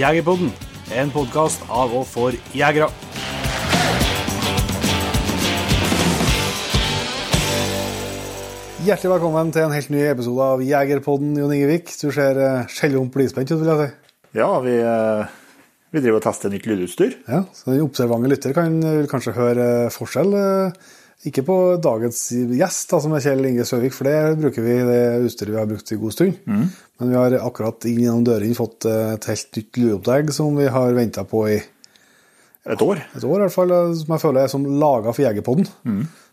[0.00, 0.48] Jegerpodden,
[0.96, 2.86] en podkast av og for jegere.
[8.80, 11.92] Hjertelig velkommen til en helt ny episode av Jegerpodden, Jon Ingevik.
[12.00, 13.90] Du ser skjellhump skjellom blidspent ut, vil jeg si.
[14.40, 15.36] Ja, vi, eh,
[15.92, 17.18] vi driver og tester nytt lydutstyr.
[17.28, 20.32] Ja, så Den observante lytter kan vil kanskje høre eh, forskjell.
[21.28, 25.00] Ikke på dagens gjest, da, som er Kjell Inge Søvik, for det bruker vi det
[25.26, 26.38] utstyret vi har brukt i god stund.
[26.48, 30.70] Men vi har akkurat inn gjennom dørene fått eh, et helt nytt lydopplegg som vi
[30.72, 31.58] har venta på i
[32.70, 33.02] Et år.
[33.16, 35.68] et år, i hvert fall, eh, som jeg føler er som laga for Jegerpodden.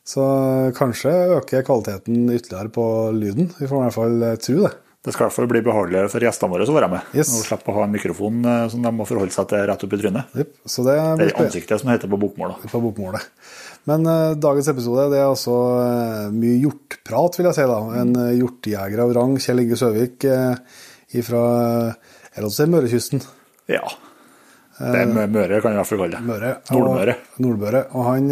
[0.07, 1.11] Så eh, kanskje
[1.41, 3.51] øker kvaliteten ytterligere på lyden.
[3.59, 4.73] Vi får i hvert fall tro det.
[5.03, 7.11] Det skal i hvert fall bli behageligere for gjestene våre å være med.
[7.15, 7.29] Yes.
[7.35, 8.39] Og slippe å ha en mikrofon
[8.71, 10.33] som de må forholde seg til rett opp i trynet.
[10.35, 10.57] Yep.
[10.67, 12.55] Så det er ansiktet, som heter på bokmål.
[12.55, 12.71] da.
[12.71, 13.27] på bokmålet.
[13.87, 17.67] Men uh, dagens episode det er altså uh, mye hjortprat, vil jeg si.
[17.69, 17.77] da.
[18.01, 20.27] En uh, hjortejeger av rang, Kjell Inge Søvik
[21.23, 21.43] fra
[21.95, 23.23] uh, Mørekysten.
[23.71, 23.85] Ja.
[24.77, 26.25] Det er Møre, kan jeg i hvert fall kalle det.
[26.27, 26.51] Møre.
[26.69, 27.15] Nordmøre.
[27.15, 27.79] Og, Nordmøre.
[27.97, 28.27] Og han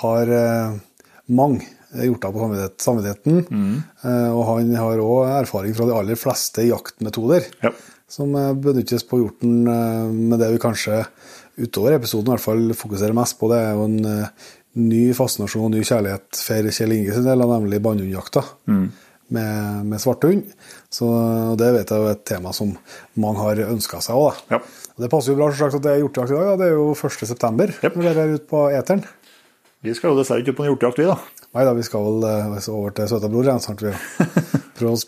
[0.00, 0.30] har
[1.28, 1.66] mange
[2.00, 2.48] hjorter på
[2.80, 3.42] samvittigheten.
[3.52, 3.74] Mm.
[4.38, 7.74] Og han har òg erfaring fra de aller fleste jaktmetoder Ja.
[8.08, 8.32] som
[8.64, 9.60] benyttes på hjorten,
[10.30, 11.02] med det vi kanskje
[11.60, 13.52] utover episoden i hvert fall fokuserer mest på.
[13.52, 14.00] Det er jo en
[14.78, 18.44] ny fascinasjon og ny kjærlighet for Kjell Inge sin del, nemlig bannhundjakta
[19.30, 20.52] med, med svarthund.
[20.92, 22.72] Så og det vet jeg er et tema som
[23.22, 24.44] mange har ønska seg òg.
[24.52, 24.60] Ja.
[24.96, 26.48] Og Det passer jo bra sagt, at det er hjortejakt i dag.
[26.52, 26.56] Da.
[26.60, 27.26] Det er jo 1.
[27.32, 29.04] september når dere er ute på eteren.
[29.80, 31.46] Vi skal jo dessverre ikke på en hjortejakt, vi, da.
[31.56, 33.80] Nei da, vi skal vel eh, over til Søtabror igjen snart.
[33.82, 33.94] Vi
[34.78, 35.06] prøve oss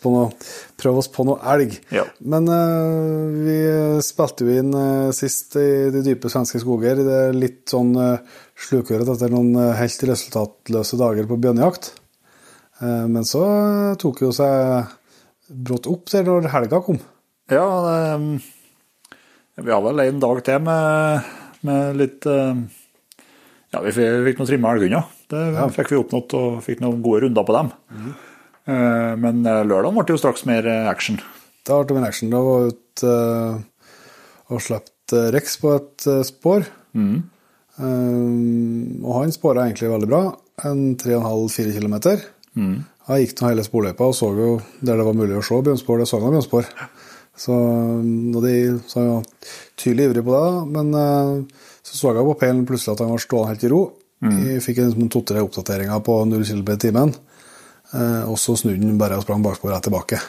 [1.03, 1.77] oss på noe elg.
[1.95, 2.07] Ja.
[2.25, 3.59] Men eh, vi
[4.03, 7.05] spilte jo inn eh, sist i de dype svenske skoger.
[7.05, 11.93] Det er litt sånn uh, slukøret etter noen eh, helt resultatløse dager på bjørnejakt.
[12.83, 14.93] Eh, men så eh, tok jo seg
[15.53, 17.01] brått opp der når helga kom.
[17.53, 21.27] Ja, det, vi har vel en dag til med,
[21.67, 25.11] med litt Ja, vi fikk, vi noen trimma elghunder.
[25.29, 25.43] Det
[25.77, 27.69] fikk vi oppnådd, og fikk noen gode runder på dem.
[27.93, 28.15] Mm.
[29.21, 31.21] Men lørdagen ble det jo straks mer action.
[31.69, 32.33] Da ble det mer action.
[32.33, 33.13] Da var jeg ute
[34.49, 36.65] og slapp Rex på et spor.
[36.97, 37.32] spor.
[37.83, 40.23] Eh, og han spåra egentlig veldig bra.
[40.69, 41.97] En 3,5-4 km.
[43.03, 46.03] Jeg gikk nå hele sporløypa og så jo der det var mulig å se bjørnspor.
[46.03, 46.69] Det så jeg bjørnspor.
[47.43, 48.55] Så, og de,
[48.93, 49.25] var
[49.81, 50.53] tydelig ivrig på det.
[50.77, 53.83] Men uh, så så jeg på peilen plutselig at han var stående helt i ro.
[54.23, 57.15] Jeg fikk en liksom to-tre oppdateringer på 0 km i timen.
[57.97, 60.21] uh, og så snudde han bare og sprang bakspor rett tilbake.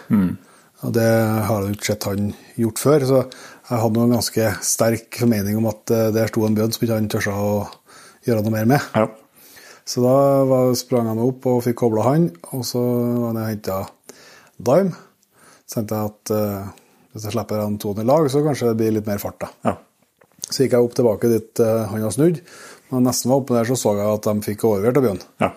[0.84, 1.12] Og det
[1.48, 3.20] har jeg ikke sett han gjort før, så
[3.64, 6.98] jeg hadde en ganske sterk formening om at eh, der sto en bjørn som ikke
[6.98, 7.54] han tørsa å
[8.26, 8.88] gjøre noe mer med.
[8.96, 9.08] Ja.
[9.88, 13.58] Så da var, sprang jeg meg opp og fikk kobla han, og så var jeg
[13.58, 13.80] henta
[14.64, 14.96] Dime.
[15.68, 16.70] Så tenkte jeg at uh,
[17.12, 19.42] hvis jeg slipper han to i lag, så kanskje det blir litt mer fart.
[19.44, 19.50] da.
[19.68, 19.76] ja.
[20.44, 22.40] Så gikk jeg opp tilbake dit uh, han hadde snudd.
[22.88, 25.24] Når jeg nesten var oppe der, så så jeg at de fikk overlevert av bjørn.
[25.44, 25.52] ja.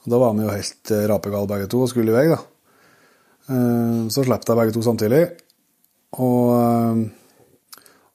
[0.00, 2.40] Og da var de jo helt rapegale begge to og skulle i vei, da.
[3.48, 5.24] Uh, så slapp jeg begge to samtidig,
[6.20, 7.08] og,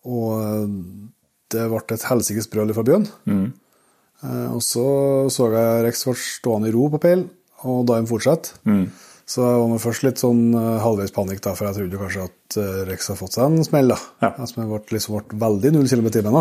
[0.05, 0.69] og
[1.53, 3.07] det ble et helsikes brøl fra bjørn.
[3.25, 3.47] Mm.
[4.55, 4.85] og så
[5.33, 7.27] så jeg Rex ble stående i ro på peilen,
[7.65, 8.55] og da han fortsatte.
[9.25, 12.57] Så jeg var først litt sånn eh, halvveis panikk, da, for jeg trodde kanskje at
[12.61, 13.89] eh, Rex hadde fått seg en smell.
[13.89, 13.97] da.
[14.21, 14.29] Ja.
[14.35, 16.37] Altså, jeg ble, liksom, ble veldig null km i timen.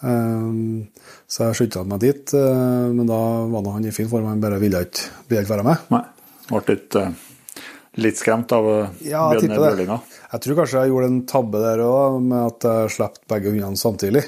[0.00, 3.20] Eh, så jeg skyndte meg dit, eh, men da
[3.52, 5.84] var nå han i fin form, han bare ville ikke, ville ikke være med.
[5.92, 6.02] Nei.
[6.48, 7.60] Ble litt, eh,
[8.06, 10.00] litt skremt av uh, Ja, bjørnebrølinga.
[10.36, 13.78] Jeg tror kanskje jeg gjorde en tabbe der òg, med at jeg slapp begge hundene
[13.80, 14.22] samtidig.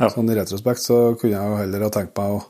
[0.00, 0.08] Ja.
[0.08, 2.42] Sånn I retrospekt så kunne jeg jo heller ha tenkt meg å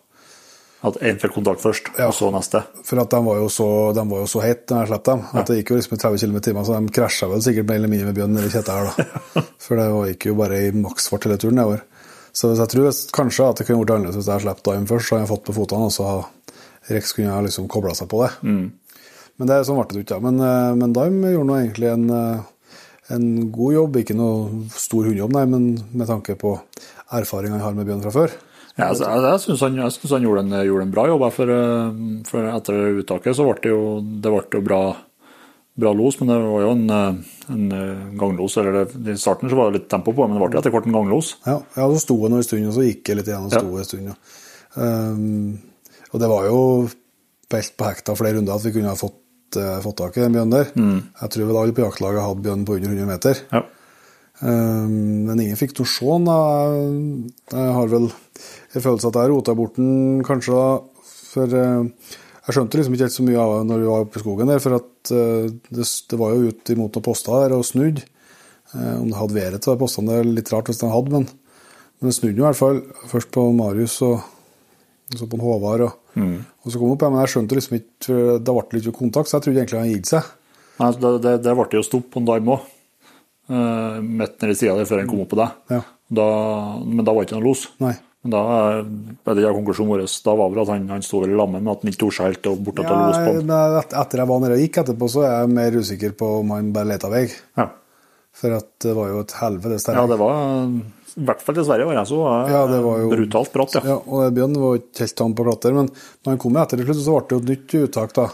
[0.86, 2.08] At én fikk kontakt først, Ja.
[2.08, 2.58] og så neste.
[2.82, 5.20] For at de var jo så, de var jo så hete når jeg slapp dem.
[5.38, 7.68] At det gikk jo liksom i 30 km i timen, så de krasja vel sikkert
[7.68, 9.42] mer eller mindre med bjørn eller i her, da.
[9.62, 11.82] For det gikk jo bare i maksfart hele turen nedover.
[12.34, 15.06] Så jeg tror kanskje at det kunne vært annerledes hvis jeg hadde sluppet Dime først,
[15.06, 16.24] så hadde jeg fått på fotene, og så
[16.90, 18.30] Rex kunne ha liksom kobla seg på det.
[18.42, 20.18] Men det sånn ble det ikke.
[20.18, 20.24] ja.
[20.24, 22.42] Men, eh, men Dime gjorde nå egentlig en, eh,
[23.14, 23.98] en god jobb.
[24.02, 26.56] Ikke noe stor hundejobb, nei, men med tanke på
[27.12, 28.34] erfaring han har med bjørn fra før.
[28.78, 31.24] Ja, altså, jeg jeg syns han, jeg han gjorde, en, gjorde en bra jobb.
[31.36, 31.96] For, eh,
[32.28, 34.80] for etter uttaket så ble det jo, det ble jo bra,
[35.84, 38.56] bra los, men det var jo en, eh, en eh, ganglos.
[38.56, 40.88] eller det, I starten så var det litt tempo på, men det ble etter hvert
[40.88, 41.34] en ganglos.
[41.44, 43.60] Ja, ja så sto han en stund, og så gikk jeg litt igjen og Ja.
[43.60, 44.08] sto en stund.
[44.08, 44.16] Ja.
[44.72, 45.58] Um,
[46.12, 46.88] og det var jo
[47.52, 49.18] pelt på hekta flere runder at vi kunne ha fått,
[49.60, 50.72] eh, fått tak i den bjørnen der.
[51.22, 53.42] Jeg tror vel alle på jaktlaget hadde bjørn på under 100 meter.
[53.52, 53.62] Ja.
[54.42, 57.28] Um, men ingen fikk noe se den.
[57.52, 60.64] Jeg har vel en følelse at jeg rota bort den kanskje da,
[61.30, 64.18] for uh, jeg skjønte liksom ikke helt så mye av det når vi var oppe
[64.18, 67.54] i skogen der, for at uh, det, det var jo ut imot noen poster der
[67.54, 68.02] og snudd.
[68.74, 71.14] Uh, om det hadde været til de postene, det er litt rart hvis den hadde,
[71.14, 71.28] men,
[72.00, 72.82] men det snudde i hvert fall.
[73.12, 74.24] Først på Marius og
[75.12, 75.86] så på en Håvard.
[75.86, 76.44] Og, Mm.
[76.44, 79.30] og så kom det opp, ja, men jeg skjønte liksom ikke Det ble litt kontakt,
[79.30, 80.26] så jeg trodde egentlig han gitt seg.
[80.82, 82.66] Nei, det, det, det ble jo stopp på en dag òg.
[83.52, 85.56] Uh, midt nedi sida der før han kom opp på deg.
[85.72, 85.80] Ja.
[86.12, 86.26] Da,
[86.84, 87.64] men da var det ikke noe los.
[87.82, 87.94] Nei.
[88.22, 91.38] Men da er det konklusjonen vår da var vel at han, han sto vel i
[91.38, 94.30] lammet med at han ikke torde helt og bort ja, los på et- etter jeg
[94.30, 97.10] var nede og gikk etterpå, så er jeg mer usikker på om han bare leta
[97.10, 97.24] vei.
[97.58, 97.66] Ja.
[98.32, 100.38] For at det var jo et helvetes ja, det var
[101.18, 103.82] I hvert fall dessverre var jeg så var Ja, det var jo- brutalt bratt, ja.
[103.84, 106.86] Ja, og Bjørn var ikke helt tam på platter, men når han kom etter til
[106.88, 108.26] slutt, så ble det jo et nytt uttak, da.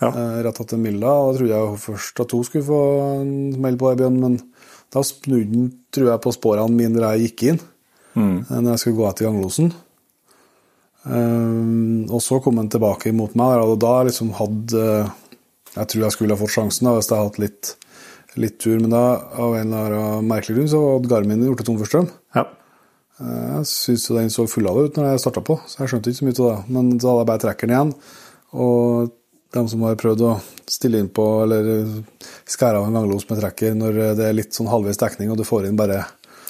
[0.00, 0.08] Ja.
[0.08, 1.10] Eh, Rett etter Milla.
[1.10, 2.80] og Da trodde jeg først at hun skulle få
[3.20, 4.38] en smell på det, Bjørn, men
[4.90, 7.60] da snudde han, tror jeg, på sporene mine da jeg gikk inn.
[8.16, 8.38] Mm.
[8.50, 9.72] eh, Når jeg skulle gå etter ganglosen.
[11.08, 15.10] Um, og så kom han tilbake imot meg, og da liksom hadde eh,
[15.78, 17.70] Jeg tror jeg skulle ha fått sjansen da, hvis jeg hadde hatt litt,
[18.38, 19.02] litt tur, men da,
[19.40, 22.08] av en eller annen merkelig grunn så hadde Garmin gjort det tom for strøm.
[22.36, 22.46] Ja.
[23.18, 25.92] Eh, jeg syns den så full av det ut når jeg starta på, så jeg
[25.92, 26.74] skjønte ikke så mye av det.
[26.74, 27.94] Men da hadde jeg bare trekkeren igjen,
[28.64, 29.14] og
[29.56, 30.34] de som har prøvd å
[30.68, 31.70] stille inn på eller
[32.48, 35.44] skære av en ganglos med trekker når det er litt sånn halvveis dekning og du
[35.48, 36.02] får inn bare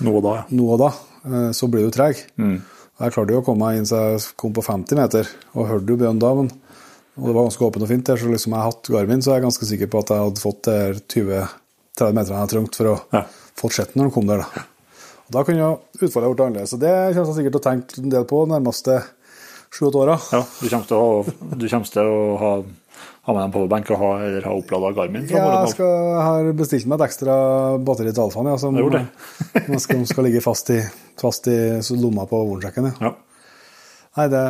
[0.03, 2.19] noe da, noe da eh, så blir du treg.
[2.39, 2.59] Mm.
[2.99, 5.95] Jeg klarte jo å komme meg inn så jeg kom på 50 meter, og hørte
[5.95, 6.33] jo bjørn da.
[6.35, 6.51] Men,
[7.19, 9.33] og det var ganske åpent og fint der, så liksom jeg har hatt Garmin, så
[9.33, 10.71] er jeg ganske sikker på at jeg hadde fått
[11.15, 11.47] 20
[11.99, 13.23] 30 meterne jeg trengte for å ja.
[13.59, 14.43] fortsette når han kom der.
[14.45, 14.67] Da,
[15.29, 16.75] og da kunne jo utfallet blitt annerledes.
[16.77, 18.99] Og det kommer jeg sikkert til å tenke en del på de nærmeste
[19.69, 20.19] sju-åtte åra.
[20.33, 22.53] Ja, du kommer til å, du kommer til å ha
[23.29, 25.27] ha med en powerbank og ha, eller ha opplada Garmin?
[25.29, 25.91] ja, jeg skal,
[26.25, 27.35] har bestilt meg et ekstra
[27.85, 28.79] batteri til Alfaen, ja, som
[29.85, 30.79] skal, skal, ligge fast i,
[31.21, 31.59] fast i
[32.01, 32.89] lomma på ovensjekken.
[32.89, 33.11] Ja.
[33.11, 33.13] Ja.
[34.19, 34.47] Nei, det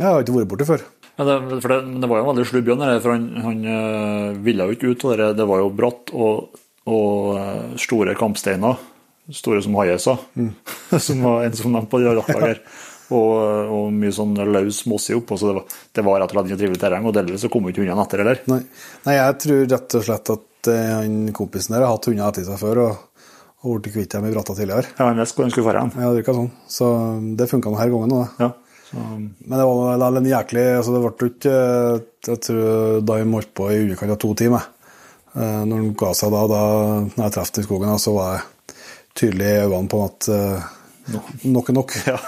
[0.00, 0.82] Jeg har ikke vært borti før.
[1.20, 4.66] Men det, det, det, var jo en veldig slubb Bjørn, for han, han, eh, ville
[4.66, 5.30] jo ikke ut av det.
[5.38, 8.80] Det var jo bratt, og og øh, store kampsteiner,
[9.32, 10.16] store som haiesa,
[11.06, 12.64] som var en som nevnte på de rattlager.
[13.12, 13.32] Og,
[13.68, 16.60] og mye sånn løs mosse oppå, så det var, det var rett og slett ikke
[16.62, 17.08] trivelig terreng.
[17.08, 18.38] Og delvis så kom ikke hundene etter heller.
[18.48, 18.60] Nei.
[19.04, 22.46] Nei, jeg tror rett og slett at eh, han kompisen der har hatt hunder etter
[22.46, 23.26] seg før og,
[23.66, 24.94] og blitt kvitt dem i bratta tidligere.
[24.96, 25.92] Ja, Han visste hvor han skulle dra hen.
[25.98, 26.48] Ja, det virka sånn.
[26.72, 26.88] Så
[27.36, 28.46] det funka denne gangen òg, det.
[28.46, 28.52] Ja.
[28.88, 31.52] Så, Men det var en jæklig altså Det ble ikke
[32.28, 34.71] Jeg tror da vi holdt på i underkant av to timer.
[35.32, 36.62] Eh, Når den ga seg da, da
[37.08, 38.76] når jeg traff den i skogen, da, så var jeg
[39.18, 40.70] tydelig i øynene på at eh,
[41.48, 41.94] nok er nok.
[42.12, 42.18] Ja.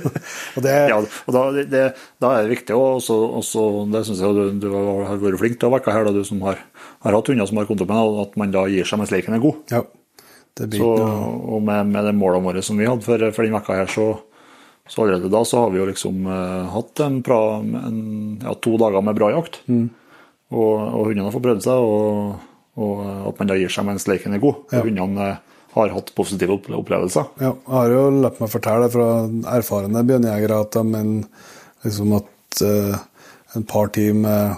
[0.56, 1.84] og det, ja, og da, det,
[2.22, 5.70] da er det viktig også, også, Det syns jeg du, du har vært flink til
[5.70, 6.60] å vekke her, da, du som har,
[7.06, 9.44] har hatt hunder som har kontakt med at man da gir seg mens leken er
[9.44, 9.62] god.
[9.74, 9.84] ja,
[10.58, 10.90] det blir Så,
[11.54, 14.08] og med, med de målene våre som vi hadde for, for den vekka her, så,
[14.88, 18.02] så allerede da så har vi jo liksom eh, hatt en bra, en,
[18.42, 19.62] ja, to dager med bra jakt.
[19.70, 19.86] Mm.
[20.48, 22.47] Og, og hundene har fått prøvd seg, og,
[22.78, 23.02] og
[23.32, 24.62] at man da gir seg mens leken er god.
[24.72, 24.84] Ja.
[24.86, 27.28] Hundene eh, har hatt positive opplevelser.
[27.42, 29.08] Ja, jeg har jo latt meg fortelle fra
[29.58, 31.26] erfarne bjørnejegere at mener
[31.84, 32.96] liksom at uh,
[33.54, 34.56] en par timer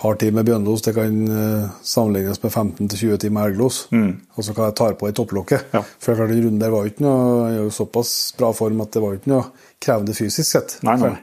[0.00, 3.82] par timer bjørnlos det kan eh, sammenlignes med 15-20 timer elglos.
[3.92, 5.66] Og så kan jeg ta på i topplokket.
[5.68, 5.74] Mm.
[5.76, 5.82] Ja.
[6.00, 9.02] For klart, den runden der var jo ikke noe jo såpass bra form at det
[9.04, 9.48] var jo ikke noe
[9.82, 10.78] krevende fysisk sett.
[10.86, 11.16] Nei, nei.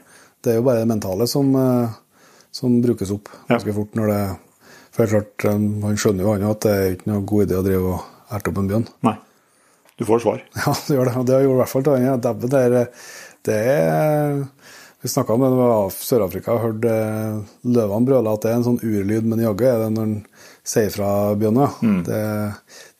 [0.44, 1.96] Det er jo bare det mentale som, eh,
[2.54, 3.56] som brukes opp Ja.
[3.56, 3.94] ganske fort.
[3.98, 4.22] når det
[4.98, 5.46] For det er klart,
[5.86, 8.50] Han skjønner jo han at det er ikke noe god idé å drive og erte
[8.50, 8.86] opp en bjørn.
[9.06, 9.14] Nei.
[9.98, 10.42] Du får svar.
[10.58, 11.14] Ja, det gjør det.
[11.20, 12.06] Og det har gjort i hvert fall til han.
[12.08, 12.16] Ja.
[12.18, 12.76] Det er,
[13.46, 14.36] det er
[14.98, 18.42] Vi snakka om det da vi var i Sør-Afrika og hørte eh, løvene brøle at
[18.42, 20.16] det er en sånn urlyd, men jaggu er det når han
[20.66, 21.62] sier fra bjørnen.
[21.62, 21.98] Ja.
[22.08, 22.22] Det,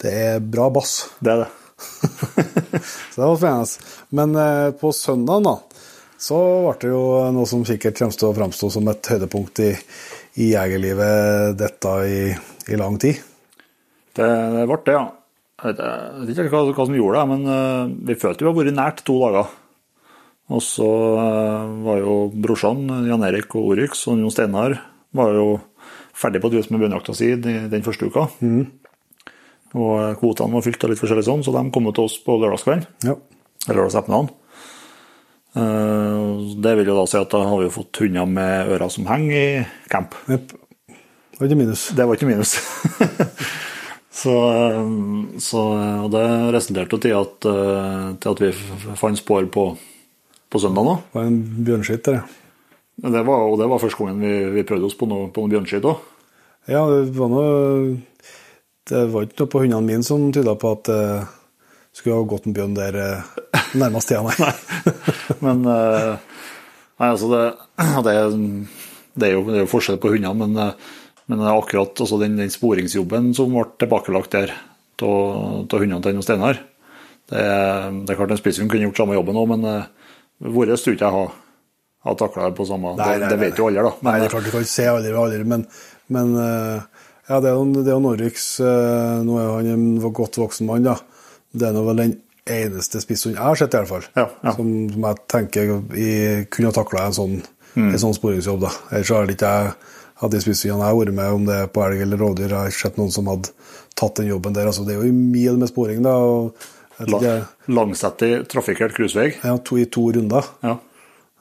[0.04, 1.00] det er bra bass.
[1.18, 1.50] Det er det.
[3.11, 3.90] Så det var spennende.
[4.14, 5.58] Men eh, på søndagen, da,
[6.18, 7.02] så ble det jo
[7.34, 9.68] noe som sikkert kommer til å framstå som et høydepunkt i,
[10.38, 12.21] i jegerlivet dette i,
[12.71, 13.18] i lang tid.
[14.14, 15.07] Det, det ble det, ja.
[15.59, 18.50] Jeg vet, jeg vet ikke hva, hva som gjorde det, men eh, vi følte vi
[18.50, 19.49] har vært nært to dager.
[20.54, 24.78] Og så eh, var jo brorsan, Jan Erik og Oryx og Jon Steinar
[25.18, 25.49] var jo
[26.18, 28.28] ferdig på drøs med bjørnejakta si den første uka.
[29.76, 32.38] Og eh, kvotene var fylt av litt forskjellig sånn, så de kom til oss på
[32.38, 32.87] lørdagskvelden.
[33.11, 33.18] Ja.
[33.66, 34.30] Eller lørdagsettermiddagen.
[34.30, 34.47] Eh,
[35.58, 39.06] Det vil jo da si at da har vi jo fått hunder med ører som
[39.10, 40.14] henger i camp.
[40.30, 40.54] Yep.
[41.38, 41.82] Det var ikke minus.
[41.94, 42.52] Det var ikke minus.
[44.20, 44.88] så, eh,
[45.38, 45.62] så
[46.02, 46.24] og det
[46.56, 48.50] resulterte til at, eh, til at vi
[48.98, 49.68] fant spor på,
[50.50, 50.96] på søndag nå.
[50.98, 51.38] Det var en
[51.68, 52.24] bjørnskitt der.
[52.98, 55.52] Det var, og det var første gangen vi, vi prøvde oss på noe, på noe
[55.52, 56.02] bjørnskitt òg.
[56.66, 57.46] Ja, det var noe
[58.90, 60.90] Det var ikke noe på hundene mine som tyda på at
[61.97, 63.35] skulle ha gått en bjørn der eh,
[63.78, 64.52] nærmest tida, nei.
[65.45, 66.14] Men eh,
[66.99, 67.42] Nei, altså det,
[68.07, 68.33] det, er,
[69.14, 70.97] det, er jo, det er jo forskjell på hundene, men, eh,
[71.30, 74.54] men akkurat altså den, den sporingsjobben som ble tilbakelagt der,
[74.99, 76.59] hundene til Steinar.
[77.30, 79.68] Det, det er klart en spisshund kunne gjort samme jobben òg, men
[80.42, 81.37] vår tror ikke jeg har,
[82.09, 83.45] har takla det på samme Nei, Det, nei, det nei.
[83.45, 83.92] vet jo alle, da.
[84.09, 85.66] Nei, det er klart du kan ikke se aldri ved aldri, men,
[86.16, 88.02] men ja, det er jo, det er jo
[89.28, 89.87] Nå er han en
[90.18, 90.99] godt voksen mann, da.
[91.58, 92.16] Det er vel den
[92.48, 94.06] eneste spisshunden jeg har sett, i hvert fall.
[94.16, 94.54] Ja, ja.
[94.56, 94.68] Som,
[95.04, 97.38] jeg tenker jeg kunne ha takla en sånn,
[97.76, 97.92] Mm.
[97.92, 98.62] en sånn sporingsjobb.
[98.64, 98.70] da.
[98.90, 99.72] Ellers har ikke jeg
[100.18, 102.56] hatt de spisshundene jeg har vært med, om det er på elg eller rovdyr, jeg
[102.58, 103.52] har sett noen som hadde
[103.94, 104.66] tatt den jobben der.
[104.66, 106.14] altså Det er jo i mil med sporing, da.
[106.16, 106.54] og
[107.06, 107.34] la,
[107.68, 109.34] langsettig, trafikkert cruisevei.
[109.44, 110.48] ja, to, I to runder.
[110.64, 110.78] Ja.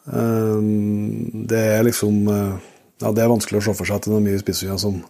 [0.05, 2.55] Um, det er liksom uh,
[3.01, 5.01] Ja, det er vanskelig å se for seg at det er mye spisshunder som,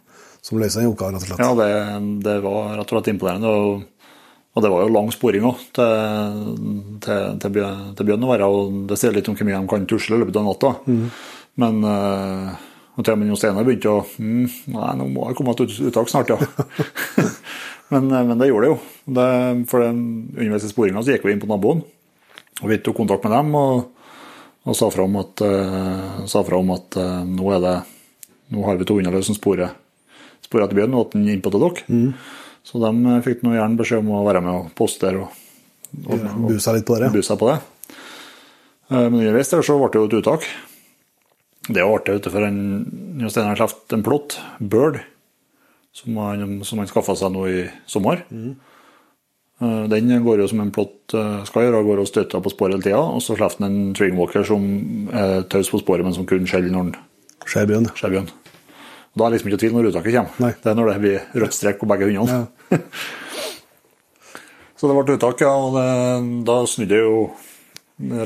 [0.44, 1.44] som løser den oppgaven, rett og slett.
[1.44, 3.52] Ja, det, det var rett og slett imponerende.
[3.52, 3.86] Og,
[4.58, 6.46] og det var jo lang sporing òg til,
[7.06, 8.48] til, til, Bjørn- til Bjørn å være.
[8.50, 10.72] Og det sier litt om hvor mye de kan tusle i løpet av natta.
[11.62, 12.56] Men uh,
[12.98, 15.76] og til og med Jon Steinar begynte å mm, Nei, nå må jeg komme et
[15.90, 16.38] uttak snart, ja.
[17.94, 18.78] men, eh, men det gjorde det jo.
[19.20, 19.28] Det,
[19.70, 20.00] for den,
[20.34, 21.84] underveis i sporinga så gikk vi inn på naboen.
[22.64, 24.08] Og vi tok kontakt med dem og,
[24.66, 27.76] og sa fra om at, uh, sa fra om at uh, nå, er det,
[28.58, 29.78] nå har vi to hunder som sporer
[30.48, 31.86] sporet etter bjørn, og at den innpå til dere.
[32.68, 35.44] Så de eh, fikk nå gjerne beskjed om å være med og postere og,
[36.04, 37.12] og, og Bu litt på det.
[37.16, 37.60] Busa på det.
[38.92, 40.48] Eh, Men underveis der så ble det jo et uttak.
[41.68, 42.60] Det var artig, utenfor for en
[43.20, 45.02] Jo Steinar Kleft, en plott, Bird,
[45.96, 48.22] som han, som han skaffa seg nå i sommer.
[48.32, 48.54] Mm.
[49.90, 52.86] Den går jo som en plott eh, skal gjøre, går og støtter på sporet hele
[52.86, 53.00] tida.
[53.02, 54.68] Og så slipper han en Tringwalker som
[55.10, 56.98] er taus på sporet, men som kun skjeller når han
[57.48, 57.88] Skjer bjørn.
[57.96, 58.28] ser bjørn.
[58.28, 60.40] Og Da er det liksom ikke tvil når uttaket kommer.
[60.44, 60.52] Nei.
[60.62, 62.40] Det er når det blir rødt strek på begge hundene.
[64.78, 65.54] så det ble uttak, ja.
[65.58, 65.88] Og det,
[66.48, 67.22] da snudde jeg jo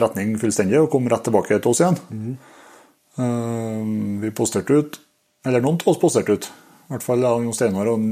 [0.02, 2.00] retning fullstendig og kom rett tilbake til oss igjen.
[3.22, 3.82] Eh,
[4.24, 5.00] vi posterte ut,
[5.48, 6.50] eller noen av oss posterte ut.
[6.90, 8.04] I hvert fall jeg, Jon Steinar og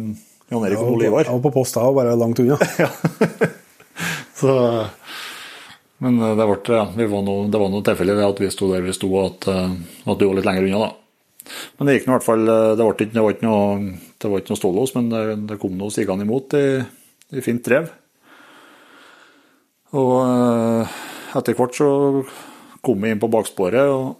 [0.49, 1.27] Jan Erik og Ole Jeg Ivar.
[1.35, 2.57] var på post da, og bare langt unna.
[4.39, 4.53] Så,
[5.99, 8.47] men eh, det, ble, ja, vi var noe, det var noe tilfelle ved at vi
[8.55, 9.75] sto der vi sto, og at, eh,
[10.07, 10.79] at du var litt lenger unna.
[10.87, 10.91] da.
[11.77, 13.95] Men det gikk nå i hvert fall, eh, det, var ikke, det var ikke noe,
[14.19, 16.65] det var ikke noe stålås, men det, det kom noe sigende imot i,
[17.35, 17.89] i fint drev.
[19.99, 20.99] Og eh,
[21.39, 21.89] etter hvert så
[22.85, 24.13] kom vi inn på baksporet og,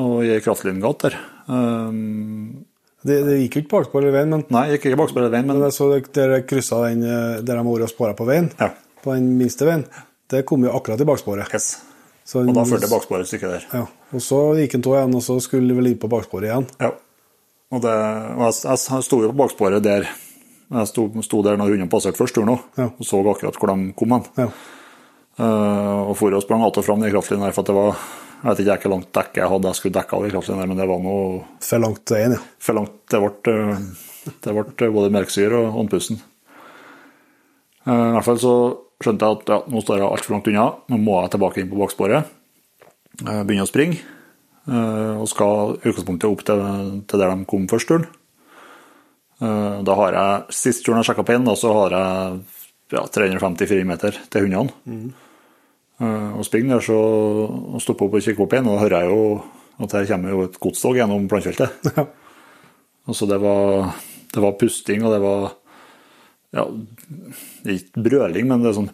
[0.00, 1.18] og i kraftlinjegat der.
[1.48, 2.64] Um,
[3.04, 5.72] Det, det gikk jo ikke bakspor veien, men nei, gikk ikke baksporet veien, men men
[5.76, 8.70] så dere kryssa den der de har vært og spora på veien, ja,
[9.04, 9.84] på den minste veien.
[10.32, 11.52] Det kom jo akkurat i baksporet.
[11.52, 11.93] yes.
[12.24, 13.64] Så Og da førte baksporet et stykke der.
[13.72, 13.86] Ja.
[14.16, 16.68] Og så gikk han to igjen, og så skulle vel inn på baksporet igjen.
[16.80, 16.94] Ja.
[17.74, 17.92] Og det,
[18.38, 20.08] og jeg, jeg sto jo på baksporet der
[20.74, 22.88] jeg sto, sto der når hundene passerte først tur nå, Ja.
[22.88, 24.24] og så akkurat hvor de kom hen.
[24.40, 24.48] Ja.
[25.34, 27.96] Uh, og for og sprang att og fram i kraftlinjen der, for at det var
[28.44, 30.68] Jeg vet ikke hvor langt dekke jeg hadde jeg skulle dekke av i kraftlinjen der,
[30.68, 32.38] men det var noe For langt veien, ja.
[32.58, 32.92] for langt.
[33.10, 33.78] Det ble, eh,
[34.44, 36.20] det ble både melkesyre og andpusten.
[37.86, 38.54] Uh, I hvert fall så
[39.02, 41.70] skjønte jeg at ja, nå står jeg altfor langt unna, nå må jeg tilbake inn
[41.70, 42.28] på baksporet.
[43.22, 43.98] Eh, Begynne å springe,
[44.68, 46.62] eh, og skal i utgangspunktet opp til,
[47.10, 48.06] til der de kom først turen.
[49.40, 52.40] Eh, Da har jeg, Sist turen jeg sjekka på inn, da, så har jeg
[52.94, 54.74] ja, 354 meter til hundene.
[54.86, 55.12] Mm.
[56.34, 59.12] Og springer der, så og stopper opp og kikker opp igjen, og da hører jeg
[59.12, 59.20] jo
[59.84, 61.70] at her kommer jo et godstog gjennom planfeltet.
[61.94, 62.06] Ja.
[63.04, 63.90] Altså det var,
[64.32, 65.50] det var pusting, og det var
[66.54, 66.64] ja,
[67.74, 68.92] ikke brøling, men det er sånn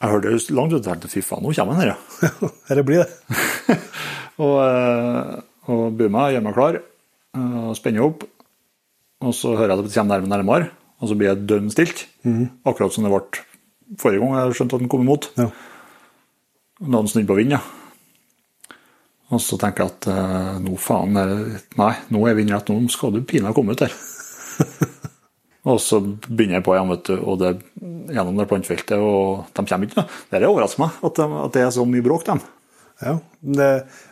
[0.00, 2.30] Jeg hørte det langt ut tenkte fy faen, nå kommer han her, ja.
[2.70, 3.78] Dette blir det.
[4.40, 5.32] Og, eh,
[5.68, 8.22] og buer meg, gjør meg klar, eh, og spenner opp.
[9.20, 12.06] Og så hører jeg at det kommer nærmere nærmere, og så blir jeg dønn stilt.
[12.64, 13.42] Akkurat som det ble
[14.00, 15.28] forrige gang jeg skjønte at den kom imot.
[15.36, 15.50] Ja.
[16.80, 17.60] Da hadde den snudd på vind, ja.
[19.28, 23.12] Og så tenker jeg at eh, nå faen Nei, nå er vinden rett, nå skal
[23.12, 23.92] du pinadø komme ut her.
[25.68, 27.50] og så begynner jeg på igjen, vet du, og det,
[28.14, 30.00] gjennom det plantefeltet, og de kommer ikke.
[30.00, 30.22] noe.
[30.32, 32.40] Det overrasker meg, at, de, at det er så mye bråk, dem.
[33.00, 33.68] Ja, det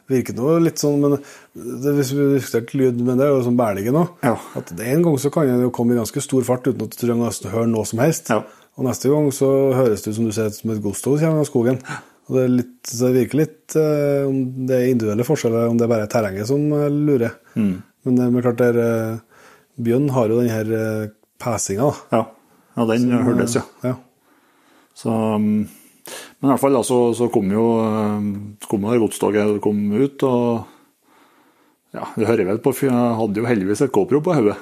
[0.09, 3.57] virker nå litt sånn, men det, hvis vi diskuterte lyd, men det er jo som
[3.59, 4.07] bærlige nå.
[4.25, 4.37] Ja.
[4.57, 6.95] At det En gang så kan det jo komme i ganske stor fart uten at
[6.95, 8.33] du trenger å høre noe som helst.
[8.33, 8.41] Ja.
[8.79, 11.51] Og neste gang så høres det ut som du ser som et godstog kommer av
[11.51, 11.81] skogen.
[12.29, 15.81] Og det, er litt, så det virker litt eh, om det er individuelle forskjeller, om
[15.81, 16.99] det er bare terrenget som lurer.
[17.09, 17.39] lurer.
[17.57, 19.45] Men det er klart, der, eh,
[19.79, 21.09] Bjørn har jo den her eh,
[21.41, 21.91] pesinga.
[22.15, 22.23] Ja,
[22.77, 23.65] ja den hørtes, ja.
[23.87, 23.95] Ja.
[24.99, 29.01] Så, um, men i hvert fall da, så, så kom jo um, så kom det
[29.05, 34.21] godstoget kom ut, og ja, det hører vel på, jeg hadde jo heldigvis et GoPro
[34.25, 34.59] på hodet,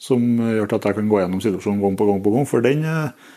[0.00, 2.86] som gjør at jeg kan gå gjennom situasjonen gang på gang på gang, for den
[2.88, 3.34] eh,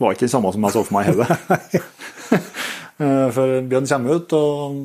[0.00, 1.82] var ikke den samme som jeg så for meg i hodet.
[2.96, 4.76] Eh, for Bjørn kommer ut, og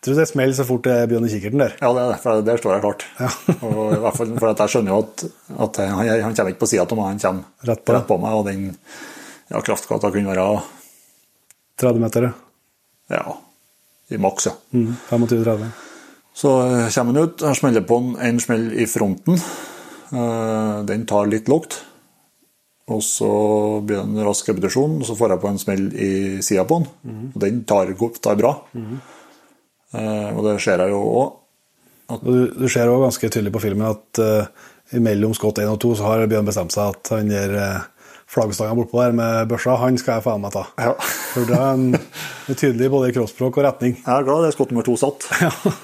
[0.00, 1.74] tror det smeller så fort det begynner i kikkerten der.
[1.80, 2.04] Ja, det.
[2.22, 3.02] For der står jeg klart.
[3.66, 5.24] og i hvert fall, for at jeg skjønner jo at,
[5.66, 7.96] at han, han kommer ikke på sida av meg, han kommer Rett på.
[7.96, 8.38] rett på meg.
[8.38, 8.62] Og den
[9.50, 10.46] ja, kraftgata kunne være
[11.80, 12.32] 30 meter, ja.
[13.16, 13.36] ja,
[14.12, 14.54] i maks, ja.
[14.76, 15.68] Mm, 25-30.
[16.40, 19.38] Så eh, kommer han ut, jeg smeller på en, en smell i fronten.
[20.12, 21.80] Eh, Den tar litt lukt.
[22.90, 23.28] Og så
[23.86, 26.10] blir det en rask repetisjon, og så får jeg på en smell i
[26.42, 27.18] sida på den.
[27.30, 28.54] Og den tar, tar bra.
[28.74, 29.18] Eh,
[29.94, 31.36] Og det ser jeg jo òg.
[32.24, 34.46] Du, du ser òg ganske tydelig på filmen at uh,
[34.98, 37.84] mellom skott 1 og 2 så har Bjørn bestemt seg at han der uh,
[38.30, 40.64] flaggstanga bortpå der med børsa, han skal jeg faen meg ta.
[40.78, 40.92] Ja.
[41.32, 43.96] For det er han er tydelig både i kroppsspråk og retning.
[43.98, 45.26] Jeg er glad det er skott nummer to satt.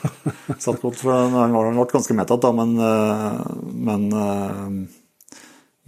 [0.66, 3.40] satt godt, for Han han var- ble ganske medtatt, da, men, eh,
[3.90, 5.14] men, eh,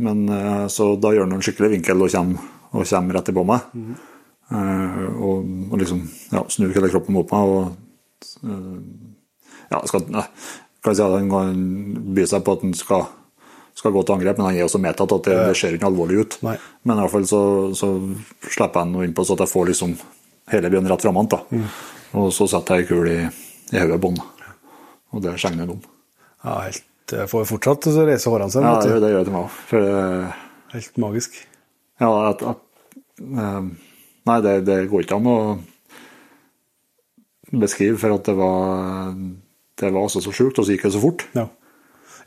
[0.07, 3.47] men eh, Så da gjør han en skikkelig vinkel og kommer, og kommer rett på
[3.47, 3.61] meg.
[4.51, 7.55] Eh, og, og liksom ja, snur hele kroppen mot meg.
[7.55, 7.77] og eh,
[8.43, 11.63] ja, skal, kan jeg si at Han kan
[12.17, 13.05] by seg på at han skal,
[13.79, 16.23] skal gå til angrep, men han er også medtatt at det, det ser ikke alvorlig
[16.25, 16.39] ut.
[16.47, 16.57] Nei.
[16.89, 17.43] Men i hvert fall så,
[17.79, 17.91] så
[18.49, 19.95] slipper jeg noe inn på så at jeg får liksom
[20.55, 21.39] hele bjørnen rett framant.
[21.53, 21.67] Mm.
[22.19, 23.19] Og så setter jeg ei kul i,
[23.75, 24.23] i hodet på den.
[25.13, 25.83] Og det skjenger han om.
[26.45, 28.65] Ja, helt Jeg får fortsatt så reiser hårene seg.
[28.67, 29.61] Ja, det, det gjør det til meg òg.
[29.79, 30.45] Eh,
[30.75, 31.37] Helt magisk.
[32.03, 33.69] ja, at, at, eh,
[34.29, 35.37] Nei, det, det går ikke an å
[37.53, 39.15] beskrive, for at det var
[39.79, 41.23] Det var altså så sjukt, og så gikk det så fort.
[41.39, 41.47] Ja.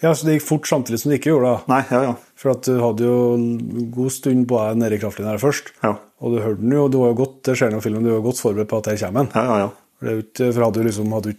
[0.02, 1.68] ja, så det gikk fort samtidig som det ikke gjorde det?
[1.68, 2.14] Nei, ja, ja.
[2.40, 5.74] For at du hadde jo en god stund på deg nede i kraftlinja her først.
[5.84, 8.08] Ja, Og du hørte den jo, du var jo godt, det skjer noe i filmen,
[8.08, 9.32] du var godt forberedt på at der kommer en.
[9.36, 9.58] ja, ja.
[9.68, 9.70] ja.
[10.02, 11.36] For, hadde du liksom, hadde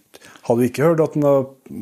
[0.46, 1.24] hadde du ikke hørt at den,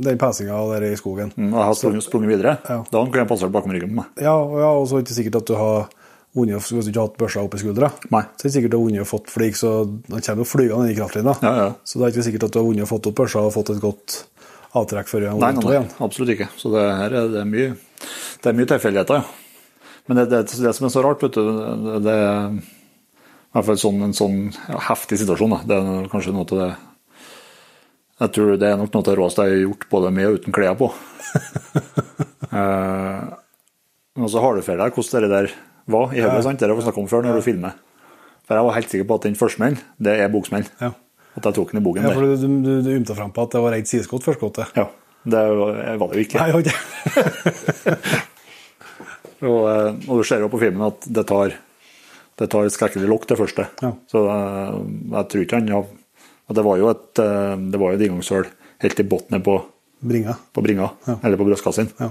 [0.06, 2.54] den pesinga der i skogen Mm, Jeg har sprunget, sprunget videre.
[2.64, 2.78] Ja.
[2.88, 4.06] Da kunne jeg passert bakom ryggen på meg.
[4.16, 5.90] Ja, ja, og så er det ikke sikkert at du har
[6.36, 7.90] vunnet hvis ikke hatt børsa opp i skuldra.
[8.14, 8.22] Nei.
[8.36, 9.72] Så det er sikkert du har vunnet og fått, flik, så,
[10.06, 11.36] den kommer jo flygende inn i kraftlinja.
[11.42, 11.68] Ja, ja.
[11.84, 13.72] Så det er ikke sikkert at du har vunnet og fått opp børsa og fått
[13.74, 14.18] et godt
[14.78, 15.88] avtrekk før du har igjen.
[15.98, 16.50] absolutt ikke.
[16.60, 17.72] Så det her er, det er mye,
[18.42, 19.38] det er mye tilfeldigheter, ja.
[20.10, 21.42] Men det, det, det som er så rart, vet du,
[21.86, 22.54] det, det er
[23.50, 25.52] i hvert fall sånn, en sånn ja, heftig situasjon.
[25.54, 25.60] Da.
[25.66, 26.70] Det er kanskje noe av det
[28.20, 30.38] Jeg tror det er nok noe av det råeste jeg har gjort både med og
[30.38, 30.90] uten klær på.
[32.60, 33.22] eh,
[34.18, 35.54] men så har du for deg hvordan det der
[35.86, 36.42] var i hodet.
[36.44, 36.58] sant?
[36.60, 37.72] Det har vi snakket om før når du filmer.
[38.46, 40.66] For jeg var helt sikker på at den første smellen, det er boksmell.
[40.80, 40.90] Ja.
[41.38, 43.42] At jeg tok den i bogen Ja, for du, du, du, du ymta frem på
[43.46, 44.72] at det var rent sideskott førstskuddet.
[44.76, 44.88] Ja,
[45.30, 46.40] det var var det jo ikke.
[46.42, 47.96] Nei, ikke.
[49.40, 51.54] Og, eh, og du ser jo på filmen at det tar,
[52.40, 53.64] det tar skrekkelig lokk, det første.
[53.80, 53.94] Ja.
[54.10, 54.74] Så eh,
[55.14, 55.80] jeg tror ikke han ja.
[55.80, 58.50] og Det var jo et, eh, det var jo et inngangshull
[58.84, 59.54] helt i bunnen på,
[60.00, 60.34] Bringa.
[60.52, 61.16] på bringa, Ja.
[61.24, 61.86] eller på brystkassa.
[62.00, 62.10] Ja.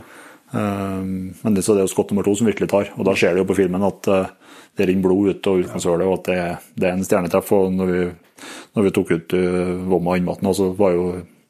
[0.54, 1.02] Eh,
[1.44, 2.90] Men det, så det er jo skott nummer to som virkelig tar.
[2.98, 4.32] Og da ser du jo på filmen at eh,
[4.80, 6.40] det renner blod ut av utgangshullet, og at det,
[6.80, 7.52] det er en stjernetreff.
[7.58, 8.00] Og når vi,
[8.78, 11.06] når vi tok ut uh, vomma og innmaten, så var jo,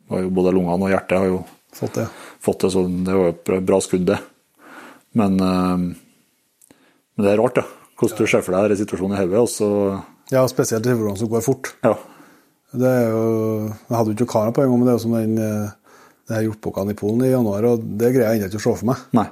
[0.10, 1.40] var jo både lungene og hjertet har jo
[1.78, 2.08] Fått det.
[2.42, 4.18] fått det, så det var jo et bra- skudd, det.
[5.14, 7.66] Men, eh, men det er rart, ja.
[8.00, 9.70] Hvordan du ser for deg situasjonen i hodet, og så
[10.34, 11.70] Ja, spesielt i hvordan som går fort.
[11.86, 11.94] Ja.
[12.74, 13.22] Det er jo,
[13.90, 15.70] jeg hadde jo ikke kamera på en gang, men det er jo som den eh,
[16.30, 18.76] det her hjortbukkene i Polen i januar, og det greier jeg ennå ikke å se
[18.84, 19.04] for meg.
[19.18, 19.26] Nei.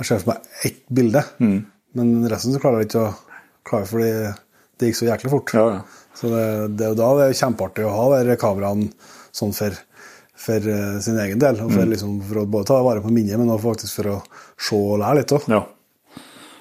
[0.00, 1.24] Jeg ser for meg ett bilde,
[1.98, 3.14] men resten så klarer jeg ikke å
[3.68, 4.10] klare, fordi
[4.80, 5.54] det gikk så jæklig fort.
[5.56, 5.80] Ja, ja.
[6.20, 6.44] Så det,
[6.76, 8.88] det er jo da det er kjempeartig å ha de kameraene
[9.36, 9.76] sånn for,
[10.44, 13.38] for eh, sin egen del, og for, liksom, for å både ta vare på minnet,
[13.40, 14.16] men også faktisk for å
[14.60, 15.48] se og lære litt òg.
[15.52, 15.62] ja.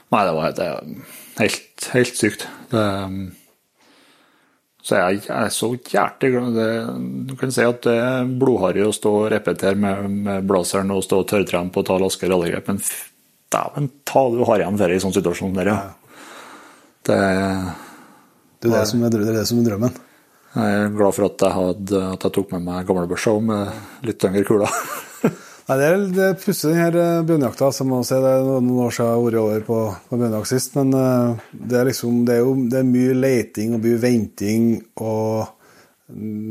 [0.10, 0.88] Nei, det var det er
[1.38, 2.48] helt, helt sykt.
[2.72, 2.86] Det,
[4.82, 6.70] så jeg, er så hjertelig glad det,
[7.28, 11.04] Du kan si at det er blodharry å stå og repetere med, med blazeren og
[11.04, 12.80] stå og tørrtrene på å ta laske rallygrep, men
[13.52, 15.80] dæven ta du har igjen for i sånn situasjon der, ja.
[17.10, 17.20] Det
[18.60, 20.00] Det er det som er, det er det som er drømmen.
[20.50, 24.08] Jeg er glad for at jeg, hadde, at jeg tok med meg gamlebørsa og med
[24.08, 24.74] litt tyngre kuler.
[25.70, 27.68] Nei, Det er, er pussig, denne eh, bjørnejakta.
[27.78, 29.80] Jeg må si det er noen år siden jeg har vært over på,
[30.10, 30.78] på bjørnejakt sist.
[30.80, 34.70] Men eh, det er liksom, det er jo det er mye leiting og mye venting
[35.06, 35.52] og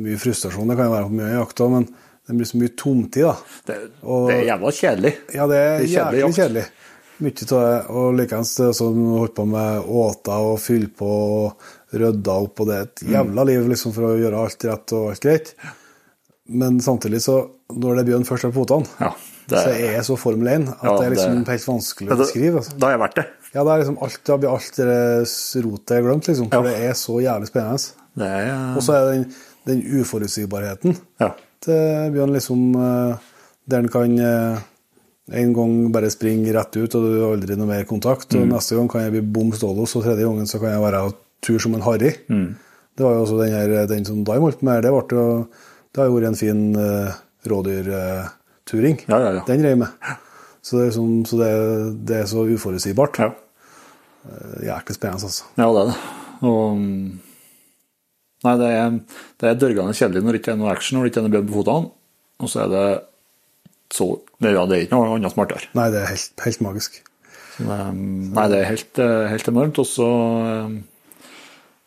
[0.07, 0.71] mye frustrasjon.
[0.71, 1.89] Det kan jo være på mye jakt òg, men
[2.29, 3.35] det blir så mye tomtid, da.
[3.67, 5.13] Det, Og- det er jævla kjedelig.
[5.35, 6.65] Ja, det er, Det er kjedelig jæklig kjedelig.
[7.19, 7.79] Mye av det.
[7.99, 12.69] Og likeens er sånn holdt på med åter og fylle på og rydda opp, og
[12.71, 15.51] det er et jævla liv liksom for å gjøre alt rett og alt greit.
[16.49, 17.35] Men samtidig så,
[17.77, 19.57] når det er bjørn først er på fotene, Ja, er...
[19.63, 22.17] så er jeg så Formel 1 at Ja, det er liksom det- helt vanskelig å
[22.23, 22.57] beskrive.
[22.63, 22.79] Altså.
[22.79, 23.27] Da har jeg vært det.
[23.55, 26.49] Ja, det er liksom alt, da blir alt det rotet glemt, liksom.
[26.53, 27.93] For det er så jævlig spennende.
[28.21, 29.35] er, Og så er det den,
[29.69, 31.31] den uforutsigbarheten ja.
[31.61, 33.17] til Bjørn liksom eh,
[33.69, 34.59] Der han kan eh,
[35.39, 38.33] en gang bare springe rett ut, og du har aldri noe mer kontakt.
[38.35, 41.03] Og neste gang kan jeg bli bom stålos, og tredje gangen så kan jeg være
[41.45, 42.15] tur som en harry.
[42.29, 45.27] Det var jo også den, her, den som Daim holdt med, det ble jo
[45.93, 49.03] Det har jo vært en fin uh, rådyrturing.
[49.09, 49.45] Ja, ja, ja.
[49.49, 50.09] Den reiv med.
[50.61, 51.51] Så, det er, som, så det,
[52.09, 53.23] det er så uforutsigbart.
[53.23, 53.31] Ja.
[54.29, 55.49] Uh, Jæklig spennende, altså.
[55.59, 55.99] Ja, det er det.
[56.49, 56.85] Og
[58.47, 58.99] Nei, det er,
[59.43, 61.33] det er dørgende kjedelig når det ikke er noe action, når det ikke er noe
[61.35, 61.89] bjørn på fotene.
[62.39, 62.83] Og så er det
[63.91, 64.07] så
[64.39, 65.71] det, ja, det er ikke noe annet smartere.
[65.75, 67.01] Nei, det er helt, helt magisk.
[67.57, 69.81] Så nei, det er helt, eh, helt enormt.
[69.83, 70.09] Og så
[70.53, 70.77] eh,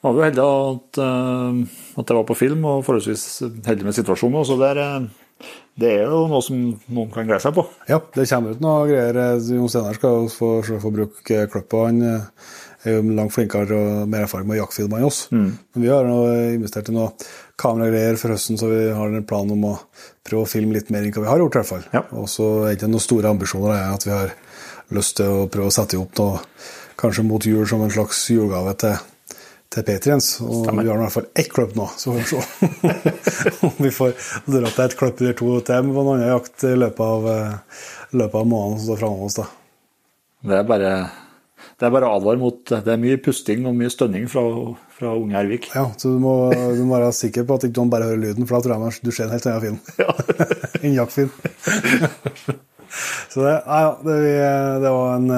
[0.04, 3.26] var vi jo heldige at, eh, at det var på film, og forholdsvis
[3.68, 4.46] heldig med situasjonen.
[4.48, 5.06] Så det er,
[5.82, 6.60] det er jo noe som
[6.94, 7.66] noen kan glede seg på.
[7.90, 9.22] Ja, det kommer ut noe greier.
[9.42, 11.86] Jon Steinar skal få, få bruke kløppa.
[11.90, 15.24] Han er jo langt flinkere og mer erfaring med jaktfilmer enn oss.
[15.34, 15.50] Mm.
[15.74, 16.20] Men vi har nå
[16.58, 17.12] investert i noe
[17.62, 19.76] kameragreier for høsten, så vi har en plan om å
[20.26, 21.58] prøve å filme litt mer enn hva vi har gjort.
[21.58, 21.88] i hvert fall.
[21.94, 22.06] Ja.
[22.18, 24.34] Og så er det ikke noen store ambisjoner er at vi har
[24.96, 26.42] lyst til å prøve å sette opp noe
[27.02, 28.98] kanskje mot jul som en slags julegave til,
[29.72, 30.28] til Patriens.
[30.44, 30.84] Og Stemmer.
[30.84, 34.14] vi har i hvert fall ett klipp nå, så får vi se om vi får
[34.52, 37.82] dratt til et klipp eller to til på en annen jakt i løpet av, eh,
[38.12, 39.40] løpet av måneden som står foran oss.
[39.40, 39.48] da.
[40.52, 40.94] Det er bare,
[41.80, 44.42] det er bare å advare mot Det er mye pusting og mye stønning fra,
[44.98, 45.70] fra unge Ervik.
[45.76, 48.58] Ja, så du må, du må være sikker på at ikke bare hører lyden, for
[48.58, 49.80] da tror jeg du ser en helt annen film.
[50.82, 51.32] en jaktfilm.
[53.32, 54.18] så det, ja, det,
[54.84, 55.30] det var en,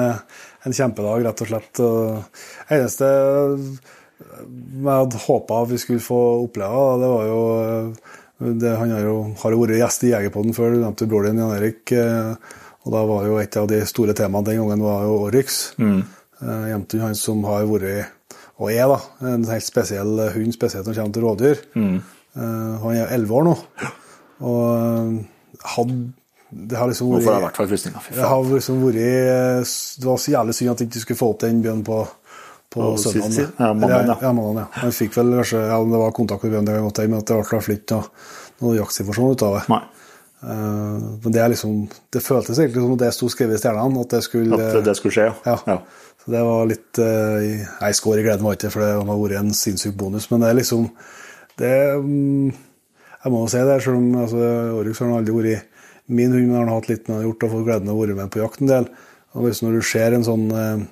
[0.64, 1.84] en kjempedag, rett og slett.
[1.84, 3.12] Og eneste
[4.18, 7.40] jeg hadde håpa vi skulle få oppleve, det var jo
[8.60, 11.42] det, Han har jo, har jo vært gjest i Jegerpodden før, du nevnte broren din,
[11.44, 11.92] Jan Erik.
[11.92, 12.34] eh,
[12.84, 15.60] Og da var jo et av de store temaene den gangen var jo Oryx.
[15.80, 16.02] Mm.
[16.42, 18.10] Eh, Jentun han som har vært,
[18.58, 18.98] og er, da,
[19.32, 21.62] en helt spesiell hund, spesielt når det kommer til rovdyr.
[21.74, 21.94] Mm.
[22.36, 23.54] Eh, Han er elleve år nå.
[24.44, 25.96] Og eh, hadde
[26.54, 28.10] Det har liksom Nå får jeg i vært hvert fall frysninger.
[28.14, 31.40] Det har liksom vært eh, Det var så jævlig synd at ikke skulle få opp
[31.46, 32.02] den bjørnen på,
[32.74, 33.32] på søndagen.
[33.32, 34.16] sist- ja, mandagen, ja.
[34.20, 34.32] ja.
[34.36, 34.82] mandagen, ja.
[34.82, 37.22] Han fikk vel kanskje Ja, det var kontakt med bjørnen, det kan godt hende, men
[37.22, 38.08] at det ble ikke noe,
[38.64, 39.66] noe jaktsituasjon ut av det.
[39.72, 39.82] Nei.
[40.44, 44.10] Uh, men det er liksom Det føltes egentlig som det sto skrevet i stjernene, at
[44.12, 45.54] det skulle At det skulle skje, ja.
[45.70, 45.76] ja.
[46.20, 49.38] Så det var litt uh, Jeg skår i gleden, var ikke for det har vært
[49.40, 50.28] en sinnssyk bonus.
[50.28, 50.90] Men det er liksom
[51.62, 54.50] det, um, Jeg må jo si det, selv om altså,
[54.82, 55.70] Oryx har aldri vært
[56.06, 58.18] min hund, men har hatt litt med å gjort og fått gleden av å være
[58.18, 58.88] med på jakt en del.
[59.34, 60.82] Og liksom Når du ser en sånn eh,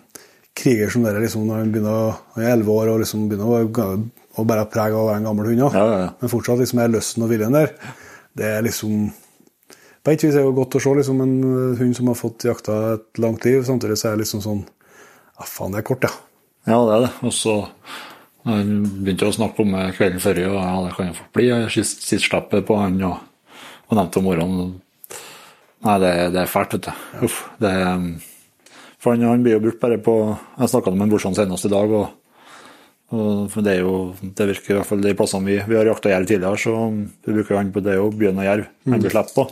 [0.54, 3.48] kriger som dere, liksom, når han begynner å, han er 11 år og liksom begynner
[3.48, 3.88] å,
[4.36, 6.10] å bære preg av å være en gammel hund, Ja, ja, ja.
[6.20, 7.72] men fortsatt liksom er lysten og viljen der,
[8.36, 9.10] det er liksom
[10.02, 12.16] På et vis er det jo godt å se liksom, en eh, hund som har
[12.18, 14.62] fått jakta et langt liv, samtidig så er det liksom sånn
[15.38, 16.12] Ja, faen, det er kort, ja.
[16.68, 17.12] Ja, det er det.
[17.26, 17.54] Og så
[18.46, 18.72] han
[19.04, 22.08] begynte å snakke om det kvelden før, og ja, det kan jo fort bli sist-
[22.26, 23.20] slappet på han, og,
[23.88, 24.72] og nevnte om morgenen.
[25.86, 27.26] Nei, det, det er fælt, vet du.
[27.26, 27.36] Uff.
[27.62, 28.31] Det, er-
[29.02, 31.72] for han, han blir jo brukt bare på Jeg snakka med en brorsan senest i
[31.72, 32.06] dag, og,
[33.12, 36.12] og det er jo Det virker i hvert fall de plassene vi, vi har jakta
[36.14, 36.76] jerv tidligere, så
[37.26, 39.46] vi bruker han på det å begynne bjørn og jerv han blir sluppet på.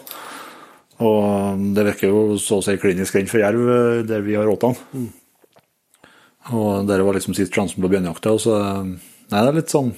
[1.00, 4.48] Og det virker jo så å si klinisk rent for jerv eh, der vi har
[4.52, 5.08] åtene.
[6.56, 8.32] Og der var liksom sist sjansen på bjørnejakta.
[8.36, 8.56] Og så
[9.30, 9.92] Nei, det er litt sånn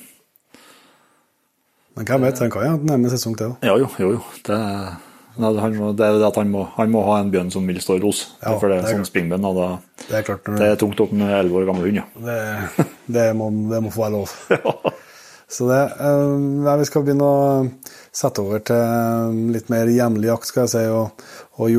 [1.96, 3.54] Men hvem vet, han kan jo nærme sesong til.
[3.54, 3.64] òg.
[3.66, 4.20] Ja, jo, jo, jo.
[4.46, 7.52] Det, nei, han må, det er det at han må, han må ha en bjørn
[7.54, 8.24] som vil stå i ros.
[8.42, 9.46] Ja, for det det er er sånn springbjørn.
[9.56, 9.68] Det,
[10.08, 12.06] Det er klart, Det er tungt opp med elleve år gammel hund, ja.
[12.26, 14.92] det, det, må, det må få være lov.
[15.52, 17.64] Så det, eh, nei, Vi skal begynne å
[18.12, 21.26] sette over til litt mer hjemlig jakt, skal jeg si, og,
[21.60, 21.74] og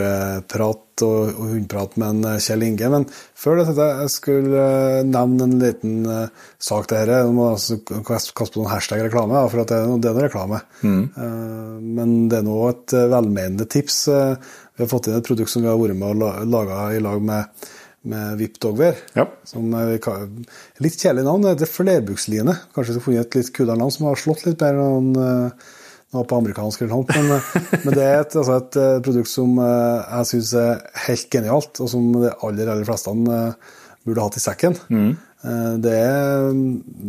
[0.00, 2.88] hjorteprat og, og hundeprat med en Kjell Inge.
[2.92, 3.06] Men
[3.36, 7.22] før det tenkte jeg jeg skulle eh, nevne en liten eh, sak til dette.
[7.28, 10.26] Du må altså kaste på noen hashtag-reklame, for at det, er noe- det er noe
[10.28, 10.60] reklame.
[10.82, 11.02] Mm.
[11.96, 13.98] Men det er nå et eh, velmenende tips.
[14.12, 16.80] Eh, Vi har fått inn et produkt som vi har vært med og la- laga
[16.96, 17.68] i lag med,
[18.12, 18.98] med VIP Dogwear.
[19.16, 19.24] Ja.
[19.48, 19.94] Som er
[20.84, 21.46] Litt kjedelig navn.
[21.56, 22.56] Det er flerbruksline.
[22.74, 25.66] Kanskje vi skulle funnet et litt kulere navn som har slått litt bedre enn eh,
[26.14, 27.06] noe på amerikansk eller noe.
[27.16, 30.84] Men, eh, men det er et, altså et eh, produkt som eh, jeg syns er
[31.06, 33.14] helt genialt, og som de aller, aller fleste
[34.06, 34.76] burde hatt i sekken.
[34.92, 35.14] Mm.
[35.82, 36.46] Det er,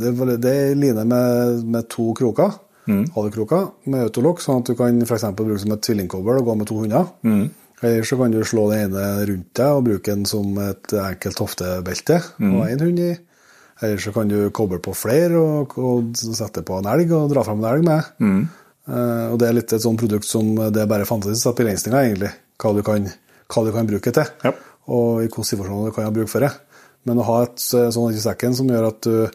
[0.01, 2.57] det det line med, med to kroker.
[2.87, 6.69] Halekroker med autolokk, sånn at du kan eksempel bruke som et tvillingkobbel og gå med
[6.69, 7.09] to hunder.
[7.81, 11.41] Eller så kan du slå den ene rundt deg og bruke den som et enkelt
[11.43, 13.11] hoftebelte og ha en hund i.
[13.81, 17.43] Eller så kan du koble på flere og, og sette på en elg og dra
[17.45, 18.13] fram en elg med.
[18.21, 21.63] Eh, og det er litt et sånt produkt som det er bare fantasi at setter
[21.65, 22.31] begrensninger, egentlig.
[22.57, 23.09] Hva du kan,
[23.51, 24.53] hva du kan bruke til, Ja.
[24.87, 26.51] og i hvilke situasjoner du kan ha bruk for det.
[27.05, 29.29] Men å ha et sånt sånn i sekken som gjør at du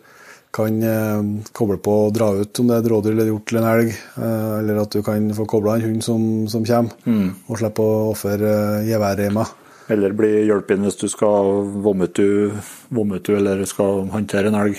[0.53, 1.23] kan eh,
[1.57, 3.93] koble på og dra ut om det er et rådyr eller hjort eller en elg,
[4.21, 6.93] eh, eller at du kan få kobla en hund som, som kommer,
[7.49, 9.47] og slippe å ofre geværreima.
[9.93, 14.77] Eller bli hjulpet hvis du skal vomme ut, eller skal håndtere en elg.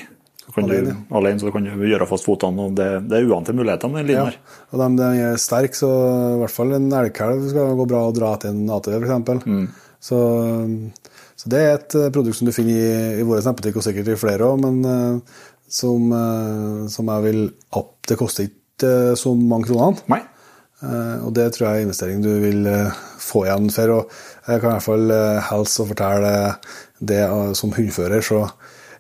[0.54, 3.56] Kan Alene, du, alene så kan du gjøre fast fotene, og det, det er uante
[3.58, 4.26] muligheter med den Ja.
[4.26, 4.60] linjen her.
[4.72, 5.90] Og de, de er sterke, så
[6.36, 9.48] i hvert fall en elgkalv skal gå bra å dra til en ATV, f.eks.
[9.50, 9.64] Mm.
[10.04, 10.20] Så,
[11.40, 14.12] så det er et eh, produkt som du finner i, i vår nettbutikk, og sikkert
[14.14, 15.40] i flere òg, men eh,
[15.74, 17.42] som, eh, som jeg vil
[17.80, 20.04] opp Det koster ikke så mange kronene.
[20.12, 20.22] Nei.
[21.24, 22.66] Og det tror jeg er investering du vil
[23.24, 23.94] få igjen for.
[23.94, 25.14] Og jeg kan i hvert fall
[25.48, 26.32] helst fortelle
[27.00, 27.22] det
[27.56, 28.42] som hundfører, så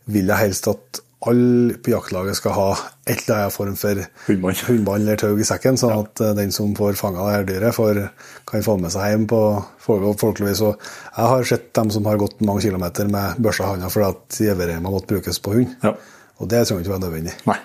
[0.07, 2.69] vil jeg helst at alle på jaktlaget skal ha
[3.07, 4.87] et eller annet form for Hundbånd.
[4.95, 8.01] eller tau i sekken, sånn at eh, den som får fanga det her dyret, får,
[8.49, 9.41] kan få med seg hjem på.
[9.93, 14.09] Og jeg har sett dem som har gått mange kilometer med børsa i handa fordi
[14.09, 15.77] at gjeværet måtte brukes på hund.
[15.83, 15.95] Ja.
[16.41, 17.37] Og det trenger ikke være nødvendig.
[17.47, 17.59] Nei.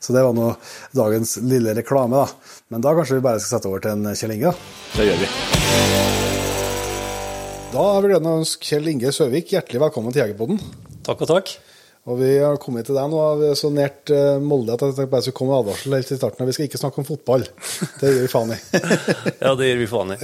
[0.00, 0.54] Så det var nå
[0.96, 2.54] dagens lille reklame, da.
[2.72, 4.76] Men da kanskje vi bare skal sette over til en Kjell Inge, da.
[4.96, 5.32] Det gjør vi.
[7.70, 10.62] Da har vi gleden av å ønske Kjell Inge Søvik hjertelig velkommen til Jegerpodden.
[11.06, 11.52] Takk og takk.
[12.08, 15.12] Og vi har kommet til deg nå, vi så nært eh, Molde at jeg tenkte
[15.12, 16.46] bare skulle komme med advarsel helt i starten.
[16.48, 17.44] Vi skal ikke snakke om fotball.
[18.00, 18.58] Det gjør vi faen i.
[19.44, 20.18] Ja, det gjør vi faen i.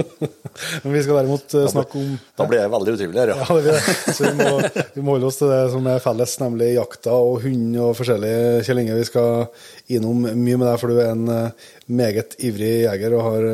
[0.82, 3.38] Men vi skal derimot eh, snakke om Da blir jeg veldig utrivelig her, ja.
[3.46, 3.94] Ja, det det.
[4.18, 7.40] Så vi må, vi må holde oss til det som er felles, nemlig jakta og
[7.46, 8.34] hund og forskjellig.
[8.66, 9.46] Kjell Inge, vi skal
[9.94, 11.66] innom mye med deg, for du er en eh,
[12.02, 13.50] meget ivrig jeger og har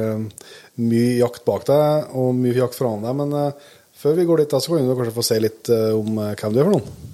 [0.81, 3.21] mye jakt bak deg og mye jakt foran deg.
[3.21, 3.53] Men
[4.01, 6.65] før vi går dit, da, så kan du kanskje få si litt om hvem du
[6.65, 7.13] er for noen.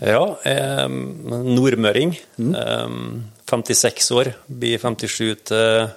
[0.00, 2.16] Ja, eh, nordmøring.
[2.36, 2.88] Eh,
[3.46, 4.34] 56 år.
[4.46, 5.88] Blir 57 til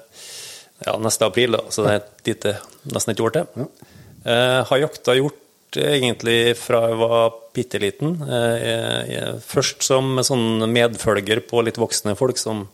[0.85, 2.55] ja, neste april, da, så det er et lite,
[2.93, 3.67] nesten et år til.
[4.23, 5.45] Eh, har jakta gjort
[5.77, 8.15] egentlig fra jeg var bitte liten.
[8.23, 12.65] Eh, eh, først som sånn medfølger på litt voksne folk som,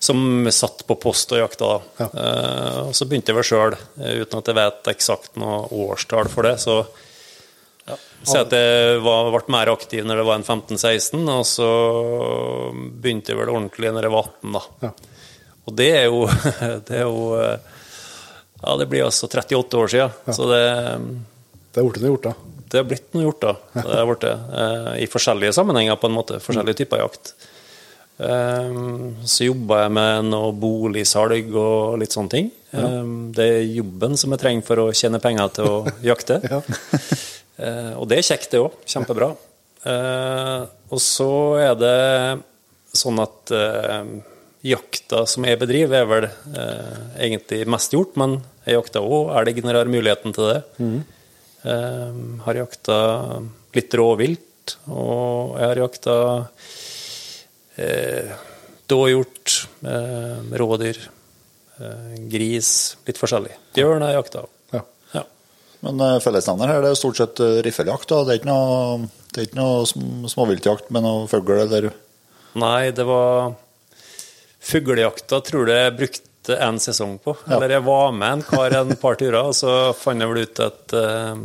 [0.00, 1.70] som satt på post og jakta.
[2.00, 2.08] Ja.
[2.08, 6.48] Eh, og så begynte jeg vel sjøl, uten at jeg vet eksakt noe årstall for
[6.48, 6.56] det.
[6.64, 6.82] så
[8.26, 11.68] Si at jeg var, ble mer aktiv når jeg var en 15-16, og så
[13.00, 14.52] begynte jeg vel ordentlig når jeg var 18.
[14.56, 14.62] da.
[14.88, 14.90] Ja.
[15.68, 16.22] Og det er jo
[16.88, 20.34] Det er jo Ja, det blir altså 38 år siden.
[20.34, 20.62] Så det,
[21.72, 22.34] Det er blitt noe gjort, da.
[22.72, 23.52] det har blitt noe gjort, da.
[23.78, 24.34] Det har blitt det.
[24.62, 26.40] Eh, I forskjellige sammenhenger, på en måte.
[26.42, 27.32] Forskjellige typer jakt.
[28.18, 28.74] Eh,
[29.30, 32.50] Så jobba jeg med noe boligsalg og litt sånne ting.
[32.74, 33.04] Eh,
[33.38, 35.78] Det er jobben som jeg trenger for å tjene penger til å
[36.10, 36.40] jakte.
[36.50, 36.60] Ja.
[37.58, 38.74] Eh, og det er kjekt, det òg.
[38.88, 39.32] Kjempebra.
[39.88, 41.98] Eh, og så er det
[42.98, 44.10] sånn at eh,
[44.66, 49.62] jakta som jeg bedriver, er vel eh, egentlig mest gjort, men jeg jakter òg elg
[49.62, 50.58] når jeg har muligheten til det.
[51.68, 52.98] Eh, har jakta
[53.76, 56.16] litt råvilt, og jeg har jakta
[57.78, 58.34] eh,
[58.88, 61.06] dåhjort, eh, rådyr,
[62.26, 62.68] gris,
[63.06, 63.52] litt forskjellig.
[63.76, 64.40] Bjørn har jeg jakta.
[65.78, 65.86] Ja.
[65.86, 65.94] Ja.
[65.94, 68.10] Men uh, fellesnevner her det er stort sett uh, riffeljakt.
[68.10, 71.92] Det er ikke noe, det er ikke noe sm småviltjakt med noe fugl eller
[72.58, 73.52] Nei, det var
[74.68, 77.36] Fuglejakta tror jeg jeg brukte en sesong på.
[77.46, 80.62] Eller jeg var med en kar en par turer, og så fant jeg vel ut
[80.64, 81.42] at eh,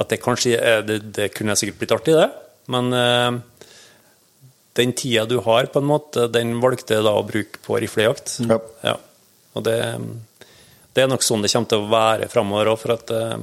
[0.00, 2.28] at det kanskje er, det, det kunne sikkert blitt artig, det.
[2.72, 3.68] Men eh,
[4.80, 8.38] den tida du har, på en måte, den valgte jeg da å bruke på riflejakt.
[8.48, 8.58] Ja.
[8.86, 8.96] Ja.
[9.54, 9.76] Og det,
[10.94, 13.36] det er nok sånn det kommer til å være framover òg, for at eh,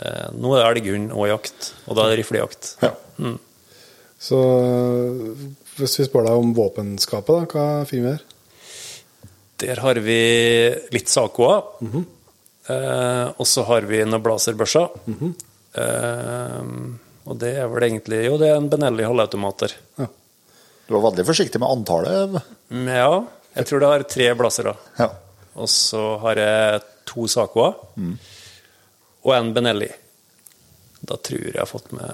[0.00, 2.70] eh, nå er det elghund og jakt, og da er det riflejakt.
[2.84, 2.92] Ja.
[4.24, 5.34] Så øh,
[5.76, 8.30] hvis vi spør deg om våpenskapet, da, hva finner vi der?
[9.64, 10.18] Der har vi
[10.94, 11.60] litt Sacoa.
[11.84, 14.88] eh, og så har vi noen blazerbørser.
[15.78, 16.60] eh,
[17.24, 19.72] og det er vel egentlig Jo, det er en Benelli halvautomater.
[20.84, 22.34] Du var veldig forsiktig med antallet.
[22.68, 23.22] Mm, Ja,
[23.56, 24.74] jeg tror det har tre blazere.
[24.98, 25.06] Ja.
[25.54, 27.72] Og så har jeg to Sacoa
[29.24, 29.90] og en Benelli.
[31.04, 32.08] Da tror jeg jeg har fått med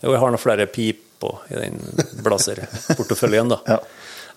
[0.00, 1.80] Jo, jeg har noen flere piper i den
[2.24, 3.60] blazerporteføljen, da.
[3.74, 3.80] Ja.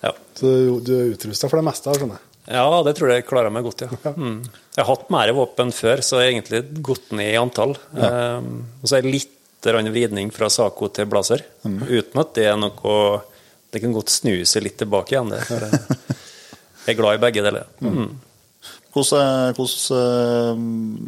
[0.04, 0.10] Ja.
[0.36, 0.50] Så
[0.84, 2.30] du, er utrusta for det meste, her, skjønner jeg.
[2.58, 4.12] Ja, det tror jeg klarer meg godt, ja.
[4.18, 4.42] Mm.
[4.74, 7.72] Jeg har hatt mer våpen før, så jeg har egentlig gått ned i antall.
[7.96, 8.50] Um,
[8.82, 9.30] og så er det litt
[9.64, 13.22] vridning fra Saco til Blazer, uten at det er noe
[13.72, 15.32] Det kan godt snu seg litt tilbake igjen.
[15.32, 15.94] Det.
[16.84, 17.66] Jeg er glad i begge deler.
[17.80, 18.14] Mm.
[18.94, 19.98] Hvilken hvordan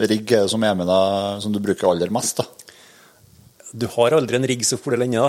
[0.01, 2.41] eh, rigg er det som er med deg, som du bruker aller mest?
[2.41, 2.47] da?
[3.77, 5.29] Du har aldri en rigg så fordel da.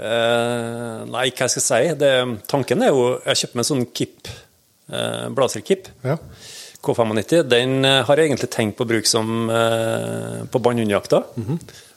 [0.00, 1.94] Eh, nei, hva skal jeg si?
[1.98, 2.10] Det,
[2.48, 4.30] tanken er jo Jeg kjøpte meg en sånn Kip,
[4.92, 5.88] eh, Blazer-Kip.
[6.06, 6.14] Ja.
[6.80, 11.24] K95 den eh, har jeg egentlig tenkt på å bruke som eh, på bannhundjakta.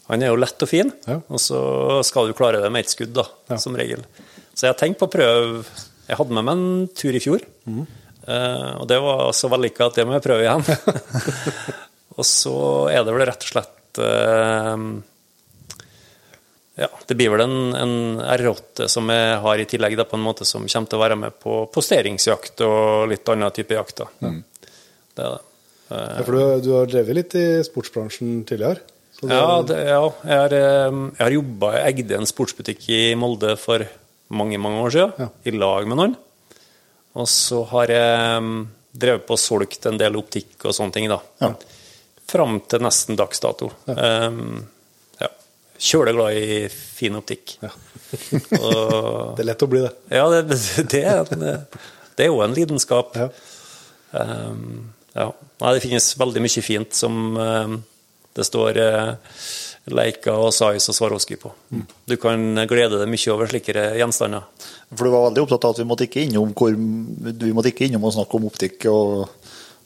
[0.10, 1.20] Han er jo lett og fin, Ja.
[1.32, 1.60] og så
[2.04, 3.24] skal du klare det med ett skudd, da,
[3.62, 4.02] som regel.
[4.52, 5.62] Så jeg har tenkt på å prøve
[6.10, 9.96] Jeg hadde med meg en tur i fjor, eh, og det var så vellykka at
[10.00, 10.64] det må jeg prøve igjen.
[12.18, 12.56] og så
[12.92, 14.78] er det vel rett og slett uh,
[16.76, 17.96] Ja, det blir vel en, en
[18.34, 21.18] R8 som jeg har i tillegg, da, på en måte som kommer til å være
[21.22, 24.02] med på posteringsjakt og litt annen type jakt.
[24.02, 24.10] da.
[24.26, 24.40] Mm.
[25.14, 25.44] Det er det.
[25.94, 28.82] Ja, for du, du har drevet litt i sportsbransjen tidligere?
[29.14, 32.88] Så det- Ja, det, ja jeg har, eh, jeg har jobba Jeg eide en sportsbutikk
[32.90, 33.84] i Molde for
[34.34, 35.30] mange, mange år siden, Ja.
[35.46, 36.16] i lag med noen.
[37.14, 38.62] Og så har jeg mm,
[38.94, 41.20] drevet på og solgt en del optikk og sånne ting, da.
[41.44, 41.52] Ja.
[42.30, 43.70] Fram til nesten dags dato.
[43.86, 44.64] Um,
[45.22, 45.30] ja.
[45.78, 47.58] Kjøleglad i fin optikk.
[47.62, 47.70] Ja.
[48.64, 49.94] og, Det er lett å bli det.
[50.14, 50.44] ja, det,
[50.90, 51.46] det, er en,
[52.18, 53.18] det er jo en lidenskap.
[53.20, 53.30] Ja.
[54.14, 55.30] Um, ja.
[55.62, 57.78] Nei, det finnes veldig mye fint som um,
[58.34, 59.14] det står uh,
[59.92, 61.52] Leica og Size og Swarovski på.
[62.08, 64.46] Du kan glede deg mye over slike gjenstander.
[64.94, 67.90] For du var veldig opptatt av at vi måtte ikke innom, hvor, vi måtte ikke
[67.90, 69.26] innom og snakke om optikk og,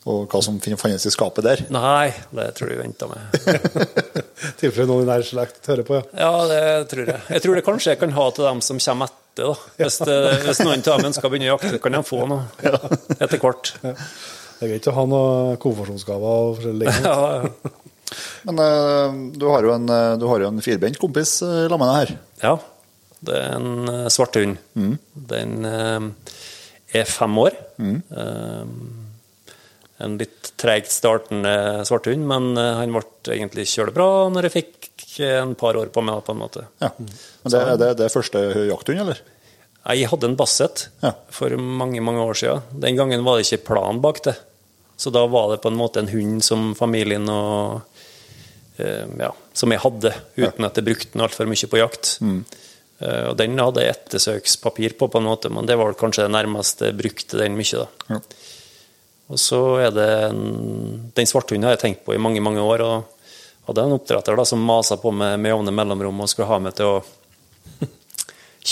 [0.05, 1.63] og hva som finnes i skapet der.
[1.73, 3.39] Nei, det tror jeg vi venta med.
[4.47, 6.05] I tilfelle noen i nær slekt hører på, ja.
[6.27, 6.61] Ja, det
[6.93, 7.23] tror jeg.
[7.33, 9.49] Jeg tror det kanskje jeg kan ha til dem som kommer etter.
[9.49, 9.57] da.
[9.81, 12.45] Hvis, det, hvis noen av dem ønsker å begynne å jakte, kan de få noe
[13.17, 13.73] etter hvert.
[13.81, 17.09] Det er greit å ha noen konfirmasjonsgaver og forskjellige ting.
[17.09, 17.75] Ja, ja.
[18.47, 21.83] Men eh, du har jo en, eh, du har jo en firbent kompis uh, sammen
[21.83, 22.13] med deg her.
[22.43, 22.53] Ja,
[23.27, 24.95] det er en uh, Mm.
[25.33, 26.07] Den eh,
[27.01, 27.57] er fem år.
[27.77, 28.01] Mm.
[29.97, 35.17] en litt tregt startende svart hund, men eh, han ble egentlig kjølebra når jeg fikk
[35.25, 36.67] en par år på meg, på en måte.
[36.83, 36.91] Ja.
[36.97, 39.21] Men det, er det, det er første jakthund, eller?
[39.87, 41.13] Jeg hadde en Basset Ja.
[41.33, 42.61] for mange mange år siden.
[42.83, 44.35] Den gangen var det ikke plan bak det.
[44.97, 47.81] Så da var det på en måte en hund som familien og
[48.81, 52.17] eh, ja, Som jeg hadde, uten at jeg brukte den altfor mye på jakt.
[52.21, 52.41] Mm.
[52.97, 56.89] og den hadde jeg ettersøkspapir på, på en måte, men det var kanskje det nærmeste
[56.89, 57.83] jeg brukte den mye.
[57.83, 58.15] da.
[58.15, 58.21] Ja.
[59.27, 62.81] Og så er det en, Den svarthunden har jeg tenkt på i mange mange år.
[62.81, 63.17] og
[63.67, 66.75] hadde en oppdretter da, som masa på meg med jevne mellomrom og skulle ha meg
[66.77, 66.99] til å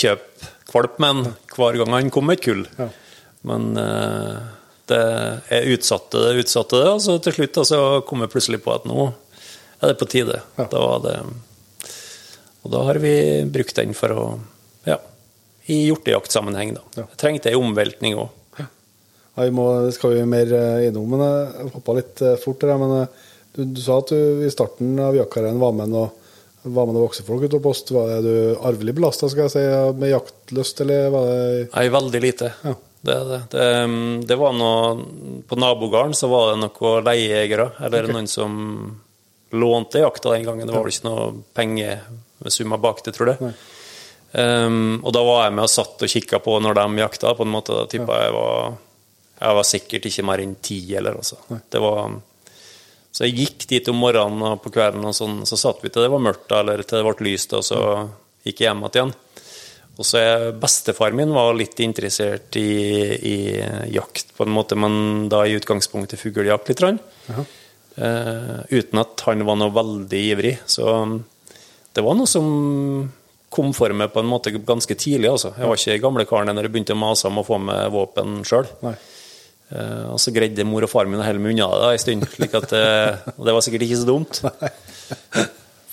[0.00, 2.62] kjøpe valp med den hver gang han kom med et kull.
[2.76, 2.88] Ja.
[3.48, 4.40] Men eh,
[4.90, 5.02] det,
[5.50, 8.74] jeg utsatte det, utsatte det, og så til slutt altså, så kom jeg plutselig på
[8.74, 9.08] at nå
[9.80, 10.40] er det på tide.
[10.56, 10.68] Ja.
[10.72, 11.16] Da var det
[12.64, 13.14] Og da har vi
[13.52, 14.26] brukt den for å
[14.86, 14.98] Ja,
[15.66, 16.84] i hjortejaktsammenheng, da.
[16.94, 17.04] Ja.
[17.10, 18.30] Jeg trengte ei omveltning òg.
[19.36, 22.78] Ja, vi må, skal vi mer eh, innom, men jeg hoppa litt eh, fort der.
[22.80, 23.24] Men eh,
[23.56, 26.22] du, du sa at du i starten av jaktkarrieren var med og
[26.66, 27.92] var med noen voksne ute på post.
[27.94, 29.28] Var det du arvelig belasta
[29.92, 32.52] med jaktlyst, eller var det Nei, veldig lite.
[32.64, 32.74] Ja.
[33.00, 33.40] Det, er det.
[33.52, 33.66] Det,
[34.26, 38.56] det var noe På nabogården så var det noen leiejegere, eller noen som
[39.54, 40.66] lånte jakta den gangen.
[40.66, 43.52] Det var vel ikke noe pengesummer bak det, tror jeg.
[44.36, 47.46] Um, og da var jeg med og satt og kikka på når de jakta, på
[47.46, 47.76] en måte.
[47.76, 48.74] Da tippa jeg var
[49.36, 51.38] Jeg var sikkert ikke mer enn ti, eller altså.
[51.70, 52.16] Det var
[53.16, 56.04] så jeg gikk dit om morgenen og på kvelden, og sånn, så satt vi til
[56.04, 57.78] det var mørkt da, eller til det ble lyst, og så
[58.44, 59.12] gikk jeg hjem igjen.
[59.96, 62.68] Og så er Bestefar min var litt interessert i,
[63.16, 63.36] i
[63.94, 66.82] jakt, på en måte, men da i utgangspunktet fuglejakt litt.
[66.82, 67.46] Uh -huh.
[67.96, 70.58] uh, uten at han var noe veldig ivrig.
[70.66, 71.20] Så
[71.92, 73.12] det var noe som
[73.48, 75.30] kom for meg på en måte ganske tidlig.
[75.30, 75.54] altså.
[75.56, 78.42] Jeg var ikke gamle karen når jeg begynte å mase om å få med våpen
[78.44, 78.66] sjøl.
[78.82, 78.96] Nei.
[79.66, 82.26] Eh, og så greide mor og far min å holde meg unna det en stund.
[82.36, 84.42] Slik at, eh, og det var sikkert ikke så dumt.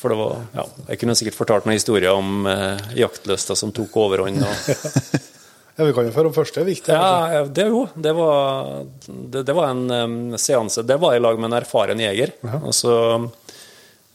[0.03, 3.95] For det var, ja, Jeg kunne sikkert fortalt noen historier om eh, jaktlysta som tok
[4.03, 4.43] overhånd.
[4.43, 5.29] Og,
[5.73, 6.61] Ja, Vi kan jo føre om første.
[6.67, 6.85] Viktig.
[6.93, 7.37] kanskje.
[7.37, 7.79] ja, det jo.
[7.97, 8.67] Det var,
[9.07, 10.83] det, det var en um, seanse.
[10.85, 12.35] Det var i lag med en erfaren jeger.
[12.59, 12.93] Altså,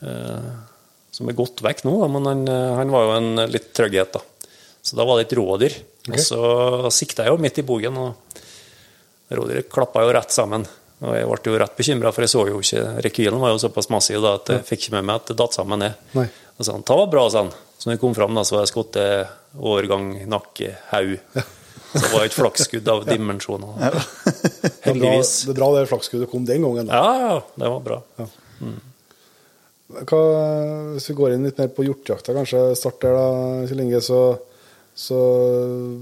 [0.06, 0.52] eh,
[1.10, 4.20] som er gått vekk nå, da, men han, eh, han var jo en litt trygghet,
[4.20, 4.52] da.
[4.86, 5.74] Så da var det et rådyr.
[6.12, 6.42] Og så
[6.94, 10.62] sikta jeg jo midt i bogen, og rådyret klappa jo rett sammen.
[10.98, 13.90] Og jeg ble jo rett bekymra, for jeg så jo ikke Rekylen var jo såpass
[13.94, 16.00] massiv da, at jeg fikk ikke med meg at det datt sammen ned.
[16.18, 16.26] Nei.
[16.58, 17.52] Og sa han, ta var bra, sa han.
[17.78, 18.98] Så når jeg kom fram, da, så var jeg skutt
[19.72, 21.14] årgang, nakke, haug.
[21.92, 23.78] Så det var et flaksskudd av dimensjoner.
[23.80, 24.02] Ja.
[24.88, 25.32] Heldigvis.
[25.46, 26.90] det er bra det flaksskuddet kom den gangen.
[26.90, 26.98] Da.
[26.98, 28.00] Ja, ja, det var bra.
[29.88, 30.20] Hva,
[30.96, 33.28] hvis vi går inn litt mer på hjortejakta, kanskje starter da,
[33.70, 34.20] Kjell Inge, så,
[34.92, 35.20] så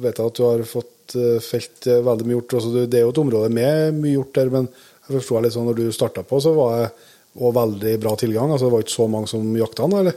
[0.03, 2.57] vet jeg at du har fått eh, felt eh, veldig mye hjort.
[2.91, 4.67] Det er jo et område med mye hjort der, men
[5.07, 6.89] jeg forstår litt sånn når du starta på, så var det
[7.37, 8.51] òg veldig bra tilgang.
[8.51, 10.17] altså Det var ikke så mange som jakta den, eller?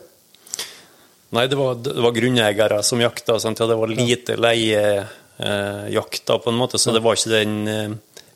[1.35, 3.59] Nei, det var, det var grunneiere som jakta, sant?
[3.61, 7.91] Ja, det var lite leiejakta, på en måte, så det var ikke den eh,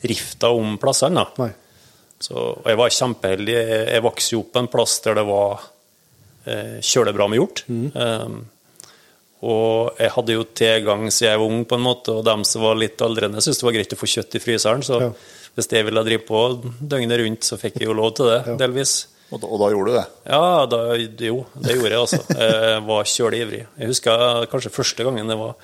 [0.06, 1.26] rifta om plassene.
[1.42, 1.50] Nei.
[2.24, 3.56] Så, og jeg var kjempeheldig.
[3.58, 5.64] Jeg, jeg vokste jo opp på en plass der det var
[6.46, 7.64] eh, kjølebra med hjort.
[7.68, 8.38] Um,
[9.44, 12.64] og jeg hadde jo tilgang siden jeg var ung, på en måte, og dem som
[12.64, 14.86] var litt aldrende, syntes det var greit å få kjøtt i fryseren.
[14.86, 15.10] Så Ja.
[15.54, 16.44] Hvis jeg ville drive på
[16.80, 18.96] døgnet rundt, så fikk jeg jo lov til det, delvis.
[19.34, 20.06] Og da, og da gjorde du det?
[20.30, 20.80] Ja, da,
[21.26, 22.20] jo, det gjorde jeg altså.
[22.38, 23.64] Jeg var kjølig ivrig.
[23.82, 25.56] Jeg husker kanskje første gangen det var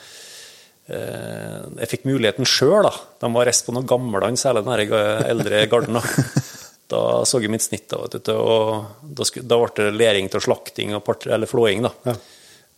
[0.90, 2.94] eh, Jeg fikk muligheten sjøl, da.
[3.22, 4.96] De var reist på noen gammeland, særlig den
[5.36, 6.00] eldre garden.
[6.00, 6.34] Da.
[6.96, 10.32] da så jeg mitt snitt, da, vet du, og da, skulle, da ble det lering
[10.34, 11.86] til slakting part, eller flåing.
[11.86, 11.94] da.
[12.10, 12.18] Ja.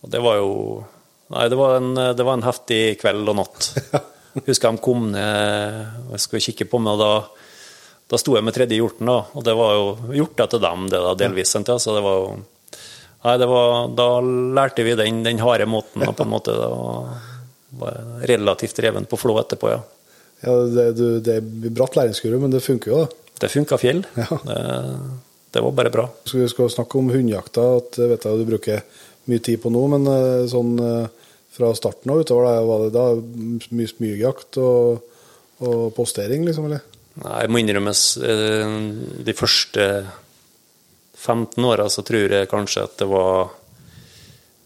[0.02, 0.52] Og det var jo
[1.32, 3.70] Nei, det var en, det var en heftig kveld og natt.
[4.40, 7.14] Husker de kom ned og skulle kikke på meg, og da
[8.12, 9.84] da sto jeg med tredje hjorten, da, og det var jo
[10.18, 11.54] gjort etter dem, det da, delvis.
[11.56, 11.78] Ja.
[11.80, 12.32] Så det var jo
[13.22, 14.06] Nei, det var, da
[14.58, 16.56] lærte vi den, den harde måten, på en måte.
[16.58, 19.78] Det var relativt revent på flå etterpå, ja.
[20.42, 23.30] Ja, det, du, det er bratt læringskurve, men det funker jo, da.
[23.44, 24.02] Det funka fjell.
[24.18, 24.26] Ja.
[24.42, 24.58] Det,
[25.54, 26.08] det, var bare bra.
[26.32, 28.82] Vi skal snakke om hundejakta, at vet jeg du bruker
[29.30, 31.21] mye tid på nå, men eh, sånn eh,
[31.52, 33.06] fra starten av utover, da, var det da
[33.76, 35.02] mye smygjakt og,
[35.62, 36.84] og postering, liksom, eller?
[37.20, 38.76] Nei, jeg må innrømme eh,
[39.26, 39.88] de første
[41.22, 43.52] 15 åra så tror jeg kanskje at det var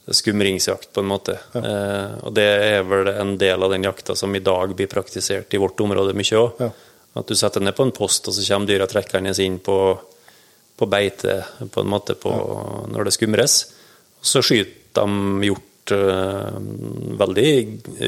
[0.06, 1.34] skumringsjakt, på en måte.
[1.52, 1.60] Ja.
[1.60, 5.54] Eh, og det er vel en del av den jakta som i dag blir praktisert
[5.54, 6.62] i vårt område mye òg.
[6.62, 6.70] Ja.
[7.16, 9.76] At du setter ned på en post, og så kommer dyra trekkende inn på,
[10.76, 11.40] på beite
[11.72, 12.82] på en måte på, ja.
[12.92, 13.56] når det skumres.
[14.20, 17.50] Og så skyter de hjort veldig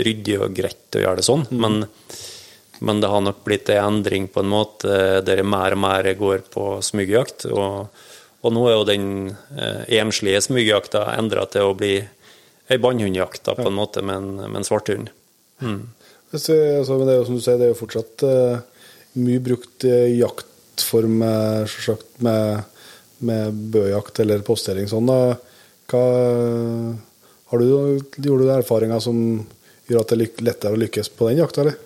[0.07, 1.61] ryddig og greit å gjøre det sånn, mm.
[1.62, 1.79] men
[2.79, 6.45] men det har nok blitt en endring på en måte der mer og mer går
[6.53, 7.49] på smygjakt.
[7.51, 7.89] Og,
[8.43, 9.07] og, nå er jo den
[9.59, 11.97] eh, enslige smygjakta endra til å bli
[12.68, 15.11] ei bannhundjakt på en måte med en, med en svarthund.
[15.64, 15.81] Mm.
[16.31, 18.59] Altså, det er jo som du sier, det er jo fortsatt uh,
[19.16, 21.22] mye brukt uh, jaktform
[21.64, 22.66] selvsagt, med,
[23.24, 25.09] med bøjakt eller postering sånn.
[25.09, 25.39] Da.
[25.89, 26.03] Hva,
[27.51, 27.68] har du,
[28.16, 29.18] gjorde du erfaringer som
[29.88, 31.78] gjør at det er lettere å lykkes på den jakta, eller?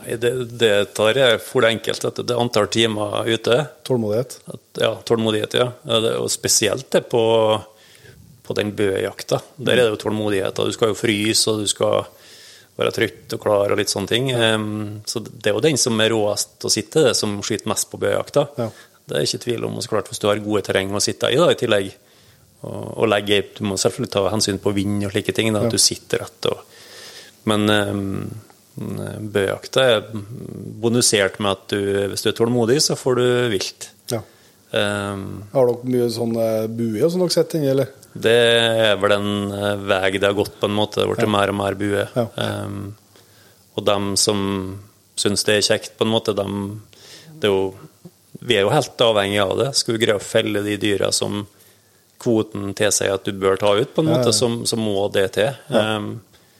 [0.00, 2.06] Nei, det, det tar jeg for det enkelt.
[2.18, 3.58] Det er antall timer ute.
[3.86, 4.38] Tålmodighet?
[4.50, 5.68] At, ja, tålmodighet, ja.
[6.18, 7.22] Og spesielt det på,
[8.46, 9.40] på den bøjakta.
[9.56, 10.58] Der er det jo tålmodighet.
[10.58, 12.02] Du skal jo fryse, og du skal
[12.80, 14.30] være trøtt og klar og litt sånne ting.
[14.34, 17.90] Um, så det er jo den som er råest å sitte, det som skyter mest
[17.92, 18.46] på bøjakta.
[18.58, 18.70] Ja.
[19.10, 19.76] Det er ikke tvil om.
[19.76, 21.92] Og så klart, hvis du har gode terreng å sitte i da, i tillegg,
[22.60, 25.76] og, legge, Du må selvfølgelig ta hensyn på vind og slike ting, da, at ja.
[25.76, 26.48] du sitter rett.
[26.50, 26.64] Og,
[27.48, 28.02] men um,
[29.32, 30.02] Bøjakta er
[30.80, 31.80] bonusert med at du,
[32.12, 33.88] hvis du er tålmodig, så får du vilt.
[34.12, 34.20] Ja.
[34.70, 37.90] Um, har dere mye sånne buer som dere setter inn, eller?
[38.10, 40.98] Det er vel en eh, vei det har gått, på en måte.
[40.98, 41.32] Det har blitt ja.
[41.32, 42.06] mer og mer bue.
[42.14, 42.26] Ja.
[42.66, 42.92] Um,
[43.78, 44.40] og dem som
[45.20, 46.82] syns det er kjekt, på en måte, dem
[47.40, 47.72] er jo,
[48.40, 49.70] Vi er jo helt avhengig av det.
[49.76, 51.42] Skal vi greie å felle de dyra som
[52.20, 55.54] kvoten tilsier at du bør ta ut, på en måte, så, så må det til.
[55.68, 56.18] Um,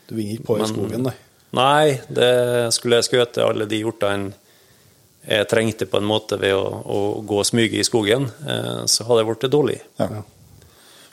[0.09, 1.17] du vinner ikke på i skogen, nei?
[1.57, 2.33] Nei, det
[2.77, 4.37] skulle jeg skjøte alle de hjortene
[5.27, 9.05] jeg trengte på en måte ved å, å gå og smyge i skogen, eh, så
[9.05, 9.77] hadde jeg blitt dårlig.
[10.01, 10.23] Ja.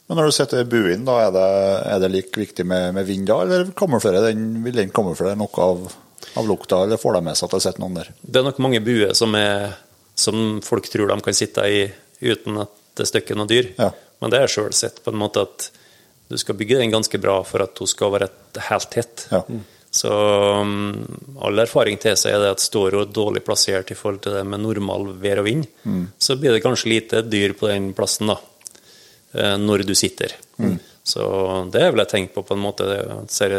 [0.08, 1.48] Men når du setter buen, da, er det,
[1.92, 3.68] er det like viktig med, med vind da, eller
[4.30, 5.84] den, vil den kamuflere noe av,
[6.40, 8.14] av, lukta, eller får de med seg at det sitter noen der?
[8.22, 9.36] Det er nok mange buer som,
[10.16, 11.84] som, folk tror de kan sitte i
[12.24, 13.74] uten at det er støkker noe dyr.
[13.76, 13.92] Ja.
[14.20, 15.70] Men det er sjøl sett på en måte at
[16.28, 18.30] du skal bygge den ganske bra for at hun skal være
[18.68, 19.28] helt tett.
[19.32, 19.44] Ja.
[19.48, 19.64] Mm.
[19.98, 20.12] Så
[20.62, 21.06] um,
[21.42, 25.14] all erfaring tilsier det at står hun dårlig plassert i forhold til det med normal
[25.22, 26.04] vær og vind, mm.
[26.20, 28.36] så blir det kanskje lite dyr på den plassen da,
[29.34, 30.36] eh, når du sitter.
[30.60, 30.76] Mm.
[31.08, 31.24] Så
[31.72, 32.90] det er vel jeg tenkt på på en måte.
[32.92, 33.56] Jeg ser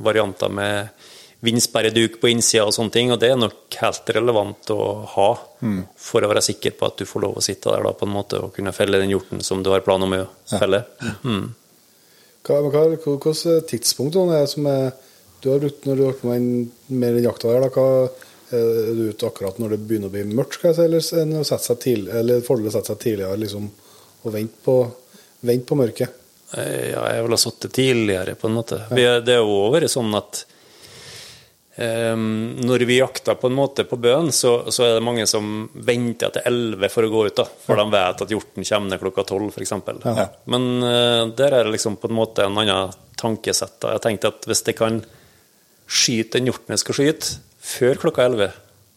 [0.00, 1.04] varianter med
[1.44, 4.80] vindsperreduk på innsida og sånne ting, og det er nok helt relevant å
[5.12, 5.28] ha
[5.60, 5.80] mm.
[6.00, 8.14] for å være sikker på at du får lov å sitte der da på en
[8.14, 10.22] måte og kunne felle den hjorten som du har planer om å
[10.56, 10.82] felle.
[11.02, 11.16] Ja.
[11.26, 11.50] Mm.
[12.46, 14.94] Hva, hva, hvilket tidspunkt er det som er
[15.42, 18.08] du har brukt når du har vært med mer den jakta der, da, hva,
[18.56, 21.46] er du ute akkurat når det begynner å bli mørkt, skal jeg si, eller, å
[21.46, 23.68] sette seg tidlig, eller fordel å sette seg tidligere liksom,
[24.22, 24.76] og vente på,
[25.46, 26.22] vente på mørket?
[26.56, 28.80] Eh, ja, jeg ville ha sittet tidligere, på en måte.
[28.94, 29.18] Ja.
[29.20, 30.44] Det er jo over sånn at
[31.76, 36.32] når vi jakter på en måte på bøen, så, så, er det mange som venter
[36.32, 37.36] til 11 for å gå ut.
[37.36, 37.84] da, For ja.
[37.84, 39.74] de vet at hjorten kommer ned klokka 12, f.eks.
[40.06, 40.26] Ja.
[40.52, 43.76] Men uh, der er det liksom på en måte en annen tankesett.
[43.84, 43.92] da.
[43.96, 45.02] Jeg tenkte at hvis jeg kan
[45.86, 48.56] skyte den hjorten jeg skal skyte, før klokka 11,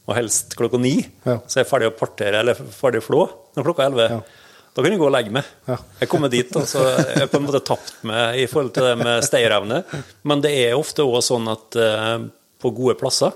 [0.10, 0.96] og helst klokka 9,
[1.28, 1.40] ja.
[1.44, 3.26] så er jeg ferdig å partere eller ferdig å flå
[3.58, 4.22] når klokka 11.
[4.70, 5.48] Da kan jeg gå og legge meg.
[5.68, 8.86] Jeg kommet dit, og så er jeg på en måte tapt meg i forhold til
[8.88, 9.82] det med stayerevne.
[10.30, 12.22] Men det er ofte òg sånn at uh,
[12.60, 13.36] på gode plasser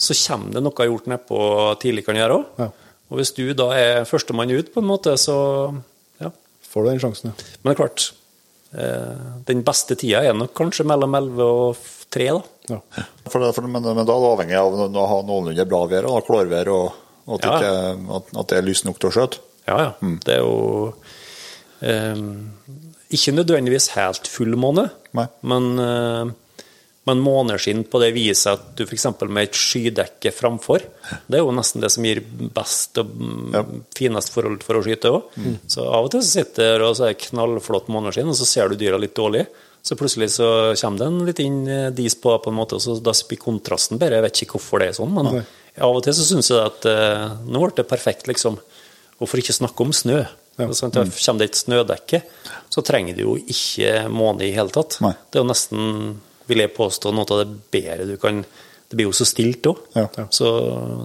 [0.00, 1.40] så kommer det noe gjort nedpå
[1.82, 2.62] tidlig kan gjøre òg.
[2.62, 2.70] Ja.
[3.10, 5.36] Og hvis du da er førstemann ut, på en måte, så
[6.22, 6.30] ja.
[6.70, 7.48] Får du den sjansen, ja.
[7.60, 8.06] Men det er klart,
[8.78, 12.40] uh, den beste tida er nok kanskje mellom 11 og 3, da.
[12.70, 13.06] Ja.
[13.26, 16.22] For, for, men, men, da er det avhengig av å ha noenlunde bra vær og
[16.28, 17.56] klårvær, og, og at, ja.
[17.56, 19.42] ikke, at, at, det er lyst nok til å skjøte?
[19.66, 20.12] Ja, ja.
[20.24, 20.94] Det er jo
[21.84, 22.22] eh,
[23.18, 25.26] ikke nødvendigvis helt full måned, Nei.
[25.50, 26.32] men, eh,
[27.08, 29.06] men måneskinn på det viset at du f.eks.
[29.24, 30.82] med et skydekke framfor,
[31.26, 32.20] det er jo nesten det som gir
[32.54, 33.62] best og mm, Ja.
[33.96, 35.30] finest forhold for å skyte òg.
[35.66, 38.46] Så av og til så sitter du og så er det knallflott måneskinn, og så
[38.46, 39.46] ser du dyra litt dårlig.
[39.82, 42.84] Så plutselig så kommer det en litt inn eh, dis på, på en måte, og
[42.84, 44.18] så da blir kontrasten bedre.
[44.20, 46.84] Jeg vet ikke hvorfor det er sånn, men av og til så syns jeg at
[46.90, 48.60] eh, nå ble det perfekt, liksom.
[49.20, 50.20] Og for ikke snakke om snø.
[50.76, 52.18] Sånn, Da kommer det et snødekke,
[52.68, 54.98] så trenger du jo ikke måne i hele tatt.
[55.00, 55.14] Nei.
[55.32, 55.86] Det er jo nesten,
[56.50, 58.42] vil jeg påstå, noe av det bedre du kan
[58.90, 60.08] Det blir jo så stilt òg, Ja.
[60.34, 60.48] så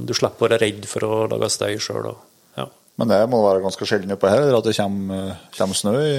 [0.01, 2.15] du slipper å være redd for å lage støy sjøl.
[2.57, 2.65] Ja.
[2.97, 6.15] Men det må være ganske sjelden oppe her, eller at det kommer, kommer snø i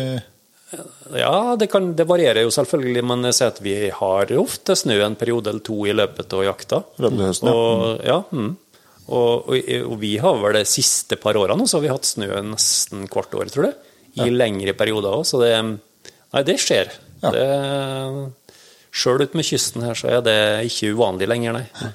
[1.18, 5.00] Ja, det, kan, det varierer jo selvfølgelig, men jeg ser at vi har ofte snø
[5.02, 6.80] en periode eller to i løpet av jakta.
[7.02, 7.56] Løpet av høsten, ja.
[7.56, 8.48] Og, ja, mm.
[9.08, 12.30] og, og, og vi har vel de siste par årene så har vi hatt snø
[12.46, 13.78] nesten hvert år, tror jeg.
[14.22, 15.52] I lengre perioder òg, så det
[16.34, 16.90] Nei, det skjer.
[17.22, 17.30] Ja.
[17.32, 17.44] Det,
[18.96, 20.40] Sjøl ute med kysten her så er det
[20.70, 21.92] ikke uvanlig lenger, nei.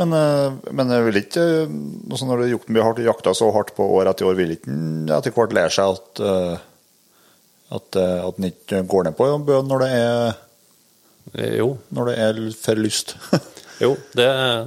[0.00, 1.72] Men, eh, men jeg vil ikke eh,
[2.08, 4.72] altså Når blir hardt, jakta så hardt på år etter år, vil ikke
[5.18, 6.66] etter hvert lære seg at eh,
[7.70, 10.38] at, eh, at den ikke går ned på bøen når det er,
[11.60, 13.16] Jo, når det er for lyst?
[13.80, 14.26] Jo, det,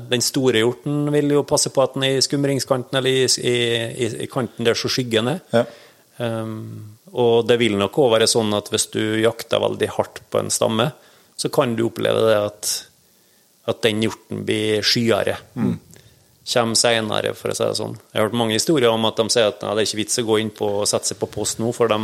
[0.09, 3.57] den store hjorten vil jo passe på at den er i skumringskanten eller i, i,
[3.93, 5.43] i, i kanten der så skyggen er.
[5.53, 5.65] ja.
[6.17, 10.41] Um, og det vil nok òg være sånn at hvis du jakter veldig hardt på
[10.41, 10.89] en stamme,
[11.37, 12.71] så kan du oppleve det at,
[13.69, 15.37] at den hjorten blir skyere.
[15.53, 17.93] Kommer seinere, for å si det sånn.
[18.11, 20.19] Jeg har hørt mange historier om at de sier at nei, det er ikke vits
[20.19, 21.99] å gå inn på og sette seg på post nå, for de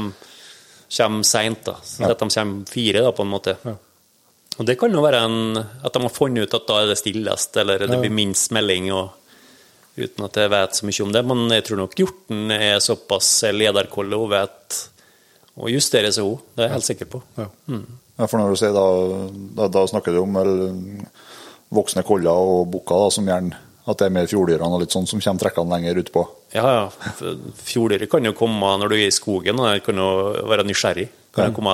[0.95, 1.71] kommer seint.
[1.83, 3.57] Så at de kommer fire, da, på en måte.
[4.59, 6.99] Og det kan jo være en, at de har funnet ut at da er det
[7.01, 8.91] stillest, eller det blir minst melding.
[8.93, 9.15] og
[9.99, 11.23] uten at jeg vet så mye om det.
[11.27, 14.79] Men jeg tror nok hjorten er såpass lederkolle og vet
[15.59, 16.39] å justere seg òg.
[16.55, 17.21] Det er jeg helt sikker på.
[17.37, 17.47] Ja.
[18.19, 18.85] Ja, for når du sier da,
[19.59, 20.35] da, da snakker du om
[21.75, 23.55] voksne koller og bukker, som gjerne
[23.89, 26.23] at det er mer fjorddyrene og litt sånn som kommer trekkene lenger utpå.
[26.53, 26.83] Ja, ja.
[27.65, 30.09] Fjorddyret kan jo komme når du er i skogen, og de kan jo
[30.49, 31.07] være nysgjerrig.
[31.33, 31.55] Kan ja.
[31.55, 31.73] komme,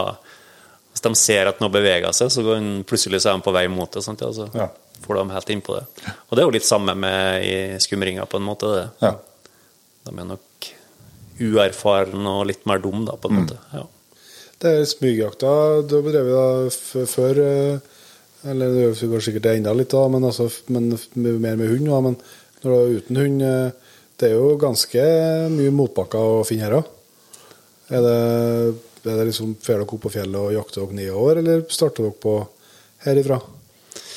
[0.93, 3.65] hvis de ser at noe beveger seg, så kan plutselig så er de på vei
[3.71, 4.03] mot det.
[4.05, 4.23] Sant?
[4.23, 4.69] Ja, så Ja.
[5.03, 5.85] får de helt innpå det.
[6.29, 8.71] Og det er jo litt samme med i skumringa, på en måte.
[8.77, 8.85] det.
[9.03, 9.15] Ja.
[10.07, 10.44] De er nok
[11.41, 13.59] uerfarne og litt mer dum, da, på en måte.
[13.73, 13.83] Ja.
[14.61, 15.51] Det er smygjakta
[15.83, 17.91] da bedrev da før eh,
[18.45, 21.89] Eller det gjør sikkert det enda litt, da, men, altså, men mer med hund.
[21.89, 22.15] Da, men
[22.61, 25.05] når du er uten hund eh, Det er jo ganske
[25.51, 26.91] mye motbakker å finne her òg.
[27.91, 28.19] Er det,
[29.05, 32.17] er det liksom Får dere opp på fjellet og jakter dere nedover, eller starter dere
[32.23, 32.37] på
[33.05, 33.41] herifra?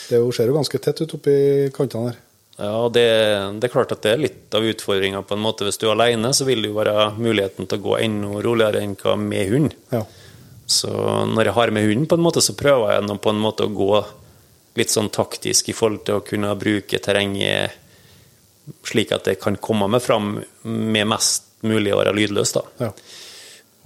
[0.08, 1.36] Det jo, ser jo ganske tett ut oppi
[1.74, 2.22] kantene her.
[2.58, 3.06] Ja, det,
[3.62, 5.66] det er klart at det er litt av utfordringa på en måte.
[5.66, 8.82] Hvis du er alene, så vil det jo være muligheten til å gå enda roligere
[8.82, 9.76] enn hva med hund.
[9.94, 10.02] Ja.
[10.68, 10.90] Så
[11.30, 13.68] når jeg har med hunden, på en måte, så prøver jeg nå på en måte
[13.68, 13.92] å gå
[14.78, 17.78] litt sånn taktisk i forhold til å kunne bruke terrenget
[18.84, 20.34] slik at jeg kan komme meg fram
[20.68, 22.52] med mest mulig å være lydløs.
[22.58, 22.64] da.
[22.84, 22.92] ja.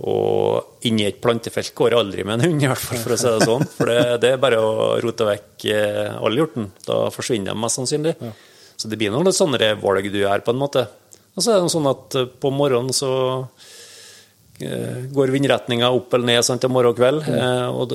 [0.03, 3.19] Og inni et plantefelt går jeg aldri med en hund, i hvert fall, for å
[3.21, 3.67] si det sånn.
[3.77, 4.73] For det, det er bare å
[5.05, 6.73] rote vekk eh, all hjorten.
[6.89, 8.17] Da forsvinner de mest sannsynlig.
[8.83, 10.89] Så det blir noen litt sånne valg du gjør, på en måte.
[11.37, 13.13] Og så er det sånn at eh, på morgenen så
[14.61, 17.23] eh, går vindretninga opp eller ned sant, til morgen og kveld.
[17.27, 17.79] Mm.
[17.79, 17.89] Og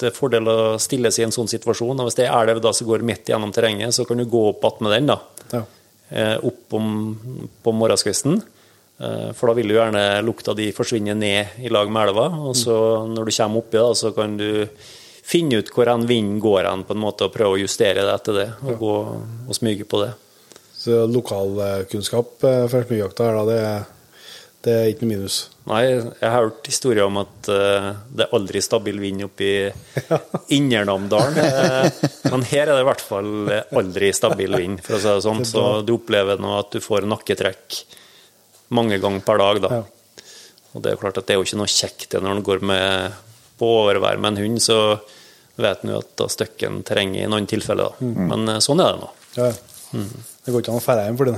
[0.00, 2.00] det- er fordel å stille seg i en sånn situasjon.
[2.00, 4.48] Og hvis det er elv da som går midt gjennom terrenget, så kan du gå
[4.50, 5.06] opp attmed den.
[5.06, 5.20] da
[5.52, 5.62] ja.
[6.10, 8.42] eh, opp om, på morgenskvisten.
[9.00, 12.28] Eh, For da vil jo gjerne lukta di forsvinne ned i lag med elva.
[12.48, 14.68] Og så når du kommer oppi, da, så kan du
[15.24, 18.38] finne ut hvor vinden går hen, på en måte, og prøve å justere det etter
[18.42, 18.48] det.
[18.68, 18.94] Og gå
[19.48, 20.12] og smyge på det.
[20.76, 23.90] Så lokalkunnskap eh, for smygejakta her, da, det, er-
[24.64, 25.38] det er ikke noe minus.
[25.68, 29.48] Nei, jeg har hørt historier om at uh, det er aldri stabil vind oppi
[30.58, 31.36] Indernamdalen.
[31.40, 33.30] Eh, Men her er det i hvert fall
[33.80, 35.44] aldri stabil vind, for å si det sånn.
[35.48, 37.80] Så du opplever nå at du får nakketrekk
[38.76, 39.72] mange ganger per dag, da.
[39.80, 40.24] Ja.
[40.74, 42.44] Og det er jo klart at det er jo ikke noe kjekt det når en
[42.48, 43.20] går med
[43.60, 44.78] på overvær med en hund, så
[45.60, 47.94] vet en jo at da støkker en terrenget i noen tilfeller.
[47.94, 48.12] Da.
[48.30, 49.10] Men eh, sånn er det nå.
[49.38, 49.50] Ja.
[49.94, 50.14] mm.
[50.44, 51.36] Det går ikke an å dra hjem for det,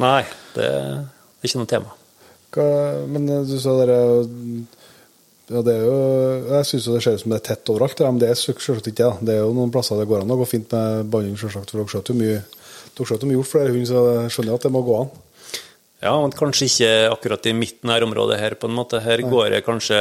[0.00, 0.20] nei.
[0.54, 1.96] Det er ikke noe tema.
[2.54, 2.68] Hva,
[3.10, 3.98] men eh, du sa dere
[5.50, 5.94] ja, det er jo,
[6.46, 8.86] Jeg syns det ser ut som det er tett overalt, ja, men det er selvsagt
[8.92, 9.26] ikke det.
[9.26, 11.82] Det er jo noen plasser det går an å gå fint med banding, selvsagt, for
[11.82, 12.38] dere skjøt jo mye
[12.94, 15.10] dere skjøt jo mye hjort flere hund, så jeg skjønner at det må gå an.
[16.00, 19.02] Ja, men kanskje ikke akkurat i mitt nærområde her, på en måte.
[19.04, 19.98] Her går jeg kanskje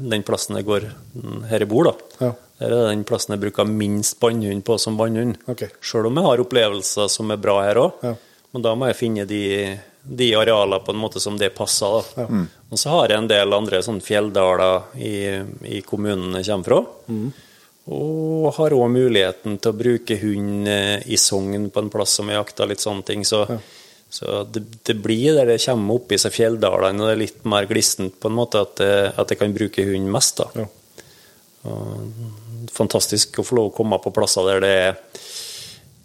[0.00, 2.20] den plassen jeg går mm, her jeg bor, da.
[2.22, 2.30] Ja.
[2.62, 5.36] Her er den plassen jeg bruker minst bannhund på som bannhund.
[5.50, 5.74] Okay.
[5.84, 8.06] Sjøl om jeg har opplevelser som er bra her òg.
[8.06, 8.14] Ja.
[8.54, 9.44] Men da må jeg finne de,
[10.00, 12.08] de arealene på en måte som det passer.
[12.14, 12.28] Da.
[12.70, 15.14] Og så har jeg en del andre sånn fjelldaler i,
[15.76, 16.80] i kommunen jeg kommer fra.
[17.92, 22.30] Og har òg muligheten til å bruke hund eh, i Sogn på en plass som
[22.30, 23.26] jeg jakter, litt sånne ting.
[23.28, 23.42] Så,
[24.14, 27.40] så det, det blir der det kommer opp i seg fjelldalene, og det er litt
[27.50, 30.38] mer glissent på en måte at, jeg- at jeg kan bruke hund mest.
[30.38, 30.46] da.
[30.62, 30.66] Ja.
[31.64, 34.96] Og fantastisk å få lov å komme på plasser der det er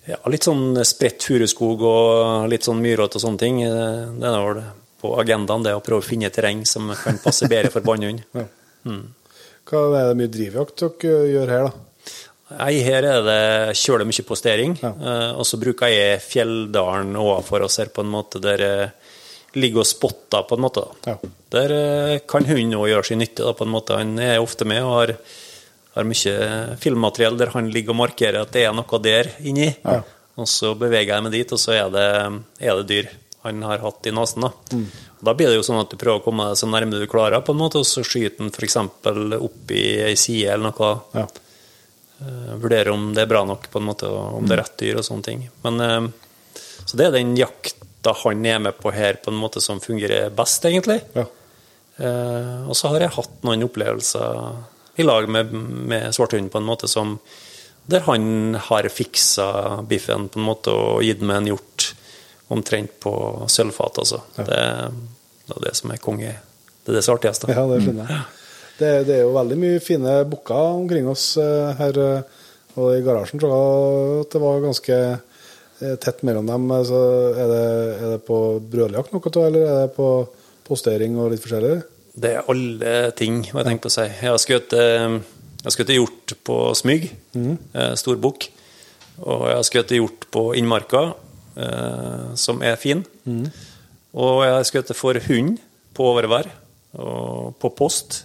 [0.09, 3.61] ja, litt sånn spredt furuskog og litt sånn myrete og sånne ting.
[3.67, 4.63] Eh, Det er vel
[4.99, 8.23] på agendaen det å prøve å finne terreng som kan passe bedre for bannhund.
[8.35, 8.47] Ja.
[9.69, 11.71] Hva er det mye drivjakt dere gjør her, da?
[12.57, 13.39] Nei, her er det
[13.77, 14.89] kjøler mye postering, Ja.
[14.89, 18.89] eh, og så bruker jeg Fjelldalen ovenfor oss her på en måte der jeg
[19.59, 20.83] ligger og spotter på en måte.
[21.05, 21.15] Ja.
[21.53, 23.97] Der eh, kan hunden òg gjøre sin nytte da, på en måte.
[23.97, 25.13] Han er ofte med og har,
[25.95, 29.69] har mye filmmateriell der han ligger og markerer at det er noe der inni.
[29.85, 30.01] Ja.
[30.39, 32.05] Og så beveger jeg meg dit, og så er det,
[32.63, 33.09] er det dyr
[33.43, 34.43] han har hatt i nesen.
[34.45, 34.49] Da.
[34.75, 34.85] Mm.
[35.23, 37.41] da blir det jo sånn at du prøver å komme deg så nærme du klarer,
[37.43, 38.75] på en måte, og så skyter han f.eks.
[39.39, 40.89] opp i ei side eller noe.
[41.15, 41.25] Ja.
[42.19, 44.79] Eh, vurdere om det er bra nok, på en måte, og om det er rett
[44.81, 45.45] dyr og sånne ting.
[45.63, 49.61] Men, eh, så det er den jakta han er med på her, på en måte
[49.63, 50.99] som fungerer best, egentlig.
[51.15, 51.25] Ja.
[51.99, 56.67] Eh, og så har jeg hatt noen opplevelser i lag med, med svarthund på en
[56.67, 57.17] måte som
[57.89, 61.93] der han har fiksa biffen på en måte og gitt meg en hjort
[62.53, 63.13] omtrent på
[63.49, 64.19] sølvfat, altså.
[64.35, 64.59] Det,
[65.47, 66.35] det er det som er konge.
[66.83, 67.47] Det er det som er artigst.
[67.49, 68.38] ja, det skjønner jeg.
[68.79, 71.99] Det, det er jo veldig mye fine bukker omkring oss eh, her.
[71.99, 72.45] eh,
[72.79, 76.67] Og i garasjen tror jeg at det var ganske eh, tett mellom dem.
[76.87, 76.99] Så
[77.33, 77.63] er det,
[77.97, 78.37] er det på
[78.71, 80.09] brødjakt noe av, eller er det på
[80.69, 81.73] postering og litt forskjellig?
[82.19, 84.05] Det er alle ting, hva jeg tenker på å si.
[84.07, 84.75] Jeg har skutt,
[85.75, 87.53] skutt hjort på Smyg, mm.
[87.99, 88.49] stor bukk.
[89.23, 91.03] Og jeg har skutt hjort på Innmarka,
[92.39, 93.05] som er fin.
[94.13, 95.61] Og jeg har skutt for hund
[95.95, 96.51] på overvær
[96.97, 98.23] og på post.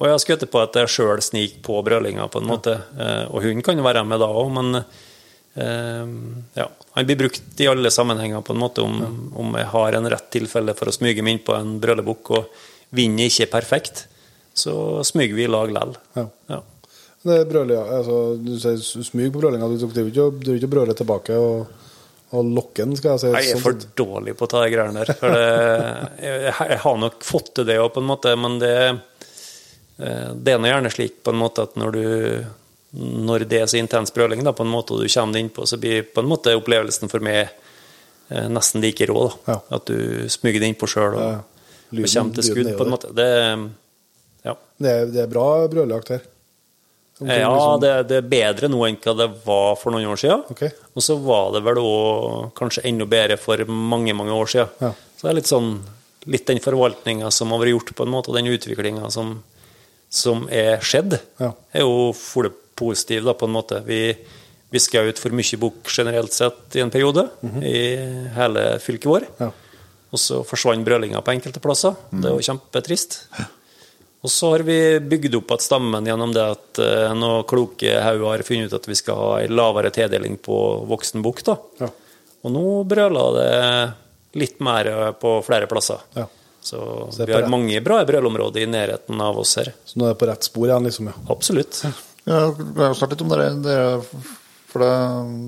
[0.00, 2.78] Og jeg har skutt på at jeg sjøl sniker på brølinga, på en måte.
[2.96, 6.14] Eh, og hun kan jo være med da òg, men eh,
[6.56, 8.96] ja, han blir brukt i alle sammenhenger på en måte om,
[9.36, 12.48] om jeg har en rett tilfelle for å smyge meg inn på en brølebukk, og
[12.96, 14.06] vinner ikke er perfekt,
[14.56, 15.92] så smyger vi i lag lell.
[16.16, 16.24] Ja.
[16.50, 16.62] Ja.
[17.20, 20.70] Det er brødlig, altså, du sier smyg på brølinga, Du driver ikke, å- du ikke
[20.70, 21.68] å brøle tilbake og,
[22.32, 22.48] og
[22.78, 23.26] den, skal jeg si.
[23.34, 25.12] Jeg er sånn for dårlig på å ta de greiene der.
[25.20, 25.44] For det,
[26.24, 29.00] jeg, jeg har nok fått til det òg, på en måte, men det, eh,
[30.00, 32.04] det er nå gjerne slik på en måte at når du
[32.92, 35.76] når det er så intens brøling, da, på en måte, og du kommer innpå, så
[35.78, 39.28] blir på en måte opplevelsen for meg eh, nesten like rå.
[39.46, 39.60] Ja.
[39.76, 41.36] At du smyger det innpå sjøl og, Ja.
[41.92, 43.12] og kommer til skudd, på en måte.
[43.14, 43.28] Det,
[44.48, 44.56] ja.
[44.82, 46.26] Det er, det er bra brøljakt her.
[47.20, 50.16] Omkring Ja, liksom- det, det er bedre nå enn hva det var for noen år
[50.24, 50.42] siden.
[50.50, 50.70] Okay.
[50.96, 54.68] Og så var det vel òg kanskje enda bedre for mange, mange år siden.
[54.80, 54.92] Ja.
[55.14, 55.70] Så det er litt sånn
[56.26, 59.42] litt den forvaltninga som har vært gjort, på en måte, og den utviklinga som,
[60.10, 61.52] som er skjedd, Ja.
[61.72, 63.82] er jo fullt positiv, da, på en måte.
[63.86, 64.16] Vi,
[64.72, 67.28] vi skjøt for mye bukk generelt sett i en periode
[67.62, 67.80] i
[68.34, 69.26] hele fylket vår.
[69.28, 69.40] Mhm.
[69.46, 69.50] Ja.
[70.10, 71.94] Og så forsvant brølinga på enkelte plasser.
[72.10, 73.20] Det er jo kjempetrist.
[74.24, 78.26] Og så har vi bygd opp igjen stammen gjennom det at eh, noen kloke hauger
[78.34, 80.56] har funnet ut at vi skal ha en lavere tildeling på
[80.90, 81.44] voksen bukk.
[81.78, 81.88] Ja.
[82.42, 84.90] Og nå brøler det litt mer
[85.20, 86.02] på flere plasser.
[86.18, 86.26] Ja.
[86.62, 89.72] Så, Så vi har rett- mange bra brølområder i nærheten av oss her.
[89.88, 91.06] Så nå er det på rett spor igjen, liksom.
[91.08, 91.14] ja.
[91.32, 91.80] Absolutt.
[92.28, 93.78] Ja, vi har snakket litt om det, det
[94.70, 94.90] for det,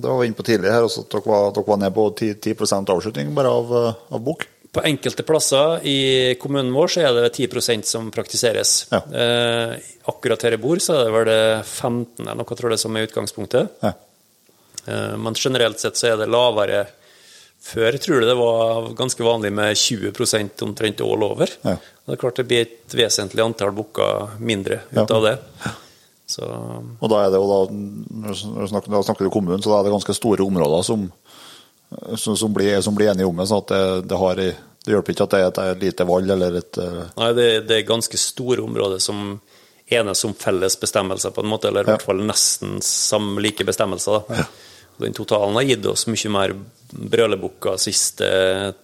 [0.02, 2.06] det var vi inne på tidligere her, også at dere var, dere var ned på
[2.18, 4.48] 10, 10 avslutning bare av, eh, av bok.
[4.72, 5.98] På enkelte plasser i
[6.40, 8.86] kommunen vår så er det 10% som praktiseres.
[8.90, 9.02] Ja.
[9.12, 9.74] Eh,
[10.08, 13.06] akkurat her jeg bor, så er det vel 15 eller noe, tror jeg, som er
[13.06, 13.68] utgangspunktet.
[13.84, 13.92] Ja.
[14.88, 16.86] Eh, men generelt sett så er det lavere.
[17.62, 21.50] Før tror jeg det var ganske vanlig med 20% omtrent all over.
[21.62, 21.76] Ja.
[21.78, 25.06] Det er klart det blir et vesentlig antall bukker mindre ut Ja.
[25.14, 25.36] av det.
[26.26, 26.42] Så
[27.00, 29.84] Og da er det jo da, når du snakker, snakker du kommunen, så da er
[29.86, 31.06] det ganske store områder som,
[32.16, 33.46] som, som, blir, som blir enige om det.
[33.50, 36.30] sånn at det, det, har, det hjelper ikke at det er et, et lite valg
[36.34, 39.40] eller et eh, Nei, det, det er ganske store områder som
[39.92, 41.96] enes om felles bestemmelser, på en måte, eller i Ja.
[41.98, 44.22] hvert fall nesten samme like bestemmelser.
[44.26, 44.42] Da.
[44.42, 44.46] Og
[45.00, 46.52] Den totalen har gitt oss mye mer
[46.92, 48.26] brølebukker siste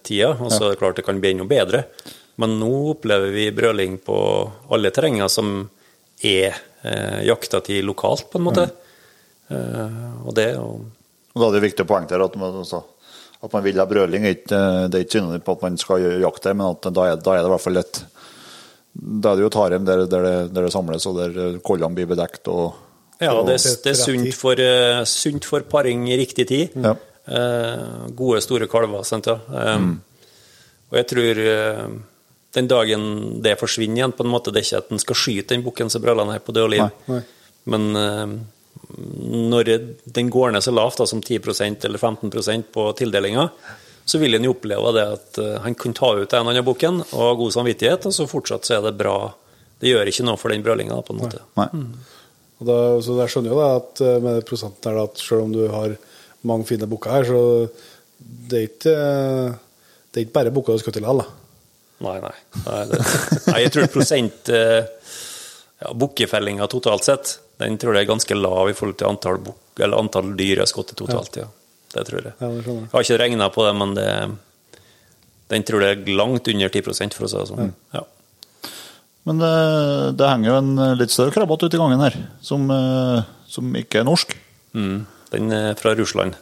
[0.03, 1.83] tida, og så er det klart det kan bli enda bedre.
[2.41, 4.17] Men nå opplever vi brøling på
[4.73, 5.67] alle terrenger som
[6.25, 8.65] er eh, jakta til lokalt, på en måte.
[9.49, 10.69] Eh, og det jo
[11.35, 12.81] Og da er det viktig å poengtere at man, altså,
[13.43, 14.25] at man vil ha brøling.
[14.25, 17.31] ikke- Det er ikke synonym på at man skal jakte, men at da, er, da
[17.35, 18.05] er det i hvert fall et
[18.99, 21.93] Da er det jo et harem der, der, det, der det samles, og der kollene
[21.95, 22.47] blir bedekt.
[22.47, 22.73] og
[23.19, 26.77] Ja, det, det er sunt for, uh, sunt for paring i riktig tid.
[26.79, 26.93] Ja.
[27.29, 29.35] Uh, gode, store kalver, sant ja.
[29.53, 29.83] Eh,
[30.89, 31.97] Og jeg tror uh,
[32.57, 33.03] den dagen
[33.45, 35.91] det forsvinner igjen, på en måte, det er ikke at en skal skyte den bukken
[35.93, 37.19] som brøler ned på død liv, Nei, nei.
[37.69, 38.47] men
[39.53, 39.69] når
[40.15, 43.43] den går ned så lavt da, som 10% eller 15% på tildelinga,
[44.09, 47.19] så vil en jo oppleve det at han kan ta ut en annen bukken og
[47.21, 49.17] ha god samvittighet, og så fortsatt så er det bra.
[49.77, 51.43] Det gjør ikke noe for den brølinga, på en måte.
[51.59, 51.67] Nei.
[51.69, 52.18] Og
[52.59, 55.61] da, så jeg skjønner jo da at eh, med prosenten her at selv om du
[55.71, 55.95] har
[56.47, 57.41] mange fine bukker her, så
[58.19, 59.53] det er ikke, eh,
[60.09, 61.23] det er ikke bare bukker du skal til likevel.
[62.03, 62.35] Nei, nei.
[62.65, 62.99] Nei, det,
[63.51, 64.81] nei jeg tror prosent eh,
[65.79, 69.63] ja, bukkefellinga totalt sett, den tror jeg er ganske lav i forhold til antall, buk,
[69.79, 71.39] eller antall dyr jeg har skutt totalt.
[71.39, 71.47] Ja.
[71.89, 72.35] Det tror jeg.
[72.37, 72.63] Ja, det.
[72.69, 74.09] Jeg har ikke regna på det, men det,
[75.49, 77.71] den tror jeg er langt under 10% for å si det sånn.
[77.95, 78.03] Ja.
[79.27, 79.55] Men det,
[80.19, 82.15] det henger jo en litt større krabat ute i gangen her,
[82.45, 84.31] som, eh, som ikke er norsk.
[84.77, 85.03] Mm,
[85.33, 86.37] den er fra Russland.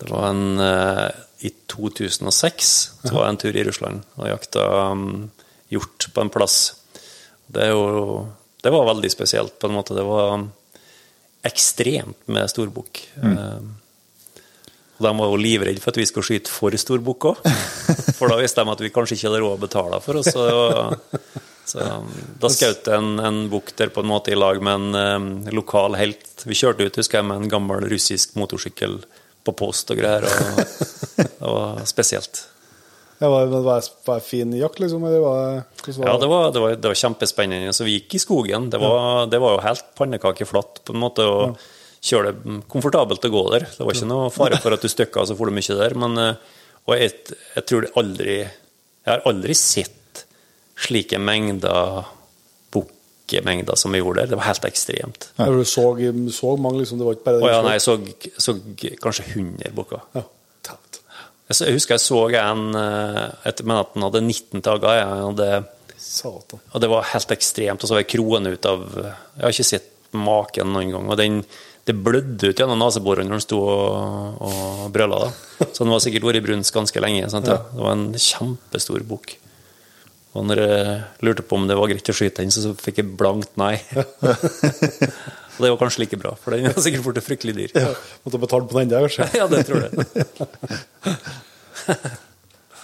[0.00, 1.08] Det var en eh,
[1.46, 2.70] I 2006
[3.04, 5.30] så var jeg en tur i Russland og jakta um,
[5.72, 6.56] hjort på en plass.
[7.50, 8.26] Det, jo,
[8.60, 9.96] det var veldig spesielt, på en måte.
[9.96, 10.48] Det var um,
[11.46, 13.00] ekstremt med storbukk.
[13.22, 13.60] Eh,
[15.00, 17.38] og de var jo livredde for at vi skulle skyte for stor bukk òg.
[18.18, 20.28] For da visste de at vi kanskje ikke hadde råd å betale for oss.
[20.34, 20.44] Så,
[21.70, 22.10] så um,
[22.42, 25.30] da skjøt jeg en, en bukk der på en måte i lag med en um,
[25.56, 26.44] lokal helt.
[26.44, 29.00] Vi kjørte ut husker jeg, med en gammel russisk motorsykkel
[29.48, 30.26] på post og greier.
[30.28, 32.44] Og det var spesielt.
[33.20, 35.02] Det var, det- var en fin jakt, liksom?
[35.04, 37.72] Eller var hvordan Ja, det var, det, var, det var kjempespennende.
[37.76, 38.68] Så vi gikk i skogen.
[38.72, 41.24] Det var, det var jo helt pannekakeflatt på en måte.
[41.28, 41.56] og
[42.00, 43.66] kjøre det komfortabelt å gå der.
[43.74, 45.96] Det var ikke noe fare for at du stykka så får du mye der.
[46.00, 46.56] Men, eh,
[46.88, 47.12] og jeg,
[47.56, 50.24] jeg tror det aldri Jeg har aldri sett
[50.80, 52.04] slike mengder
[52.72, 54.32] bukkemengder som vi gjorde der.
[54.32, 55.30] Det var helt ekstremt.
[55.36, 55.86] Ja, Du så,
[56.32, 57.00] så mange, liksom?
[57.00, 57.96] Det var ikke bare Å ja, nei, jeg så,
[58.40, 58.56] så
[59.00, 60.04] kanskje 100 bukker.
[60.16, 60.24] Ja.
[61.50, 65.00] Jeg, jeg husker jeg så en Jeg mener at den hadde 19 dager.
[65.00, 65.48] Jeg hadde
[66.00, 66.60] Satan.
[66.72, 67.82] Og det var helt ekstremt.
[67.82, 71.10] Og så var jeg kroen ut av Jeg har ikke sett maken noen gang.
[71.10, 71.40] Og den,
[71.90, 75.16] det blødde ut gjennom neseborene når den sto og, og brøla.
[75.26, 75.66] Da.
[75.74, 77.30] Så den var sikkert vært i brunst ganske lenge.
[77.32, 77.50] Sant?
[77.50, 77.56] Ja.
[77.66, 79.28] Det var en kjempestor bukk.
[80.38, 80.94] Og når jeg
[81.26, 83.74] lurte på om det var greit å skyte den, så, fikk jeg blankt nei.
[83.90, 87.70] og det var kanskje like bra, for den var sikkert blitt fryktelig dyr.
[87.74, 87.90] Ja,
[88.22, 89.26] måtte betale på den der, kanskje.
[89.34, 89.92] Ja, det tror jeg.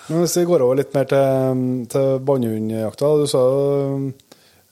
[0.07, 3.09] Men hvis vi går over litt mer til, til bannehundjakta.
[3.18, 3.62] Du sa jo
[4.11, 4.25] at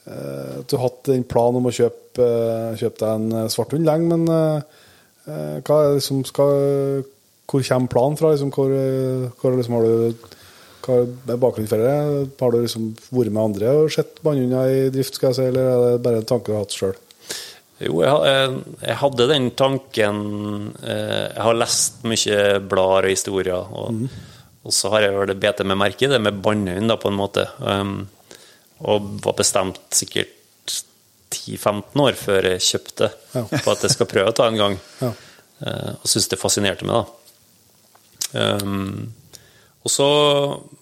[0.05, 4.28] du har hatt en plan om å kjøpe, eh, kjøpe deg en svarthund lenge, men
[4.28, 7.05] eh, hva er det som skal
[7.44, 8.32] Hvor kommer planen fra?
[8.32, 10.14] Liksom, hvor, eh, hvor liksom har du
[10.84, 12.28] hva er bakgrunnen for det?
[12.40, 15.68] Har du liksom vært med andre og sett bannhunder i drift, skal jeg si, eller
[15.70, 16.96] er det bare en tanke du har hatt sjøl?
[17.82, 20.18] Jo, jeg, hadde den tanken
[20.86, 24.05] eh, Jeg har lest mye blader og historier, og,
[24.62, 27.48] og så har jeg vel bitt meg merke i det med bannhund, på en måte.
[27.59, 28.05] Um,
[28.85, 30.32] og var bestemt sikkert
[31.35, 33.43] 10-15 år før jeg kjøpte Ja.
[33.51, 34.78] på at jeg skal prøve å ta en gang.
[35.01, 35.12] Ja.
[35.64, 38.61] Uh, og syntes det fascinerte meg, da.
[38.62, 39.12] Um,
[39.85, 40.07] og så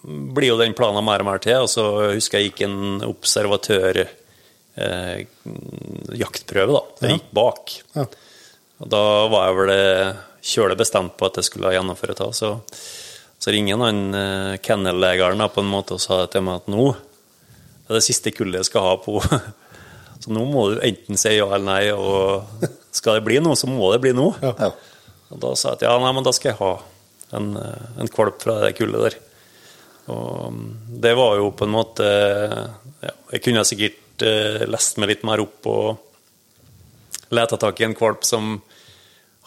[0.03, 1.83] blir jo den planen mer og mer til, og så
[2.13, 5.25] husker jeg gikk en observatør eh,
[6.79, 6.83] da.
[7.03, 7.73] Jeg gikk bak.
[7.97, 8.05] Ja.
[8.79, 9.01] Og da
[9.33, 9.73] var jeg vel
[10.53, 12.29] kjølig bestemt på at jeg skulle gjennomføre det.
[12.39, 12.53] Så,
[13.43, 16.87] så ringer han eh, kennellegeren på en måte og sa til meg at nå
[17.89, 19.19] er det siste kullet jeg skal ha på.
[20.23, 22.63] Så nå må du enten si ja eller nei, og
[22.95, 24.37] skal det bli noe, så må det bli noe.
[24.39, 24.69] Ja.
[25.33, 26.73] Og da sa jeg at ja, nei, men da skal jeg ha
[27.35, 29.17] en, eh, en kvalp fra det kullet der.
[30.13, 30.69] Og mm,
[31.03, 35.43] det var jo på en måte ja, Jeg kunne sikkert eh, lest meg litt mer
[35.43, 38.57] opp og leta tak i en kvalp som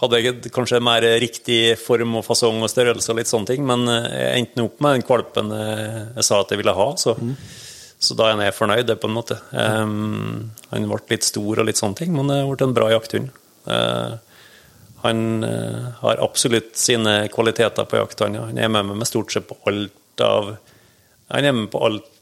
[0.01, 4.09] hadde kanskje mer riktig form og fasong og størrelse og litt sånne ting, men eh,
[4.17, 7.17] jeg endte opp med den kvalpen jeg, jeg sa at jeg ville ha, så,
[7.99, 9.39] så da er jeg fornøyd, det på en måte.
[9.53, 13.31] Um, han ble litt stor og litt sånne ting, men det ble en bra jakthund.
[13.67, 14.19] Uh,
[15.05, 18.21] han uh, har absolutt sine kvaliteter på jakt.
[18.25, 20.57] Han, han er med meg stort sett på alt av
[21.33, 22.13] Han er med på alt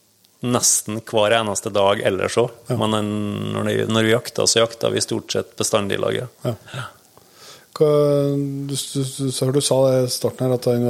[0.45, 2.53] nesten hver eneste dag ellers òg.
[2.73, 3.13] Men han,
[3.55, 6.19] når, de, når vi jakter, så jakter vi stort sett bestandig i lag.
[6.21, 6.85] ja.
[7.75, 7.89] Hva,
[8.69, 10.85] du, du, du, du sa i starten her, at han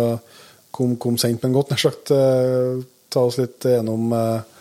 [0.74, 1.72] kom, kom sent, men godt.
[1.72, 2.82] Nær sagt, eh,
[3.12, 4.53] ta oss litt gjennom eh,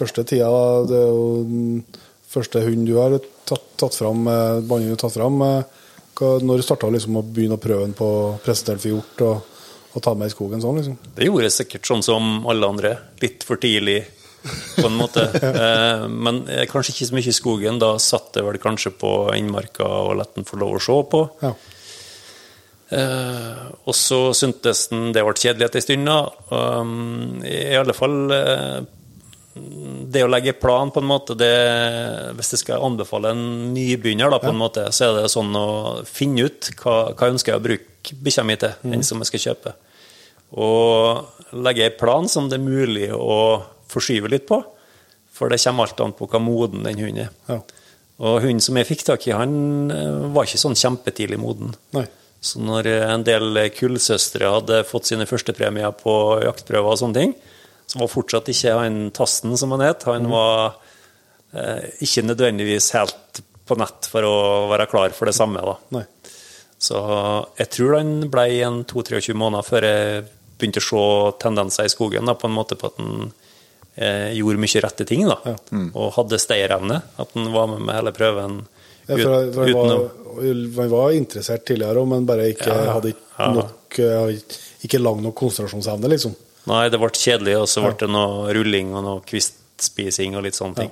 [0.00, 0.50] første tida.
[0.88, 1.84] Det er jo den
[2.30, 3.16] første hunden du har
[3.48, 5.40] tatt, tatt fram, eh, du har tatt fram.
[5.46, 5.62] eh,
[6.20, 8.10] hva, når starta du liksom å begynne å prøve den på
[8.44, 9.58] presentert for hjort og,
[9.94, 10.98] og ta med i skogen sånn, liksom?
[11.16, 12.94] Det gjorde jeg sikkert sånn som alle andre.
[13.22, 14.02] Litt for tidlig,
[14.76, 15.26] på en måte.
[15.50, 17.80] Eh, Men kanskje ikke så mye i skogen.
[17.82, 21.26] Da satt jeg vel kanskje på innmarka og lot den få lov å se på.
[21.42, 21.54] Ja.
[22.90, 26.08] Uh, og så syntes den det ble kjedelig etter en stund.
[26.50, 28.80] Um, I alle fall eh,
[29.54, 31.50] det å legge plan, på en måte, det,
[32.38, 33.44] hvis jeg skal anbefale en
[33.74, 35.68] nybegynner, da, på en måte, så er det sånn å
[36.06, 39.44] finne ut hva, hva ønsker jeg å bruke bikkja mi til, den som jeg skal
[39.48, 39.74] kjøpe.
[40.60, 43.40] Og legge en plan som det er mulig å
[43.90, 44.62] forskyve litt på.
[45.34, 47.34] For det kommer alt an på hva moden den hunden er.
[47.50, 47.60] Ja.
[48.20, 51.72] Og hunden som jeg fikk tak i, han eh, var ikke sånn kjempetidlig moden.
[51.96, 52.04] Nei.
[52.40, 57.34] Så når en del kullsøstre hadde fått sine første premier på jaktprøver og sånne ting,
[57.90, 60.04] så var fortsatt ikke han Tasten, som han het.
[60.06, 60.76] Han var
[61.52, 64.34] eh, ikke nødvendigvis helt på nett for å
[64.70, 65.62] være klar for det samme.
[65.66, 65.76] da.
[65.98, 66.04] Nei.
[66.80, 66.96] Så
[67.58, 70.22] jeg tror han ble en 22-23 måneder før jeg
[70.60, 73.30] begynte å se tendenser i skogen, da, på en måte på at han
[73.96, 75.26] eh, gjorde mye rette ting.
[75.28, 75.56] da,
[75.90, 77.00] Og hadde stayerevne.
[77.20, 78.60] At han var med med hele prøven
[79.10, 82.68] Ja, for han- for han, uten var, han var interessert tidligere òg, men bare ikke,
[82.70, 86.36] Ja, hadde ikke, nok, eh, ikke lang nok konsentrasjonsevne, liksom.
[86.68, 90.58] Nei, det ble kjedelig, og så ble det noe rulling og noe kvistspising og litt
[90.58, 90.90] sånne ting.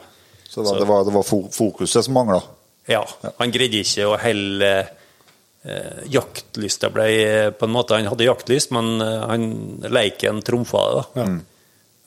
[0.48, 2.40] Så det var, det var, det var fo- fokuset som mangla.
[2.88, 3.02] Ja,
[3.38, 8.70] han greide ikke å helle eh, Jaktlysta ble eh, på en måte Han hadde jaktlyst,
[8.72, 9.44] men eh, han
[9.92, 11.04] leiken trumfa det.
[11.18, 11.26] da.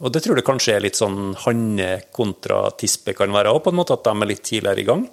[0.02, 3.70] Og det tror jeg kanskje er litt sånn hanne kontra tispe kan være òg, på
[3.70, 5.04] en måte at de er litt tidligere i gang.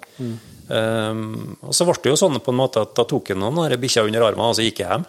[0.69, 3.73] Um, og så ble det jo sånn på en måte at da tok han noen
[3.81, 5.05] bikkja under armen og så gikk jeg hjem.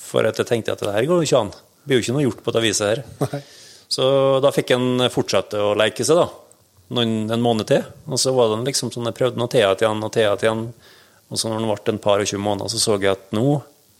[0.00, 1.52] For at jeg tenkte at det her går jo ikke an.
[1.90, 3.00] Blir jo ikke noe gjort på dette viset her.
[3.32, 3.40] Nei.
[3.90, 4.04] Så
[4.44, 6.28] da fikk han fortsette å leke seg, da.
[6.94, 7.82] Noen, en måned til.
[8.06, 10.62] Og så var det liksom sånn jeg prøvde noe til igjen og til igjen.
[11.30, 13.42] Og så når han ble en par og tjue måneder, så så jeg at nå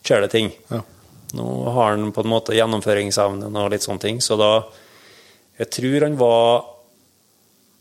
[0.06, 0.52] skjer det ting.
[0.70, 0.80] Ja.
[1.38, 4.22] Nå har han på en måte gjennomføringsevnen og litt sånne ting.
[4.22, 4.52] Så da
[5.60, 6.62] Jeg tror han var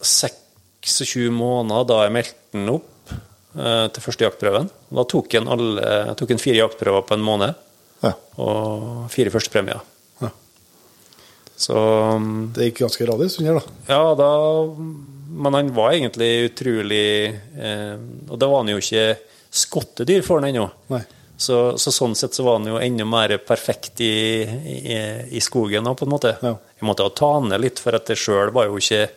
[0.03, 4.69] 26 måneder da jeg meldte han opp eh, til første jaktprøven.
[4.97, 7.65] Da tok han, alle, tok han fire jaktprøver på en måned,
[8.03, 8.13] Ja.
[8.39, 9.81] og fire førstepremier.
[11.59, 11.75] Så
[12.15, 13.77] um, Det gikk ganske radis under, da.
[13.91, 14.29] ja, da
[15.43, 17.95] Men han var egentlig utrolig eh,
[18.29, 19.03] Og da var han jo ikke
[19.49, 20.67] skottedyr for han ennå.
[21.39, 24.97] Så, så sånn sett så var han jo enda mer perfekt i, i,
[25.35, 26.35] i skogen da, på en måte.
[26.43, 26.51] Ja.
[26.77, 29.07] Jeg måtte ta han ned litt, for at jeg sjøl var jo ikke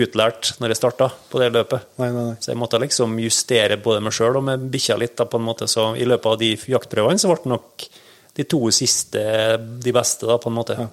[0.00, 1.90] utlært når jeg starta på det løpet.
[2.00, 2.38] Nei, nei, nei.
[2.40, 5.16] Så jeg måtte liksom justere både meg sjøl og med bikkja litt.
[5.20, 5.68] da, på en måte.
[5.70, 7.86] Så i løpet av de jaktprøvene så ble nok
[8.34, 9.24] de to siste
[9.58, 10.78] de beste, da, på en måte.
[10.80, 10.88] Ja.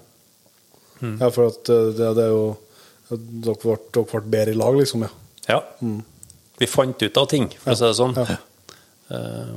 [1.01, 2.45] Ja, for at eh, det, det er jo
[3.11, 5.03] at Dere ble, dere ble bedre i lag, liksom.
[5.03, 5.11] ja.
[5.49, 5.59] Ja.
[6.61, 8.13] Vi fant ut av ting, for å si det sånn.
[8.15, 8.37] Ja.
[9.11, 9.55] Eh,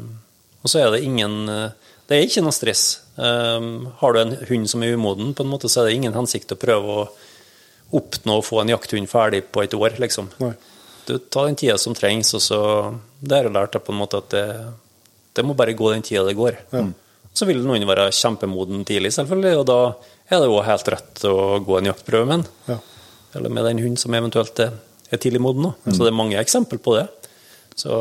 [0.64, 2.84] og så er det ingen eh, Det er ikke noe stress.
[3.20, 3.66] Eh,
[4.00, 6.56] har du en hund som er umoden, på en måte, så er det ingen hensikt
[6.56, 7.04] å prøve å
[7.94, 10.32] oppnå å få en jakthund ferdig på et år, liksom.
[10.42, 10.54] Nei.
[11.04, 12.58] Du tar den tida som trengs, og så
[13.20, 14.44] Det har jeg lært på en måte at det,
[15.36, 16.56] det må bare gå den tida det går.
[17.34, 19.78] Så vil noen være kjempemoden tidlig, selvfølgelig, og da
[20.30, 22.46] er det jo helt rett å gå en jaktprøve med den.
[22.70, 22.78] Ja.
[23.34, 24.76] Eller med den hunden som eventuelt er,
[25.10, 25.72] er tidlig moden.
[25.84, 25.92] Mm.
[25.92, 27.08] Så det er mange eksempler på det.
[27.74, 27.94] Så,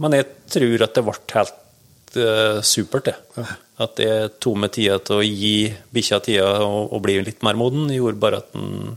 [0.00, 3.46] men jeg tror at det ble helt uh, supert, det.
[3.84, 5.56] At det tok meg tida til å gi
[5.94, 8.94] bikkja tida og, og bli litt mer moden, gjorde bare at den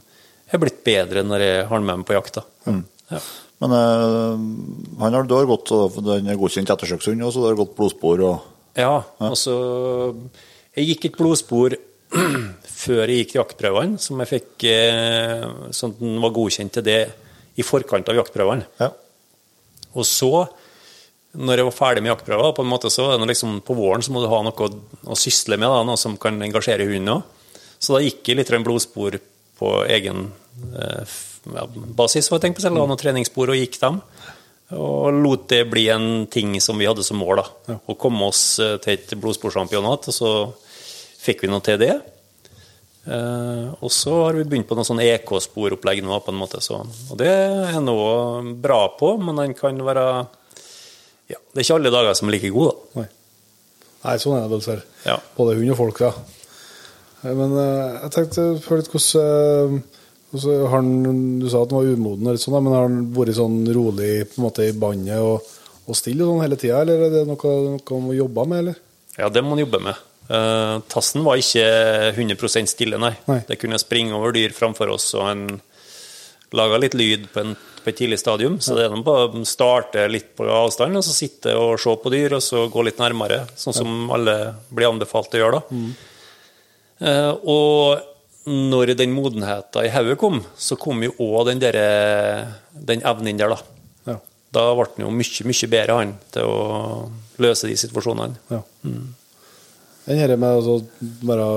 [0.48, 2.40] er blitt bedre når jeg har den med meg på jakt.
[2.70, 2.86] Mm.
[3.12, 3.22] Ja.
[3.64, 4.38] Men uh,
[5.02, 8.24] han har, du har gått, den er godkjent ettersøkshund, og så du har gått blodspor
[8.24, 9.54] og Ja, altså
[10.78, 11.74] Jeg gikk et blodspor
[12.84, 14.68] før jeg gikk til jaktprøvene, som jeg fikk
[15.76, 17.02] sånn at den var godkjent til det
[17.58, 18.68] i forkant av jaktprøvene.
[18.80, 18.92] Ja.
[19.98, 20.32] Og så,
[21.38, 24.14] når jeg var ferdig med jaktprøver, på en måte så det liksom på våren så
[24.14, 27.54] må du ha noe å, sysle med, da, noe som kan engasjere hunden òg.
[27.78, 29.20] Så da gikk jeg litt blodspor
[29.58, 30.28] på egen
[30.78, 31.18] eh,
[31.98, 34.00] basis, for jeg tenkte på selv, la noen treningsspor og gikk dem.
[34.78, 37.78] Og lot det bli en ting som vi hadde som mål, da.
[37.78, 40.32] Å komme oss eh, til et blodsporsjampionat, og så
[41.28, 41.96] fikk vi noe til det.
[43.08, 46.60] Uh, og så har vi begynt på noe sånn EK-sporopplegg nå, på en måte.
[46.64, 50.08] Så, og det er noe bra på, men den kan være
[51.32, 53.00] ja, Det er ikke alle dager som er like god, da.
[53.00, 53.08] Nei.
[54.08, 54.84] Nei, sånn er det ser.
[55.08, 55.16] Ja.
[55.38, 56.12] Både hund og folk, ja.
[57.24, 60.92] Eh, Men uh, jeg tenkte på litt hvordan, uh, har han,
[61.40, 64.12] Du sa at han var umoden, og litt sånn, men har han vært sånn rolig
[64.28, 65.48] på en måte i bandet og,
[65.88, 68.84] og stille sånn hele tida, eller er det noe, noe han må jobbe med, eller?
[69.16, 70.07] Ja, det må han jobbe med.
[70.28, 71.64] Uh, tassen var ikke
[72.12, 73.14] 100 stille, nei.
[73.30, 73.42] Nei.
[73.48, 75.48] Det kunne springe over dyr framfor oss, og han
[76.56, 78.60] laga litt lyd på, en, på et tidlig stadium.
[78.64, 81.96] Så det er noe bare å starte litt på avstand, og så sitte og se
[82.04, 83.46] på dyr, og så gå litt nærmere.
[83.60, 84.38] Sånn som alle
[84.70, 85.82] blir anbefalt å gjøre, da.
[86.98, 93.40] Eh, og når den modenheten i hodet kom, så kom jo òg den, den evnen
[93.40, 93.60] der, da.
[94.08, 94.18] Ja.
[94.56, 96.60] Da ble han jo mye, mye bedre, han, til å
[97.44, 98.40] løse de situasjonene.
[98.54, 98.64] Ja.
[100.08, 100.80] Den her med å
[101.28, 101.48] bare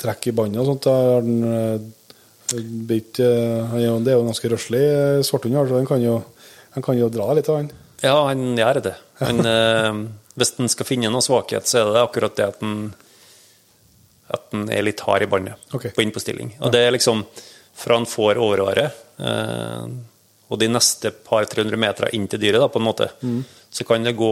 [0.00, 1.92] trekke i båndet og sånt, da har den
[2.86, 6.02] Bit, eh, han er Det er jo en ganske røslig eh, svarthund, så Han kan
[6.02, 6.20] jo,
[6.76, 7.72] han kan jo dra litt av han.
[8.04, 8.94] Ja, han gjør det.
[9.18, 9.98] Han, eh,
[10.38, 12.94] hvis han skal finne noe svakhet, så er det akkurat det at han
[14.26, 15.92] at han er litt hard i båndet okay.
[15.94, 16.56] på innpåstilling.
[16.66, 17.22] Og det er liksom
[17.76, 19.84] fra han får overåret eh,
[20.46, 23.08] og de neste par 300 meter inn til dyret, da, på en måte,
[23.76, 24.28] så kan det gå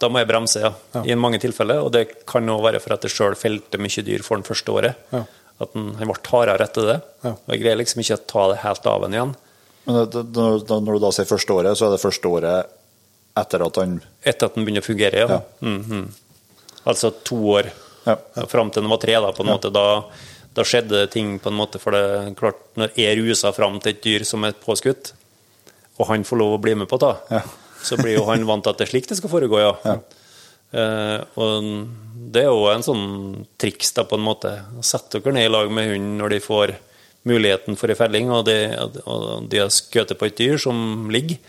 [0.00, 1.02] Da må jeg bremse, ja, Ja.
[1.04, 1.82] i mange tilfeller.
[1.84, 4.72] Og det kan òg være for at jeg sjøl felte mye dyr for den første
[4.72, 4.94] året.
[5.12, 5.24] Ja.
[5.60, 6.96] At han, han ble hardere etter det.
[7.26, 7.32] Ja.
[7.34, 9.34] Og jeg greier liksom ikke å ta det helt av han igjen.
[9.88, 12.28] Men det, det, når, da- når du da sier første året, så er det første
[12.32, 12.74] året
[13.38, 15.28] etter at han Etter at den begynner å fungere, ja.
[15.28, 15.40] Ja.
[15.60, 16.08] -hmm.
[16.86, 17.70] Altså to år
[18.06, 18.16] Ja.
[18.48, 19.70] fram til den var tre, da, på en måte.
[19.72, 20.04] Da,
[20.54, 23.90] da skjedde ting, på en måte, for det er klart, når jeg ruser fram til
[23.92, 25.12] et dyr som er påskutt,
[25.98, 27.42] og han får lov å bli med på det, Ja.
[27.84, 29.74] Så blir jo han vant til at det er slik det skal foregå, ja.
[29.84, 29.98] Ja.
[30.68, 31.68] Uh, og
[32.32, 33.06] det er jo en sånn
[33.60, 34.52] triks, da, på en måte.
[34.84, 36.74] Sett dere ned i lag med hunden når de får
[37.28, 38.58] muligheten for ei felling, og de,
[39.04, 41.40] og de har skutt på et dyr som ligger.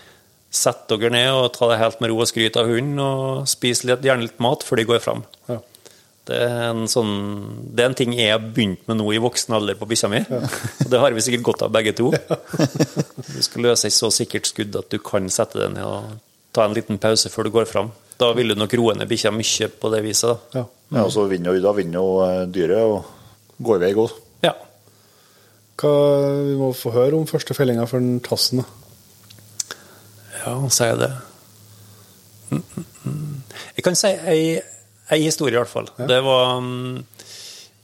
[0.50, 3.84] Sett dere ned og ta det helt med ro og skryt av hunden, og spis
[3.86, 5.26] litt, gjerne litt mat før de går fram.
[5.52, 5.60] Ja.
[6.30, 7.14] Det er, en sånn,
[7.74, 10.20] det er en ting jeg har begynt med nå i voksen alder på bikkja mi.
[10.30, 12.12] Og det har vi sikkert godt av begge to.
[12.14, 16.20] Du skal løse et så sikkert skudd at du kan sette deg ned og
[16.54, 17.90] ta en liten pause før du går fram.
[18.22, 20.50] Da vil du nok roe ned bikkja mye på det viset.
[20.54, 20.68] Ja.
[20.90, 24.16] Ja, og så vinner jo, da vinner jo eh, dyret og går vei òg.
[24.46, 24.56] Ja.
[25.80, 25.92] Hva,
[26.48, 28.64] vi må få høre om første fellinga for den tassen.
[28.64, 29.78] da.
[30.40, 31.12] ja, sier jeg det.
[32.50, 33.36] Mm, mm, mm.
[33.78, 34.42] Jeg kan si ei,
[35.16, 35.90] ei historie, i hvert fall.
[35.98, 37.00] Det var mm,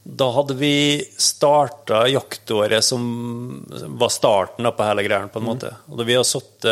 [0.06, 0.76] Da hadde vi
[1.18, 3.06] starta jaktåret som
[3.98, 5.74] var starten på hele greia, på en måte.
[5.90, 6.68] Og vi har, satt,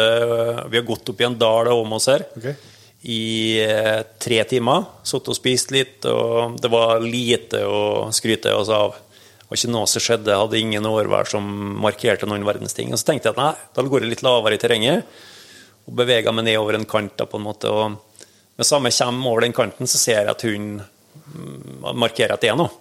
[0.69, 2.55] vi har gått opp i en dal om oss her Okay
[3.03, 4.85] i eh, tre timer.
[5.03, 8.95] Satt og spist litt, og det var lite å skryte oss av.
[8.95, 11.49] Det var ikke noe som skjedde, jeg hadde ingen årvær som
[11.83, 12.93] markerte noen verdens ting.
[12.93, 15.19] Og så tenkte jeg at nei, da går jeg litt lavere i terrenget,
[15.83, 17.17] og bevega meg ned over en kant.
[17.19, 17.99] da på en måte, og
[18.57, 22.51] Med samme kommer over den kanten, så ser jeg at hun mm, markerer at det
[22.53, 22.71] er noe.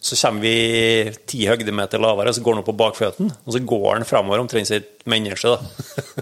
[0.00, 3.34] Så kommer vi ti høydemeter lavere, så går han opp på bakføttene.
[3.44, 5.60] Og så går han framover omtrent som et menneske da,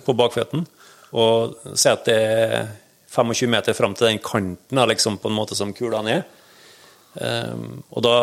[0.06, 0.66] på bakføttene.
[1.18, 2.68] Og sier at det er
[3.08, 6.26] 25 meter fram til den kanten liksom, på en måte som kula er.
[7.18, 8.16] Um, og da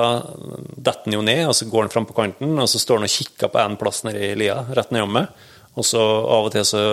[0.77, 3.07] detter han jo ned, og så går han fram på kanten, og så står han
[3.07, 5.47] og kikker på en plass nede i lia, rett nedom meg.
[5.75, 6.83] Og så av og til så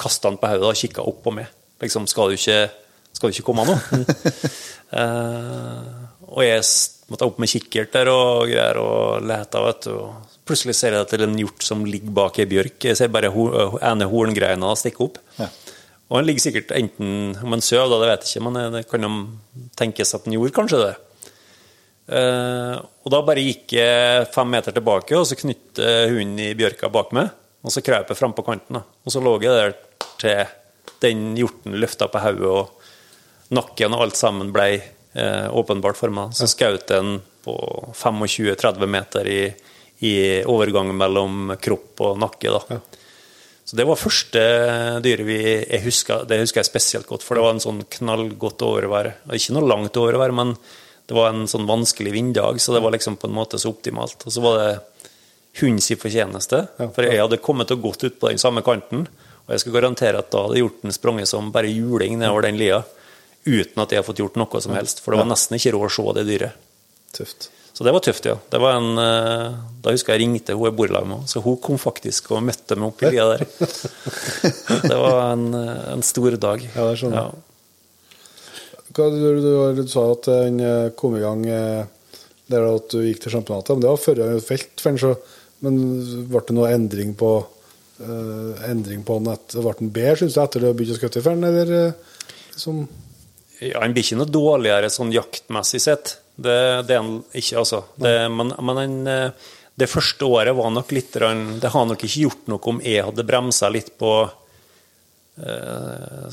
[0.00, 1.50] kaster han på hodet og kikker opp på meg.
[1.82, 2.62] Liksom, skal du ikke,
[3.20, 3.76] skal du ikke komme nå?
[4.96, 5.80] uh,
[6.32, 6.64] og jeg
[7.10, 9.96] måtte opp med kikkert der og greier og lete, vet du.
[9.98, 12.78] Og plutselig ser jeg det er en hjort som ligger bak ei bjørk.
[12.88, 15.20] Jeg ser bare ene horngreina stikke opp.
[15.36, 15.50] Ja.
[16.10, 19.06] Og han ligger sikkert enten om søv, da, det vet jeg ikke, men det kan
[19.06, 19.12] jo
[19.78, 20.94] tenkes at han gjorde kanskje det.
[22.10, 26.90] Uh, og da bare gikk jeg fem meter tilbake, og så knytte hunden i bjørka
[26.90, 27.30] bak meg.
[27.60, 28.86] Og så krøp jeg frampå kanten, da.
[29.04, 29.76] og så lå jeg der
[30.18, 30.56] til
[31.04, 32.80] den hjorten løfta på hodet, og
[33.54, 36.34] nakken og alt sammen ble eh, åpenbart meg.
[36.36, 37.56] Så skjøt den på
[37.96, 39.42] 25-30 meter i,
[40.06, 40.14] i
[40.48, 42.52] overgangen mellom kropp og nakke.
[42.52, 42.80] da.
[43.64, 44.40] Så det var første
[45.04, 48.64] dyret vi jeg husker, Det husker jeg spesielt godt, for det var en sånn knallgodt
[48.66, 49.12] overvær.
[49.36, 50.56] Ikke noe langt overvær, men
[51.06, 54.26] det var en sånn vanskelig vinddag, så det var liksom på en måte så optimalt.
[54.26, 54.72] Og så var det
[55.60, 59.08] hundens fortjeneste, for jeg hadde kommet og gått ut på den samme kanten,
[59.46, 62.84] og jeg skal garantere at da hadde hjorten sprunget som bare juling nedover den lia,
[63.46, 65.88] uten at jeg har fått gjort noe som helst, for det var nesten ikke råd
[65.88, 66.68] å se det dyret.
[67.16, 67.50] Tøft.
[67.72, 68.34] Så det var tøft, ja.
[68.52, 71.56] Det var en, eh, da husker jeg ringte hun jeg bor lag med, så hun
[71.62, 73.46] kom faktisk og møtte meg opp i lia der.
[74.90, 75.46] Det var en,
[75.94, 76.66] en stor dag.
[76.74, 77.30] Ja, det skjønner jeg.
[77.30, 77.46] Ja.
[78.90, 81.86] Hva, du, du, du sa at den eh, kom i gang eh,
[82.50, 85.14] der at du gikk til championatet, men det var før felt for så
[85.60, 85.76] Men
[86.28, 87.30] ble det noe endring på
[88.00, 90.98] uh, endring på han etter, Ble han bedre, syns du, etter det å begynne å
[90.98, 91.92] skutte i fellen, eller
[92.56, 92.80] som
[93.60, 96.16] Ja, Han blir ikke noe dårligere sånn jaktmessig sett.
[96.40, 96.58] Det,
[96.88, 97.82] det er han ikke, altså.
[98.00, 99.48] Det, men men han, eh,
[99.80, 103.24] det første året var nok litt Det har nok ikke gjort noe om jeg hadde
[103.28, 104.12] bremsa litt på
[105.40, 106.26] eh,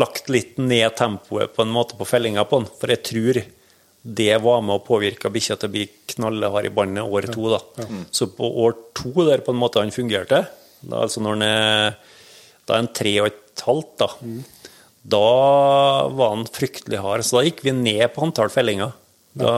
[0.00, 2.68] Lagt litt ned tempoet på en måte på fellinga på den.
[2.80, 3.42] For jeg tror
[4.06, 7.48] det var med å påvirke bikkja til å bli knallhard i båndet år to.
[7.50, 7.86] da.
[8.14, 10.44] Så på år to, der på en måte han fungerte,
[10.80, 11.96] da, altså når han er,
[12.68, 14.08] da er han tre og et halvt, da,
[15.06, 17.24] da var han fryktelig hard.
[17.26, 18.92] Så da gikk vi ned på antall fellinger.
[19.36, 19.52] Da,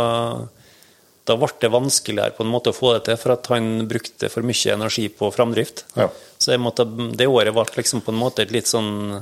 [1.28, 4.30] da ble det vanskeligere på en måte å få det til, for at han brukte
[4.32, 5.84] for mye energi på framdrift.
[5.96, 6.08] Ja.
[6.38, 6.84] Så måtte,
[7.18, 9.20] det året ble liksom på en måte et litt sånn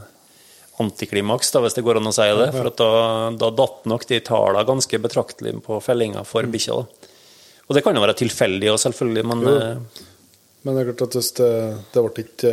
[0.82, 2.50] antiklimaks, da, hvis det går an å si det.
[2.52, 2.88] For da,
[3.40, 6.76] da datt nok de tallene ganske betraktelig på fellinga for bikkja.
[7.66, 9.54] Og det kan jo være tilfeldig, òg, selvfølgelig, men Jo.
[9.56, 10.04] eh,
[10.66, 11.50] Men det er klart at det,
[11.94, 12.52] det ble ikke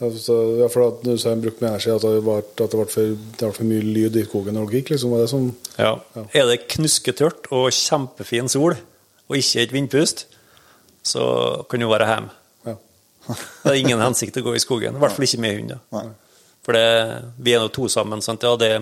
[0.00, 2.68] altså, ja, for at Du sa en bruk med energi, at det ble, at det
[2.72, 4.92] ble, for, det ble for mye lyd i skogen når det gikk.
[4.94, 5.48] liksom, var det sånn?
[5.78, 5.94] ja.
[6.32, 8.76] Er det knusketørt og kjempefin sol,
[9.28, 10.26] og ikke et vindpust,
[11.06, 11.24] så
[11.70, 12.34] kan du være hjemme.
[12.68, 12.76] Ja.
[13.64, 16.14] Det er ingen hensikt å gå i skogen, i hvert fall ikke med hund.
[16.64, 16.86] For det,
[17.40, 18.20] vi er nå to sammen.
[18.24, 18.44] sant?
[18.44, 18.72] Ja, det,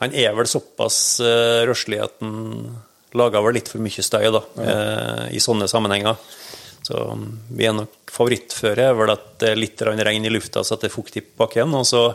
[0.00, 2.78] han er vel såpass uh, røslig at han
[3.16, 6.20] lager vel litt for mye støy da, uh, i sånne sammenhenger.
[6.86, 10.62] Så um, vi er nok favorittføre er vel at det er litt regn i lufta,
[10.64, 12.06] så at det er fuktig på bakken, og så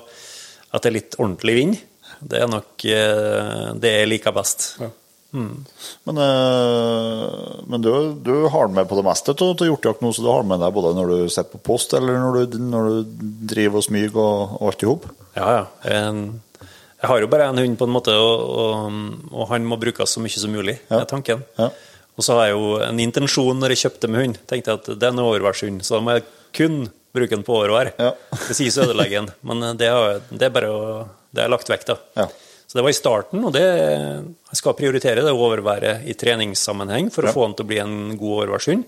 [0.73, 1.77] at det er litt ordentlig vind.
[2.25, 4.65] Det er nok eh, det jeg liker best.
[4.81, 4.89] Ja.
[5.35, 7.91] Men, eh, men du,
[8.23, 10.93] du har med på det meste av hjortejakt nå, så du har med deg både
[10.97, 14.69] når du sitter på post, eller når du, når du driver og smyger og, og
[14.71, 15.07] alt i hop?
[15.37, 15.65] Ja, ja.
[15.99, 16.41] En-
[17.05, 18.93] Jeg har jo bare en hund, på en måte, og, og,
[19.35, 21.01] og han må brukes så mye som mulig, Ja.
[21.03, 21.43] er tanken.
[21.59, 21.67] Ja.
[22.15, 24.37] Og så har jeg jo en intensjon når jeg kjøpte med hund.
[24.47, 26.85] Tenkte jeg at det er en overværshund, så da må jeg kun
[27.15, 27.91] bruke den på overvær.
[27.99, 28.13] Ja.
[28.47, 29.31] Hvis ikke så ødelegger den.
[29.47, 30.83] Men det, har, det er bare å
[31.35, 31.95] Det er lagt vekk, da.
[32.15, 32.27] Ja.
[32.65, 37.27] Så det var i starten, og det, jeg skal prioritere det overværet i treningssammenheng for
[37.27, 38.87] å få den til å bli en god overværshund.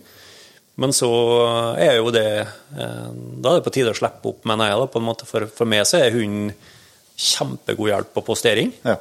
[0.82, 1.09] Men så
[1.82, 3.05] er jo det eh,
[3.41, 4.80] Da er det på tide å slippe opp, mener jeg.
[4.82, 5.28] da, på en måte.
[5.30, 6.51] For, for meg så er hunden
[7.17, 8.73] kjempegod hjelp på postering.
[8.86, 8.97] Ja.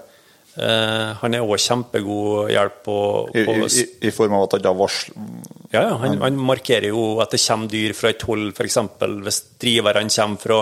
[0.57, 2.99] Eh, han er òg kjempegod hjelp på,
[3.37, 5.19] I, på i, I form av at han da varsler
[5.75, 8.79] ja, ja, han, han markerer jo at det kommer dyr fra et hold, f.eks.
[9.27, 10.59] hvis driverne kommer fra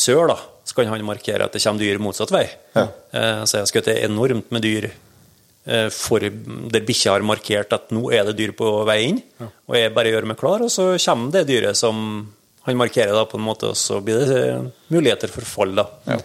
[0.00, 2.46] sør, da, så kan han markere at det kommer dyr motsatt vei.
[2.78, 2.86] Ja.
[2.86, 7.92] Eh, så jeg har skutt enormt med dyr eh, for, der bikkja har markert at
[7.92, 10.94] nå er det dyr på vei inn, og jeg bare gjør meg klar, og så
[10.96, 12.22] kommer det dyret som
[12.64, 14.44] han markerer, da, på en måte, og så blir det
[14.92, 15.76] muligheter for fall.
[15.76, 15.90] da.
[16.08, 16.22] Ja.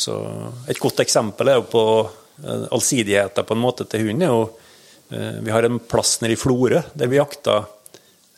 [0.00, 0.16] Så
[0.70, 4.24] Et godt eksempel er jo på eh, allsidigheten på en måte til hunden.
[4.24, 4.46] er jo
[5.12, 7.60] eh, Vi har en plass nede i Florø der vi jakta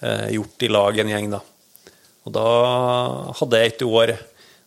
[0.03, 1.31] eh, hjort i lag en gjeng.
[1.37, 1.43] da.
[2.27, 2.47] Og Da
[3.41, 4.17] hadde jeg et år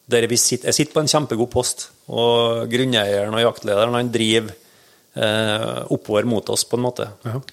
[0.05, 4.51] der vi sitter, jeg sitter på en kjempegod post, og grunneieren og jaktlederen han driver
[5.17, 7.07] eh, oppover mot oss, på en måte.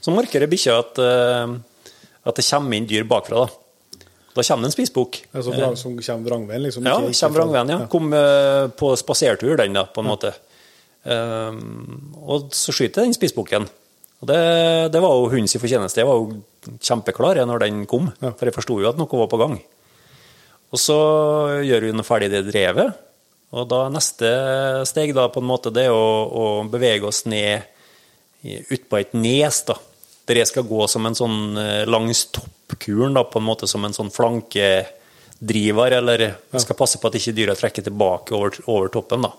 [0.04, 3.46] Så markerer bikkja at, at det kommer inn dyr bakfra.
[3.46, 3.61] Da
[4.32, 5.18] Da kommer det en spisebukk.
[5.34, 5.42] Ja,
[5.76, 6.86] som kommer vrangveien, liksom?
[6.88, 7.86] Ja, ikke- kommer vrangveien, ja.
[7.92, 10.32] Kom eh, på spasertur, den, da, på en måte.
[11.04, 13.66] Um, og så skyter den spissbukken.
[14.22, 14.38] Og det,
[14.94, 15.98] det var jo hundens fortjeneste.
[15.98, 19.30] Jeg var jo kjempeklar jeg, når den kom, for jeg forsto jo at noe var
[19.32, 19.56] på gang.
[20.72, 20.96] Og så
[21.66, 22.94] gjør hun ferdig det drevet,
[23.52, 24.30] og da neste
[24.88, 27.66] steg da på en måte det er å, å bevege oss ned
[28.72, 29.76] utpå et nes, da.
[30.28, 33.84] Der jeg skal gå som en sånn eh, langs toppkuren, da, på en måte som
[33.84, 36.62] en sånn flankedriver, eller ja.
[36.62, 39.32] skal passe på at ikke dyra trekker tilbake over, over toppen, da.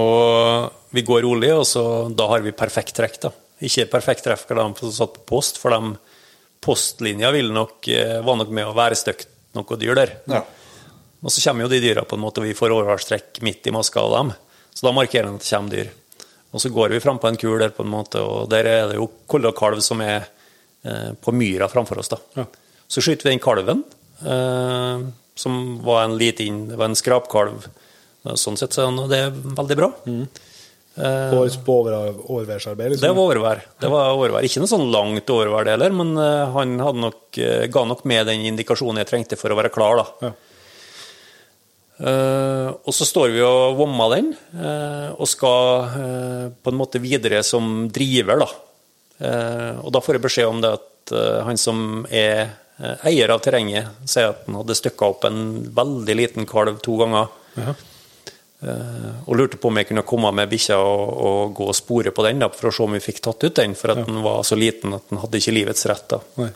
[0.00, 3.20] Og vi går rolig, og så, da har vi perfekt trekk.
[3.26, 3.34] da.
[3.66, 5.96] Ikke perfekt treff for dem som satt på post, for de
[6.64, 10.16] postlinja vil nok, eh, var nok med å være støkt noe dyr der.
[10.30, 10.44] Ja.
[11.20, 13.74] Og så kommer jo de dyra på en måte, og vi får overvalgstrekk midt i
[13.74, 14.32] maska av dem.
[14.72, 15.90] Så da markerer den at det kommer dyr.
[16.50, 18.98] Og så går vi frampå en kul der, på en måte, og der er det
[18.98, 20.26] jo kolle og kalv som er
[20.82, 22.10] eh, på myra framfor oss.
[22.10, 22.18] da.
[22.40, 22.46] Ja.
[22.90, 23.84] Så skyter vi den kalven,
[24.26, 25.04] eh,
[25.38, 27.68] som var en liten, det var en skrapkalv.
[28.36, 29.22] Sånn sett så er det
[29.56, 29.92] veldig bra.
[31.00, 31.94] På, på over,
[32.26, 33.06] overværsarbeid, liksom?
[33.06, 33.62] Det var overvær.
[33.80, 34.44] Det var overvær.
[34.44, 38.26] Ikke noe sånn langt overvær det heller, men eh, han nok, eh, ga nok med
[38.28, 40.02] den indikasjonen jeg trengte for å være klar.
[40.02, 40.28] da.
[40.28, 40.32] Ja.
[42.00, 47.02] Eh, og så står vi og vommer den, eh, og skal eh, på en måte
[47.02, 48.50] videre som driver, da.
[49.20, 51.10] Og da får jeg beskjed om det at
[51.44, 52.54] han som er
[53.04, 55.42] eier av terrenget, sier at han hadde stykka opp en
[55.76, 57.28] veldig liten kalv to ganger.
[58.64, 62.14] Eh, og lurte på om jeg kunne komme med bikkja og, og gå og spore
[62.16, 64.22] på den da, for å se om vi fikk tatt ut den, for at den
[64.24, 66.16] var så liten at den hadde ikke livets rett.
[66.16, 66.22] da.
[66.40, 66.50] Nei.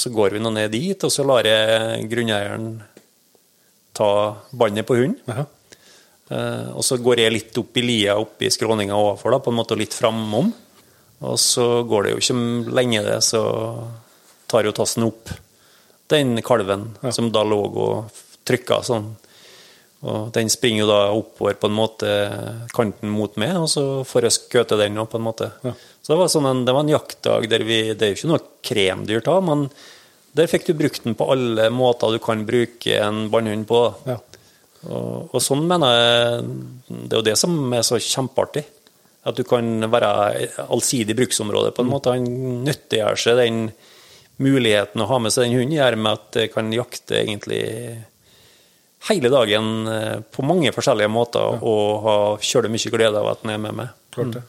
[0.00, 2.76] Så går vi nå ned dit, og så lar jeg grunneieren
[3.96, 4.10] ta
[4.50, 5.20] båndet på hunden.
[5.26, 5.46] Jaha.
[6.30, 9.50] Eh, Og så går jeg litt opp i lia opp i skråninga overfor, da, på
[9.50, 10.52] en måte litt framom.
[11.20, 13.42] Og så går det jo ikke lenge, det, så
[14.48, 15.32] tar jo tassen opp
[16.10, 19.10] den kalven som da lå og trykka sånn.
[20.00, 22.08] Og den springer jo da oppover på en måte
[22.72, 25.50] kanten mot meg, og så får jeg skøte den òg, på en måte.
[26.00, 28.30] Så det var, sånn en, det var en jaktdag der vi Det er jo ikke
[28.32, 29.66] noe kremdyr da, men
[30.36, 33.80] der fikk du brukt den på alle måter du kan bruke en bannhund på.
[34.06, 34.18] Ja.
[34.88, 36.44] Og, og sånn mener jeg
[36.88, 38.64] Det er jo det som er så kjempeartig.
[39.28, 40.10] At du kan være
[40.70, 42.14] allsidig bruksområde på en måte.
[42.16, 43.66] Han nyttiggjør seg den
[44.40, 47.60] muligheten å ha med seg den hunden, gjør med at jeg kan jakte egentlig
[49.10, 53.54] hele dagen eh, på mange forskjellige måter og ha kjølig mye glede av at den
[53.54, 53.92] er med meg.
[54.14, 54.44] Klart det.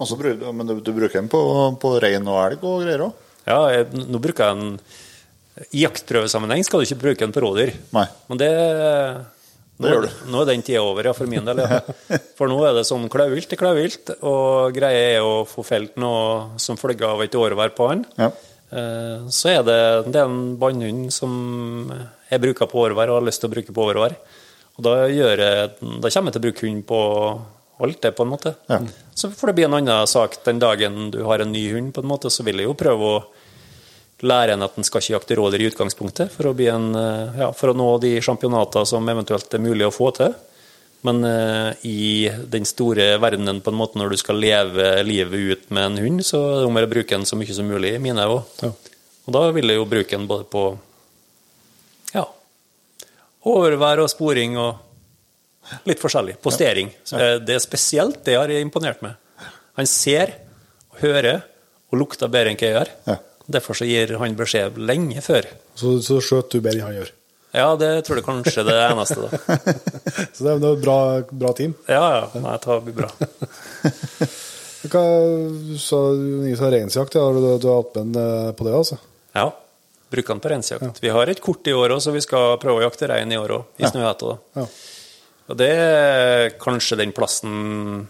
[0.00, 1.40] Og så men du, du bruker den på,
[1.80, 3.24] på rein og elg og greier òg?
[3.46, 4.74] Ja, jeg, nå bruker jeg den
[5.72, 7.72] I jaktprøvesammenheng skal du ikke bruke den på rådyr.
[7.96, 8.06] Nei.
[8.30, 8.50] Men det
[9.80, 10.10] nå, Det gjør du.
[10.32, 11.60] Nå er den tida over, ja, for min del.
[11.64, 11.80] Ja.
[12.36, 16.58] For nå er det sånn klauvilt til klauvilt, og greia er å få felt noe
[16.60, 18.04] som følge av et årvær på han.
[18.20, 18.28] Ja.
[18.70, 19.78] Eh, Så er det,
[20.12, 21.32] det er en bannhund som
[22.30, 24.18] jeg bruker på årvær og har lyst til å bruke på årvær.
[24.76, 27.00] Og da, jeg, da kommer jeg til å bruke hund på
[27.80, 28.52] alt det, på en måte.
[28.68, 28.82] Ja.
[29.16, 32.04] Så får det bli en annen sak den dagen du har en ny hund, på
[32.04, 33.20] en måte, så vil jeg jo prøve å
[34.26, 37.40] lære en at den skal ikke jakte rådyr i utgangspunktet, for å, bli en, eh,
[37.42, 40.34] ja, for å nå de championater som eventuelt er mulig å få til.
[41.06, 45.70] Men eh, i den store verdenen, på en måte når du skal leve livet ut
[45.72, 48.26] med en hund, så er det om å bruke den så mye som mulig, mine
[48.28, 48.42] òg.
[48.60, 48.74] Ja.
[49.24, 50.64] Og da vil jeg jo bruke den både på
[52.12, 52.26] ja,
[53.48, 56.36] overvær og sporing og litt forskjellig.
[56.44, 56.92] Postering.
[57.12, 57.22] Ja.
[57.22, 59.16] eh, det er spesielt det jeg har imponert meg.
[59.78, 60.34] Han ser,
[61.00, 61.46] hører
[61.90, 62.94] og lukter bedre enn hva jeg gjør.
[63.08, 63.18] Ja.
[63.50, 65.48] Derfor så gir han beskjed lenge før.
[65.78, 67.10] Så, så skjøt du bedre enn han gjør.
[67.50, 69.30] Ja, det tror jeg kanskje er det eneste, da.
[70.36, 70.98] Så det er er et bra,
[71.34, 71.72] bra team.
[71.90, 72.42] Ja, ja.
[72.44, 73.08] Nei, det blir bra.
[74.90, 75.02] Hva,
[75.82, 77.24] sa du sa reinsjakt, ja.
[77.26, 79.00] Har du, du har hatt med en eh, på det, altså?
[79.34, 79.48] Ja.
[80.14, 81.02] Bruker den på reinsjakt.
[81.02, 83.38] Vi har et kort i år òg, så vi skal prøve å jakte rein i
[83.40, 84.30] år òg, i Snøhetta.
[84.30, 84.62] da.
[84.62, 84.70] Ja.
[85.50, 88.06] Og det er kanskje den plassen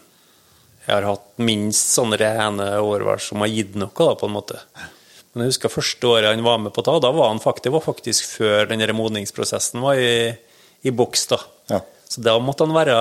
[0.84, 4.60] jeg har hatt minst sånne rene årvær som har gitt noe, da, på en måte.
[5.30, 7.74] Men jeg husker første året han var med på ta, da var han faktisk, det
[7.76, 10.32] var faktisk før den modningsprosessen var i,
[10.82, 11.26] i boks.
[11.30, 11.38] da.
[11.70, 11.80] Ja.
[12.10, 12.96] Så da måtte han være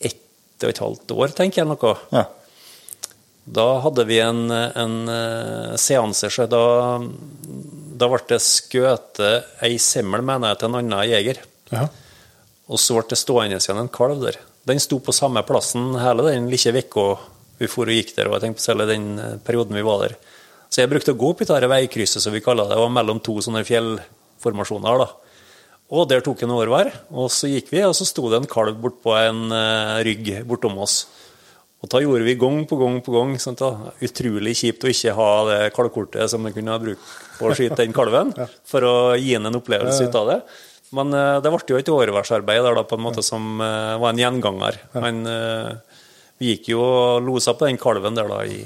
[0.00, 1.92] ett og et halvt år, tenker jeg noe.
[2.14, 2.24] Ja.
[3.46, 6.64] Da hadde vi en, en eh, seanse, så da,
[8.00, 11.44] da ble det skutt ei semmel, mener jeg, til en annen jeger.
[11.70, 11.84] Ja.
[12.66, 14.40] Og så ble det stående igjen en kalv der.
[14.66, 17.10] Den sto på samme plassen hele den lille uka
[17.60, 20.02] vi for og gikk der, og jeg tenkte på hele den eh, perioden vi var
[20.02, 20.16] der.
[20.70, 22.78] Så jeg brukte å gå opp i dette veikrysset, som vi kaller det.
[22.80, 25.04] Var mellom to sånne fjellformasjoner.
[25.04, 25.08] da.
[25.96, 28.50] Og der tok jeg en årvær, og så gikk vi, og så sto det en
[28.50, 31.04] kalv bortpå en eh, rygg bortom oss.
[31.84, 33.36] Og da gjorde vi gang på gang på gang.
[33.38, 33.62] Sant.
[34.02, 37.78] Utrolig kjipt å ikke ha det kalvkortet som man kunne ha brukt på å skyte
[37.84, 38.32] den kalven,
[38.70, 40.40] for å gi den en opplevelse ut av det.
[40.96, 44.10] Men eh, det ble jo et årværsarbeid der da, på en måte som eh, var
[44.10, 44.80] en gjenganger.
[44.98, 45.85] Eh,
[46.38, 48.60] vi gikk jo og losa på den kalven der da i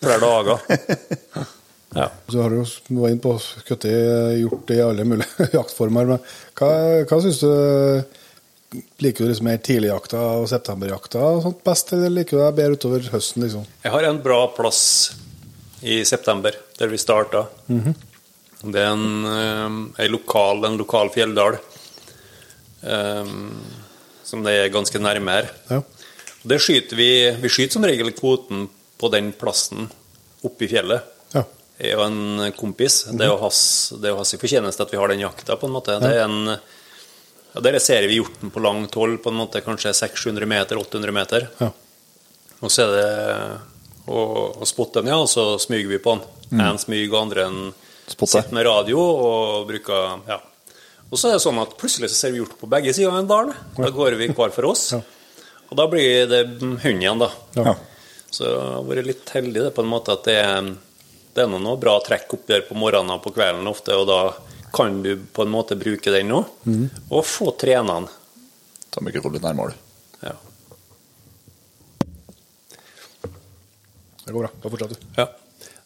[0.00, 1.48] flere dager.
[1.92, 2.06] Ja.
[2.24, 6.06] Du har jo vært var inne på skutt gjort det i alle mulige jaktformer.
[6.08, 6.22] Men
[6.56, 6.70] hva,
[7.04, 7.50] hva syns du
[9.04, 12.78] Liker du liksom mer tidligjakta og septemberjakta og sånt best, eller liker du deg bedre
[12.78, 13.42] utover høsten?
[13.44, 13.66] liksom?
[13.84, 14.80] Jeg har en bra plass
[15.84, 17.42] i september, der vi starta.
[17.68, 21.58] Det er en, en, lokal, en lokal fjelldal
[22.80, 23.60] um,
[24.24, 25.52] som det er ganske nærme her.
[25.68, 25.82] Ja.
[26.42, 27.10] Det skyter vi,
[27.42, 28.66] vi skyter som regel kvoten
[28.98, 29.88] på den plassen
[30.42, 31.06] oppe i fjellet.
[31.34, 31.44] Ja.
[31.82, 33.04] Jeg og en kompis.
[33.10, 33.60] Det er jo hans,
[33.98, 35.98] det er hans fortjeneste at vi har den jakta, på en måte.
[36.02, 39.94] Det er en, ja, der ser vi hjorten på langt hold, på en måte kanskje
[40.02, 41.48] 600-700 meter, 800 meter.
[41.62, 41.70] Ja.
[42.62, 43.08] Og så er det
[44.06, 44.20] å,
[44.62, 46.60] å spotte den, ja, og så smyger vi på den.
[46.62, 47.60] En smyger, andre en
[48.06, 48.34] Spotte.
[48.34, 50.40] sitter med radio og bruker ja.
[51.12, 53.18] Og så er det sånn at plutselig så ser vi hjort på begge sider av
[53.20, 53.50] en dal.
[53.76, 54.86] Da går vi hver for oss.
[55.72, 57.30] Og da blir det hund igjen, da.
[57.56, 57.72] Ja.
[58.28, 60.66] Så jeg har vært litt heldig det på en måte at det er,
[61.32, 64.20] det er noe bra trekk opp der på morgenen og på kvelden ofte, og da
[64.72, 66.42] kan du på en måte bruke den nå,
[67.08, 68.08] og få trene den.
[68.92, 69.76] Ta mikrofonen litt nærmere.
[70.20, 70.34] Ja.
[74.26, 74.50] Det går bra.
[74.52, 75.06] Da fortsetter du.
[75.16, 75.28] Ja.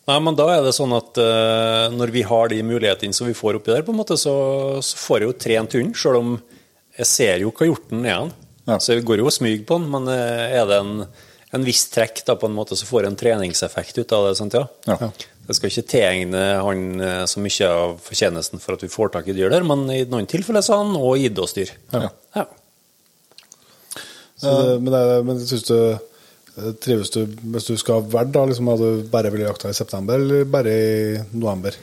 [0.06, 3.34] Nei, men da er det sånn at uh, når vi har de mulighetene som vi
[3.34, 4.34] får oppi der, på en måte, så,
[4.82, 6.36] så får jeg jo trent hund, sjøl om
[6.96, 8.20] jeg ser jo hva hjorten er.
[8.22, 8.34] Han.
[8.66, 8.80] Ja.
[8.82, 11.06] Så vi går jo og smyger på den, men eh, er det en,
[11.54, 14.36] en viss trekk, da, på en måte, så får en treningseffekt ut av det.
[14.40, 14.66] Sant, ja?
[14.90, 15.10] Ja.
[15.46, 19.30] Jeg skal ikke tegne han eh, så mye av fortjenesten for at vi får tak
[19.30, 21.70] i dyr der, men i noen tilfeller så har han òg gitt oss dyr.
[21.94, 22.10] Ja.
[22.34, 22.46] Ja.
[24.36, 28.34] Så det, men, det, men syns du eh, Trives du hvis du skal ha verd,
[28.34, 31.76] da, liksom, hadde du bare vil jakta i september, eller bare i november?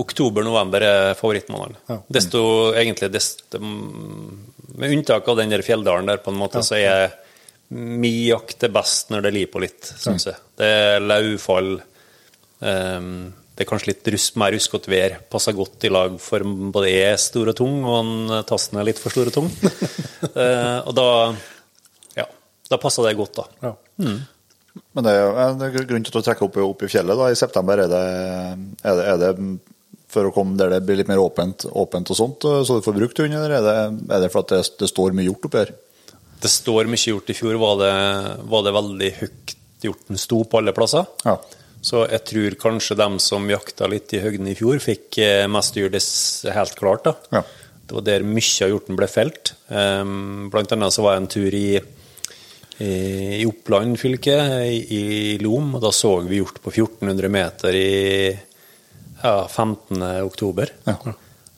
[0.00, 1.76] Oktober-november er favorittmåneden.
[1.90, 1.98] Ja.
[2.16, 2.40] Desto,
[2.78, 7.10] egentlig, desto, med unntak av den der fjelldalen der, på en måte, så er
[7.70, 10.40] mi jakt det best når det lir på litt, syns jeg.
[10.58, 11.76] Det er lauvfall.
[12.60, 13.12] Um,
[13.54, 15.14] det er kanskje litt rusk, mer ruskete vær.
[15.30, 18.88] Passer godt i lag for både jeg er stor og tung, og en tassen er
[18.88, 19.48] litt for stor og tung.
[20.32, 21.06] uh, og da
[22.16, 22.26] ja,
[22.72, 23.68] da passer det godt, da.
[23.68, 23.74] Ja.
[24.94, 27.28] Men det er, jo- det er grunn til å trekke opp, opp i fjellet da,
[27.34, 27.84] i september.
[27.84, 28.04] Er det,
[28.86, 29.30] er det, er det
[30.10, 32.84] for å komme der det blir litt mer åpent, åpent og sånt, eh, så du
[32.86, 33.78] får brukt hund, eller er det,
[34.10, 35.72] er det for at det, det står mye hjort oppi her?
[36.40, 37.30] Det står mye hjort.
[37.30, 37.94] I fjor var det,
[38.48, 41.06] var det veldig høyt hjorten sto på alle plasser.
[41.24, 41.36] Ja.
[41.80, 45.76] Så jeg tror kanskje dem som jakta litt i høgden i fjor, fikk eh, mest
[45.76, 45.88] dyr.
[45.92, 46.02] Det
[46.52, 47.14] helt klart, da.
[47.38, 47.44] Ja.
[47.90, 49.54] Det var der mye av hjorten ble felt.
[49.66, 51.70] Um, blant annet så var jeg en tur i,
[52.86, 55.02] i, Oppland fylke, i, i
[55.42, 57.90] Lom, og da så vi hjort på 1400 meter i
[59.22, 60.02] ja, 15.
[60.24, 60.70] oktober.
[60.86, 60.96] Ja.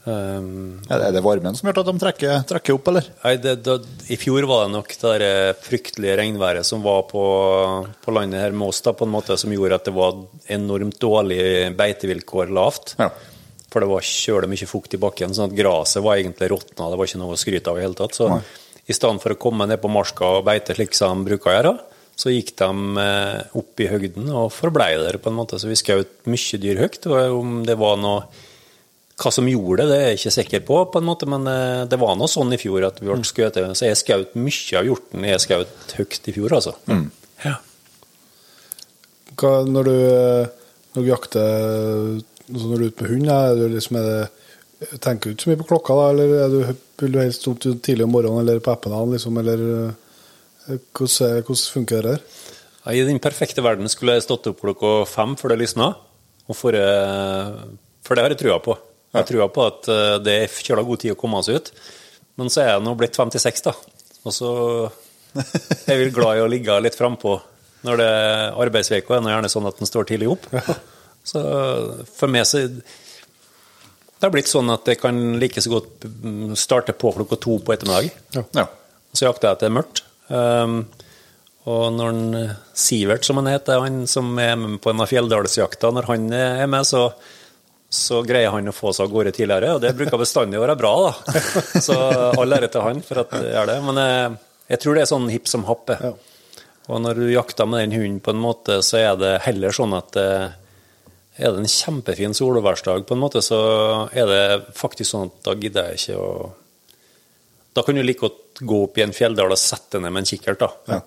[0.05, 3.05] Um, det- er det varmen som gjør at de trekker, trekker opp, eller?
[3.23, 3.77] Nei, det, da,
[4.11, 7.23] I fjor var det nok det der fryktelige regnværet som var på,
[8.03, 10.17] på landet her med oss, da, på en måte som gjorde at det var
[10.51, 12.97] enormt dårlige beitevilkår lavt.
[12.99, 13.11] Ja.
[13.71, 16.91] For det var kjølig mye fukt i bakken, sånn at gresset var egentlig råtna.
[16.91, 18.19] Det var ikke noe å skryte av i hele tatt.
[18.19, 18.43] Så Nei.
[18.91, 21.55] i stedet for å komme ned på marska og beite slik som de bruker å
[21.57, 21.73] gjøre,
[22.23, 25.59] så gikk de eh, opp i høgden og forblei der, på en måte.
[25.59, 27.07] Så vi skjøt mye dyr høyt.
[27.11, 28.25] Og om det var noe
[29.23, 31.83] hva som gjorde det, det er jeg ikke sikker på, på en måte, men eh,
[31.91, 33.59] det var noe sånn i fjor at vi ble skutt.
[33.79, 36.77] Så jeg skjøt mye av hjorten jeg skjøt høyt i fjor, altså.
[37.43, 37.59] Ja.
[39.39, 39.97] Hva, når, du,
[40.95, 42.23] når du jakter
[42.53, 45.47] altså når du er ute med hund, er du liksom, er det, tenker du ikke
[45.47, 46.07] så mye på klokka, da?
[46.13, 49.41] Eller er du, vil du helst opp tidlig om morgenen eller på ettermiddagen, liksom?
[49.43, 50.01] Eller eh,
[50.67, 52.25] hvordan, hvordan funker det her?
[52.93, 55.93] I den perfekte verden skulle jeg stått opp klokka fem før det lysna.
[56.51, 56.75] Og for,
[58.03, 58.75] for det har jeg trua på.
[59.13, 61.71] Jeg har trua på at eh, det er kjøla god tid å komme seg ut.
[62.41, 63.75] Men så er jeg nå blitt 56, da.
[64.25, 64.51] Og så
[65.91, 67.37] er jeg glad i å ligge litt frampå
[67.87, 69.17] når det er arbeidsveka.
[69.17, 70.49] er det gjerne sånn at den står tidlig opp.
[71.27, 71.41] Så
[72.17, 76.07] for meg så Det har blitt sånn at jeg kan like så godt
[76.59, 78.11] starte på klokka to på ettermiddag.
[78.55, 78.67] Ja.
[79.13, 80.05] Så jakter jeg at det er mørkt.
[80.33, 80.83] Um,
[81.69, 85.11] og når han, eh, Sivert, som han heter, han som er med på en av
[85.11, 87.05] fjelldalsjakta, når han er med, så,
[87.87, 89.77] så greier han å få seg av gårde tidligere.
[89.77, 91.43] Og det bruker bestandig å være bra, da.
[91.87, 91.95] Så
[92.35, 93.79] all ære til han for at det gjør det.
[93.87, 94.33] Men jeg,
[94.73, 95.93] jeg tror det er sånn hipp som happ.
[95.95, 96.11] Ja.
[96.91, 99.95] Og når du jakter med den hunden på en måte, så er det heller sånn
[99.95, 100.49] at eh,
[101.39, 103.61] er det en kjempefin solværsdag, på en måte, så
[104.11, 104.43] er det
[104.77, 106.33] faktisk sånn at da gidder jeg ikke å
[107.73, 110.29] Da kan du like godt gå opp i en fjelldal og sette ned med en
[110.29, 111.01] kikkert, da.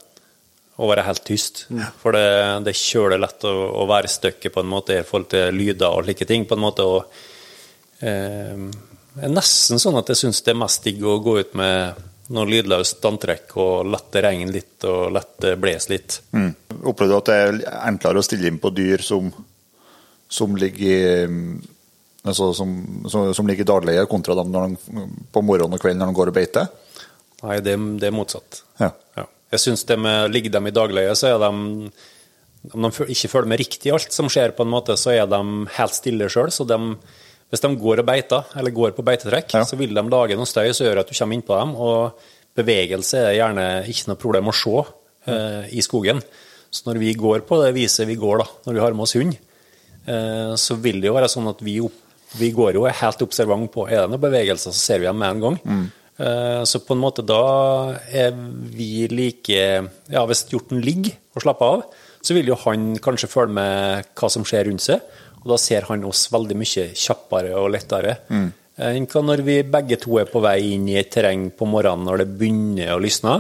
[0.76, 1.68] Og være helt tyst.
[2.02, 2.26] For det,
[2.66, 5.88] det er kjølig lett å, å være støkket på en måte i forhold til lyder
[5.94, 6.48] og slike ting.
[6.50, 7.06] på en måte, og
[8.02, 8.66] eh,
[9.16, 12.04] Det er nesten sånn at jeg syns det er mest digg å gå ut med
[12.36, 16.18] noe lydløst antrekk og la det regne litt og la det blåse litt.
[16.34, 16.50] Mm.
[16.82, 19.30] Opplever du at det er enklere å stille inn på dyr som,
[20.28, 21.30] som ligger i
[22.26, 22.74] altså som,
[23.12, 26.18] som, som ligger i daglige, kontra dem når de, på morgenen og kvelden når de
[26.20, 26.68] går og beiter?
[27.46, 28.64] Nei, det, det er motsatt.
[28.82, 28.92] Ja.
[29.20, 29.26] Ja.
[29.54, 31.52] Jeg syns det med ligger dem i dagleie, så er de
[32.74, 35.28] Om de ikke følger med riktig i alt som skjer, på en måte, så er
[35.30, 35.40] de
[35.76, 36.50] helt stille sjøl.
[36.50, 36.80] Så de,
[37.54, 39.62] hvis de går og beiter, eller går på beitetrekk, Ja.
[39.70, 41.76] så vil de lage noe støy som gjør at du kommer innpå dem.
[41.78, 42.26] Og
[42.58, 44.74] bevegelse er gjerne ikke noe problem å se
[45.30, 46.24] eh, i skogen.
[46.74, 49.14] Så når vi går på det viset vi går, da, når vi har med oss
[49.20, 49.38] hund,
[50.10, 52.02] eh, så vil det jo være sånn at vi, opp,
[52.40, 55.36] vi går jo helt observant på er det noen bevegelser, så ser vi dem med
[55.36, 55.62] en gang.
[55.64, 55.86] Mm.
[56.66, 57.42] Så på en måte da
[58.08, 58.30] er
[58.72, 59.58] vi like
[60.08, 61.82] Ja, hvis hjorten ligger og slapper av,
[62.24, 65.04] så vil jo han kanskje følge med hva som skjer rundt seg,
[65.44, 68.16] og da ser han oss veldig mye kjappere og lettere.
[68.32, 68.48] Mm.
[68.86, 72.10] Enn hva når vi begge to er på vei inn i et terreng på morgenen
[72.10, 73.38] når det begynner å lysne,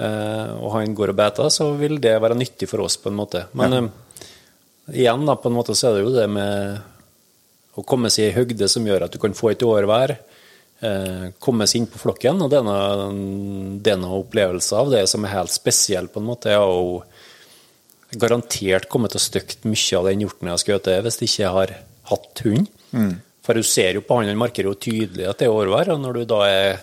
[0.00, 3.18] eh, og han går og beter, så vil det være nyttig for oss på en
[3.20, 3.44] måte.
[3.58, 3.90] Men eh,
[5.04, 6.80] igjen, da, på en måte så er det jo det med
[7.76, 10.16] å komme seg i høgde som gjør at du kan få et overvær,
[10.82, 14.90] eh, komme seg inn på flokken, og det er noen, det er noe opplevelse av
[14.94, 16.50] det som er helt spesiell, på en måte.
[16.52, 17.02] Jeg har jo
[18.16, 21.54] garantert kommet til å støkke mye av den hjorten jeg har skutt hvis jeg ikke
[21.56, 21.72] har
[22.12, 22.68] hatt hund.
[23.46, 26.00] For du ser jo på han, han markerer jo tydelig at det er overvær, og
[26.02, 26.78] når du da er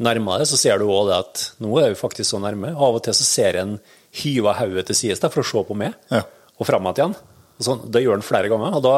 [0.00, 2.70] nærmere det, så ser du òg det at nå er vi faktisk så nærme.
[2.76, 3.78] Av og til så ser en
[4.22, 6.22] hyva hodet til sides for å se på meg, Ja.
[6.58, 7.16] og fram igjen.
[7.58, 8.76] Og sånn, det gjør han flere ganger.
[8.76, 8.94] og da,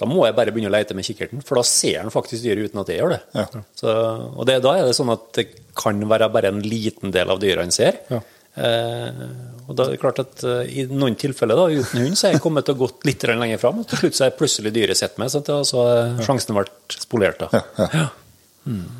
[0.00, 2.70] da må jeg bare begynne å lete med kikkerten, for da ser han faktisk dyret
[2.70, 3.20] uten at jeg gjør det.
[3.36, 3.46] Ja.
[3.76, 3.94] Så,
[4.32, 5.46] og det, da er det sånn at det
[5.76, 8.00] kan være bare en liten del av dyret han ser.
[8.08, 8.22] Ja.
[8.60, 9.20] Eh,
[9.68, 12.32] og da er det klart at eh, I noen tilfeller da, uten hund så er
[12.34, 14.98] jeg kommet til å gått litt lenger fram, og til slutt så er plutselig dyret
[14.98, 17.44] sett meg, så, har har sjansen vært spolert.
[17.44, 17.62] da.
[17.78, 18.08] Ja,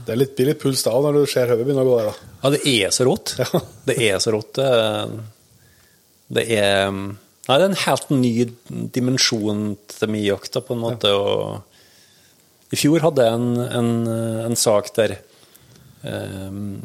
[0.04, 2.12] Det er litt, blir litt puls da når du ser hodet begynne å gå der.
[2.12, 2.30] da.
[2.44, 3.34] Ja, det er så rått.
[3.88, 4.60] Det er så rått.
[4.60, 4.70] Det,
[6.38, 6.94] det er
[7.50, 8.32] Nei, det er en helt ny
[8.94, 11.10] dimensjon til min jakt, på en måte.
[11.10, 13.88] Og I fjor hadde jeg en, en,
[14.46, 15.16] en sak der
[16.06, 16.76] um,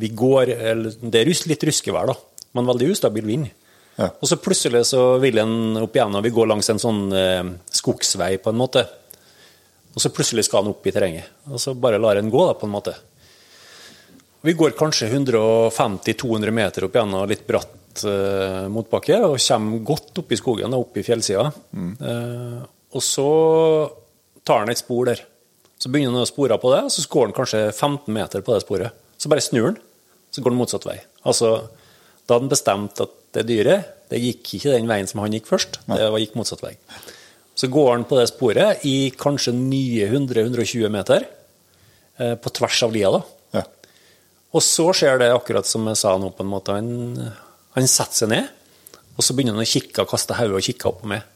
[0.00, 2.16] vi går eller Det er litt ruskevær, da,
[2.58, 3.46] men veldig ustabil vind.
[3.94, 4.08] Ja.
[4.10, 7.52] Og så plutselig så vil en opp igjen, og vi går langs en sånn eh,
[7.70, 8.82] skogsvei, på en måte.
[9.92, 11.28] Og så plutselig skal han opp i terrenget.
[11.46, 12.96] Og så bare lar han gå, da, på en måte.
[14.42, 20.32] Vi går kanskje 150-200 meter opp gjennom litt bratt uh, motbakke og kommer godt opp
[20.32, 21.48] i skogen, og opp i fjellsida.
[21.76, 22.58] Eh,
[22.92, 23.26] og så
[24.44, 25.22] tar han et spor der.
[25.80, 28.54] Så begynner han å spore på det, og så går han kanskje 15 meter på
[28.54, 28.92] det sporet.
[29.18, 29.78] Så bare snur han,
[30.32, 30.98] så går han motsatt vei.
[31.28, 31.52] Altså,
[32.26, 35.46] da hadde han bestemt at det dyret det gikk ikke den veien som han gikk
[35.48, 36.74] først, det var- gikk motsatt vei.
[37.56, 41.24] Så går han på det sporet i kanskje nye 100-120 meter
[42.18, 43.10] eh, på tvers av lia.
[43.10, 43.22] da.
[43.54, 43.62] Ja.
[44.52, 46.76] Og så skjer det akkurat som jeg sa nå, på en måte.
[46.76, 47.32] Han,
[47.76, 48.48] han setter seg ned,
[49.16, 51.28] og så begynner han å kikke kaste hodet og kikke opp på meg.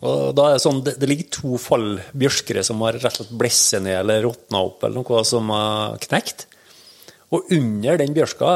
[0.00, 3.26] Og da er Det sånn, det, det ligger to fall bjørskere som har rett og
[3.26, 6.46] slett blesset ned eller råtna opp, eller noe som har knekt.
[7.30, 8.54] Og under den bjørska,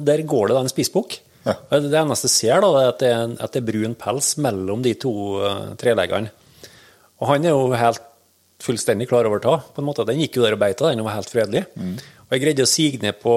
[0.00, 1.18] der går det da en spissbukk.
[1.44, 1.58] Ja.
[1.68, 4.84] Det eneste jeg ser, da, er at det er, at det er brun pels mellom
[4.86, 5.12] de to
[5.42, 6.30] uh, treleggene.
[7.20, 8.06] Og han er jo helt
[8.64, 10.06] fullstendig klar over ta, på en måte.
[10.08, 11.66] Den gikk jo der og beita, den var helt fredelig.
[12.24, 13.34] Og jeg greide å sige ned på,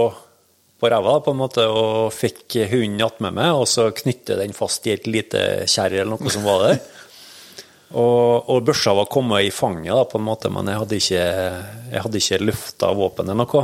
[0.78, 4.86] på ræva på en måte, og fikk hunden attmed meg, og så knytte den fast
[4.88, 6.80] i et lite kjerre eller noe som var der.
[7.88, 11.22] Og, og børsa var kommet i fanget, da, på en måte, men jeg hadde ikke,
[11.94, 13.62] jeg hadde ikke løfta våpenet eller noe.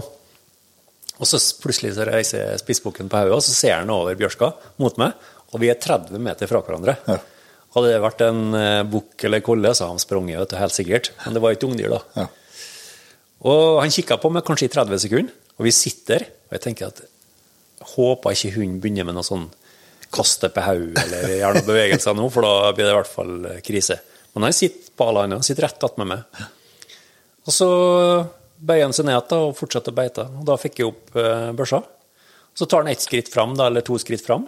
[1.20, 4.96] Og så plutselig så reiser spissbukken på hodet, og så ser han over bjørska mot
[5.02, 6.96] meg, og vi er 30 meter fra hverandre.
[7.04, 7.20] Ja.
[7.76, 10.78] Hadde det vært en eh, bukk eller kolle, så hadde han sprunget, vet du, helt
[10.78, 11.12] sikkert.
[11.26, 12.24] Men det var et ungdyr, da.
[12.24, 12.28] Ja.
[13.52, 16.90] Og han kikka på meg kanskje i 30 sekunder, og vi sitter, og jeg tenker
[16.92, 16.98] at
[17.94, 19.46] håper ikke hunden begynner med noe sånn
[20.14, 23.48] kaste på hodet eller gjør noen bevegelser nå, for da blir det i hvert fall
[23.48, 23.96] eh, krise.
[24.36, 26.44] Men han sitter på alle han sitter rett attmed meg.
[27.48, 27.70] Og så
[28.60, 30.28] bøyer han seg ned da, og fortsetter å beite.
[30.42, 31.80] Og da fikk jeg opp eh, børsa.
[32.60, 34.46] Så tar han ett skritt fram, da, eller to skritt fram,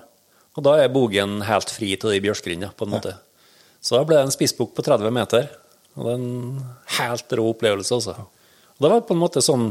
[0.55, 3.15] og da er bogen helt fri til de bjørkgrindene, på en måte.
[3.79, 5.49] Så da ble det en spissbukk på 30 meter.
[5.95, 6.61] Og det er en
[6.99, 8.27] helt rå opplevelse, altså.
[8.75, 9.69] Og det var på en måte sånn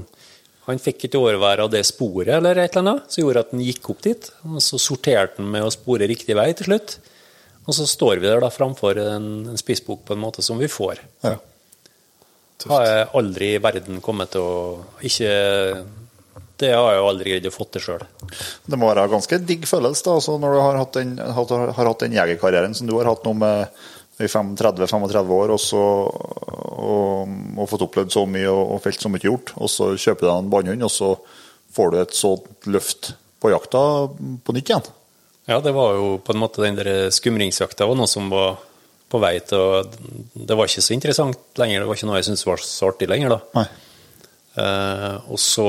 [0.64, 3.64] Han fikk ikke overvære av det sporet eller et eller annet, som gjorde at han
[3.64, 4.30] gikk opp dit.
[4.48, 6.96] Og så sorterte han med å spore riktig vei til slutt.
[7.64, 10.68] Og så står vi der da framfor en, en spissbukk på en måte som vi
[10.68, 11.02] får.
[11.24, 11.36] Ja.
[12.70, 14.60] Har jeg aldri i verden kommet til å
[15.04, 15.32] Ikke
[16.60, 18.04] Det har jeg jo aldri greid å få til sjøl.
[18.64, 21.90] Det må være ganske digg følelse da, altså når du har hatt den, har, har
[21.90, 23.82] hatt den jegerkarrieren som du har hatt nå med
[24.22, 29.10] i 35-35 år, og, så, og, og fått opplevd så mye og, og felt så
[29.10, 31.14] mye gjort, og så kjøper du deg en bannhund, og så
[31.74, 33.80] får du et sånt løft på jakta
[34.46, 34.92] på nytt igjen.
[35.50, 38.54] Ja, det var jo på en måte den der skumringsjakta var noe som var
[39.12, 42.30] på vei til å Det var ikke så interessant lenger, det var ikke noe jeg
[42.30, 43.66] syntes var så artig lenger, da.
[44.54, 45.68] Eh, og så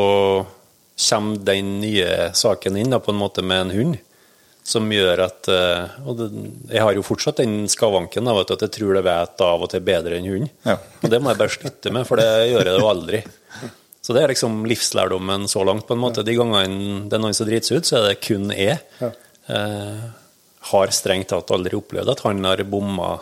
[1.10, 3.98] kommer den nye saken inn da, på en måte med en hund,
[4.66, 6.28] som gjør at eh, Og det,
[6.74, 9.84] jeg har jo fortsatt den skavanken av at jeg tror jeg vet av og til
[9.86, 10.52] bedre enn hunden.
[10.66, 10.80] Ja.
[11.04, 13.22] Og det må jeg bare slutte med, for det gjør jeg jo aldri.
[14.06, 16.26] Så det er liksom livslærdommen så langt, på en måte.
[16.26, 18.82] De gangene det er noen som driter seg ut, så er det kun jeg.
[19.02, 20.04] Eh,
[20.72, 23.16] har strengt tatt aldri opplevd at han har bomma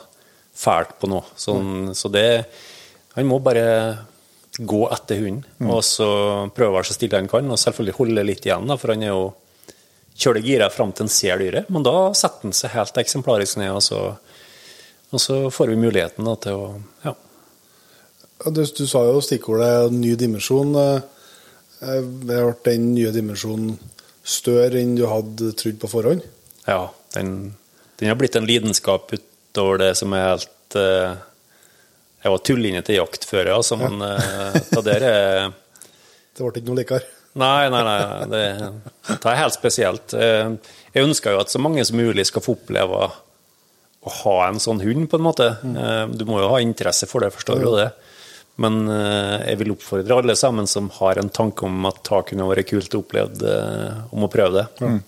[0.55, 1.27] fælt på noe.
[1.39, 2.45] Sånn, så det
[3.13, 3.63] Han må bare
[4.57, 6.07] gå etter hunden, og så
[6.55, 9.03] prøve å være så stille han kan, og selvfølgelig holde litt igjen, da, for han
[9.05, 9.27] er jo
[10.19, 11.69] kjølig gira fram til en ser dyret.
[11.73, 14.01] Men da setter den seg helt eksemplarisk ned, og så,
[15.13, 16.67] og så får vi muligheten da, til å
[17.05, 17.15] ja.
[18.43, 20.73] Du, du sa jo stikkordet 'ny dimensjon'.
[21.83, 23.77] Jeg har vært den nye dimensjonen
[24.23, 26.23] større enn du hadde trodd på forhånd?
[26.65, 27.53] ja den,
[27.99, 31.15] den har blitt en lidenskap utover det som er helt eh,
[32.23, 35.51] Jeg var tullinete til jakt før, altså, men eh, det der er
[36.33, 37.12] Det ble ikke noe likere.
[37.39, 37.99] Nei, nei, nei.
[38.29, 38.41] Det,
[39.09, 40.13] det er helt spesielt.
[40.13, 40.51] Eh,
[40.93, 42.99] Jeg ønsker jo at så mange som mulig skal få oppleve
[44.03, 45.47] å ha en sånn hund, på en måte.
[45.63, 47.87] Eh, Du må jo ha interesse for det, forstår du det.
[48.61, 52.49] Men eh, jeg vil oppfordre alle sammen som har en tanke om at det kunne
[52.51, 53.55] vært kult å oppleve
[54.13, 54.99] om å prøve det.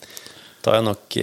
[0.65, 1.13] Da er nok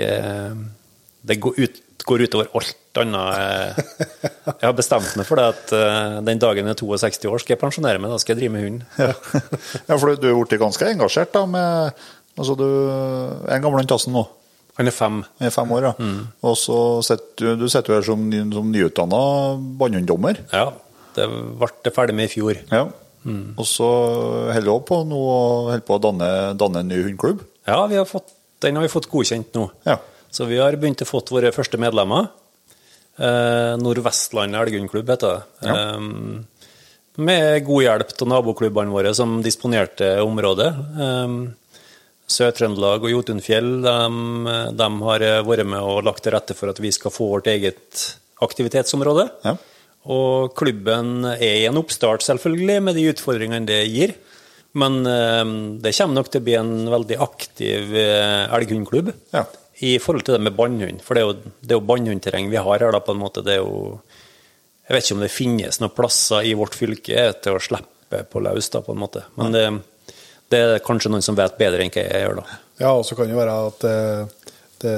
[1.23, 3.39] Det går, ut, går utover alt annet.
[3.39, 4.51] eh.
[4.53, 7.55] Jeg har bestemt meg for det at eh, den dagen jeg er 62 år, skal
[7.57, 8.13] jeg pensjonere meg.
[8.13, 8.85] Da skal jeg drive med hund.
[8.99, 12.05] Ja, for du er blitt ganske engasjert da, med
[12.39, 14.25] altså du er en gammel Tassen nå.
[14.79, 15.19] Han er fem.
[15.45, 15.93] I fem år, ja.
[16.49, 18.23] Og så sitter du, du sitter her som,
[18.55, 19.19] som nyutdanna
[19.81, 20.41] bannhunddommer.
[20.53, 20.71] Ja,
[21.17, 22.57] det ble ferdig med i fjor.
[22.73, 22.87] Ja.
[23.29, 23.87] Og så
[24.49, 25.19] holder du på nå
[25.69, 27.45] holder på å danne, danne en ny hundeklubb.
[27.69, 28.33] Ja, vi har fått,
[28.65, 29.69] den har vi fått godkjent nå.
[29.87, 29.99] Ja.
[30.33, 32.31] Så vi har begynt å få våre første medlemmer.
[33.21, 35.69] Eh, Nordvestland Elghundklubb heter det.
[35.69, 35.75] Ja.
[35.77, 36.47] Eh,
[37.21, 40.71] med god hjelp av naboklubbene våre som disponerte området.
[41.07, 41.35] Eh,
[42.33, 46.89] Sør-Trøndelag og Jotunfjell de, de har vært med og lagt til rette for at vi
[46.95, 48.07] skal få vårt eget
[48.43, 49.29] aktivitetsområde.
[49.45, 49.59] Ja.
[50.13, 54.17] Og klubben er i en oppstart, selvfølgelig, med de utfordringene det gir.
[54.81, 55.45] Men eh,
[55.85, 59.45] det kommer nok til å bli en veldig aktiv eh, elghundklubb Ja.
[59.81, 61.01] I forhold til det med bannhund.
[61.05, 63.45] For det er jo, det er jo bannhundterreng vi har her, da, på en måte.
[63.47, 64.01] Det er jo
[64.83, 68.43] Jeg vet ikke om det finnes noen plasser i vårt fylke til å slippe på
[68.43, 69.23] løs, da, på en måte.
[69.39, 69.65] Men det,
[70.53, 72.59] det er kanskje noen som vet bedre enn hva jeg gjør, da.
[72.83, 73.97] Ja, og så kan det være at det,
[74.83, 74.97] det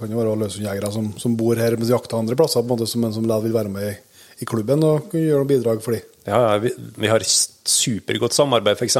[0.00, 2.74] kan jo være løshundjegere som, som bor her mens de jakter andre plasser, på en
[2.74, 3.94] måte, som, men som likevel vil være med i,
[4.42, 6.12] i klubben og gjøre noen bidrag for dem.
[6.26, 8.96] Ja, ja, vi, vi har supergodt samarbeid f.eks.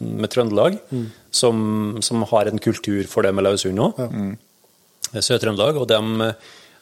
[0.00, 0.80] med Trøndelag,
[1.30, 3.90] som, som har en kultur for det med løshund nå.
[5.10, 5.78] Sør-Trøndelag.
[5.80, 6.22] Og dem,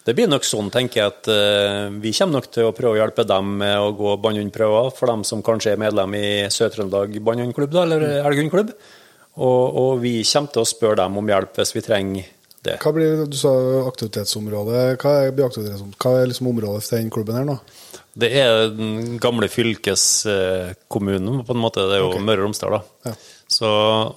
[0.04, 3.00] det blir nok sånn, tenker jeg, at uh, vi kommer nok til å prøve å
[3.02, 7.74] hjelpe dem med å gå bannhundprøver, for dem som kanskje er medlem i Sør-Trøndelag bannhundklubb,
[7.74, 8.74] da, eller elghundklubb.
[9.38, 12.34] Og, og vi kommer til å spørre dem om hjelp hvis vi trenger
[12.66, 12.78] det.
[12.82, 13.52] Hva blir, du sa
[13.86, 14.98] aktivitetsområdet.
[14.98, 15.98] Hva er, aktivitetsområdet?
[16.02, 17.58] Hva er liksom området for den klubben her nå?
[18.18, 21.86] Det er den gamle fylkeskommunen, på en måte.
[21.86, 23.12] Det er jo Møre og Romsdal, da.
[23.12, 23.14] Ja.
[23.48, 23.68] Så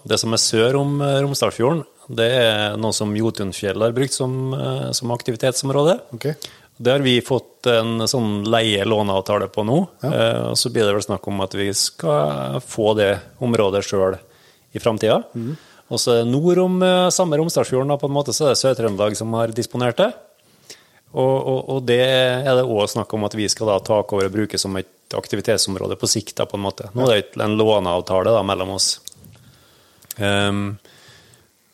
[0.04, 4.34] det som er sør om eh, Romsdalsfjorden, det er noe som Jotunfjell har brukt som,
[4.54, 5.98] eh, som aktivitetsområde.
[6.18, 6.36] Okay.
[6.82, 9.78] Det har vi fått en sånn leie-låneavtale på nå.
[10.04, 14.18] Eh, Og så blir det vel snakk om at vi skal få det området sjøl
[14.76, 15.22] i framtida.
[15.92, 16.78] Og så nord om
[17.12, 20.12] samme Romsdalsfjorden, på en måte, så er det Sør-Trøndelag som har disponert det.
[21.12, 24.30] Og, og, og det er det òg snakk om at vi skal da ta over
[24.30, 26.38] og bruke som et aktivitetsområde på sikt.
[26.40, 26.88] da, på en måte.
[26.96, 29.01] Nå er det en låneavtale da, mellom oss.
[30.18, 30.66] Ehm,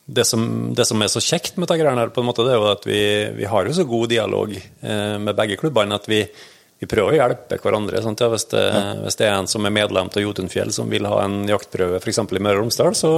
[0.06, 0.44] det, som,
[0.76, 2.86] det som er så kjekt med dette her, på en måte, det er jo at
[2.88, 3.02] vi,
[3.40, 6.22] vi har jo så god dialog eh, med begge klubbene at vi,
[6.80, 8.00] vi prøver å hjelpe hverandre.
[8.00, 8.66] Ja, hvis, det,
[9.04, 12.24] hvis det er en som er medlem av Jotunfjell som vil ha en jaktprøve f.eks.
[12.24, 13.14] i Møre og Romsdal, så,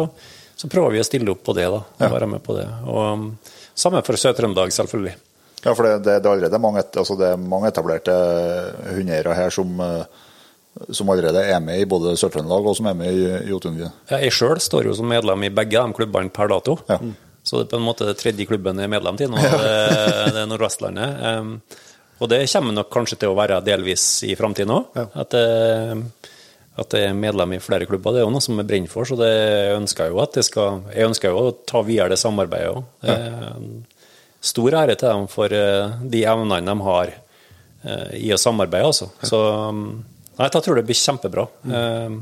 [0.55, 1.69] så prøver vi å stille opp på det.
[1.69, 2.67] da, og være med på det.
[2.89, 3.31] Og um,
[3.79, 5.13] Samme for Sør-Trøndelag, selvfølgelig.
[5.63, 8.15] Ja, for det, det, det er allerede mange, altså det er mange etablerte
[8.89, 10.25] hundeeiere her som, eh,
[10.95, 13.91] som allerede er med i både Sør-Trøndelag og som er med i Jotunvien.
[14.11, 16.77] Ja, Jeg sjøl står jo som medlem i begge de klubbene per dato.
[16.89, 16.99] Ja.
[17.43, 19.77] Så det er på en måte tredje klubben jeg er medlem til nå, det,
[20.35, 21.23] det er Nordvestlandet.
[21.39, 21.53] Um,
[22.19, 24.97] og det kommer nok kanskje til å være delvis i framtiden òg.
[25.15, 26.35] At, det-
[26.79, 28.13] at jeg er medlem i flere klubber.
[28.15, 29.31] Det er jo noe som jeg brenner for, så det
[29.75, 32.83] ønsker jeg jo at jeg skal Jeg ønsker jo å ta videre det samarbeidet òg.
[34.39, 37.09] Stor ære til dem for eh, de evnene de har
[37.83, 39.09] eh, i å samarbeide, altså.
[39.27, 39.39] Så
[39.75, 39.81] um,
[40.39, 41.45] nei, jeg tror det blir kjempebra.
[41.67, 42.19] Mm.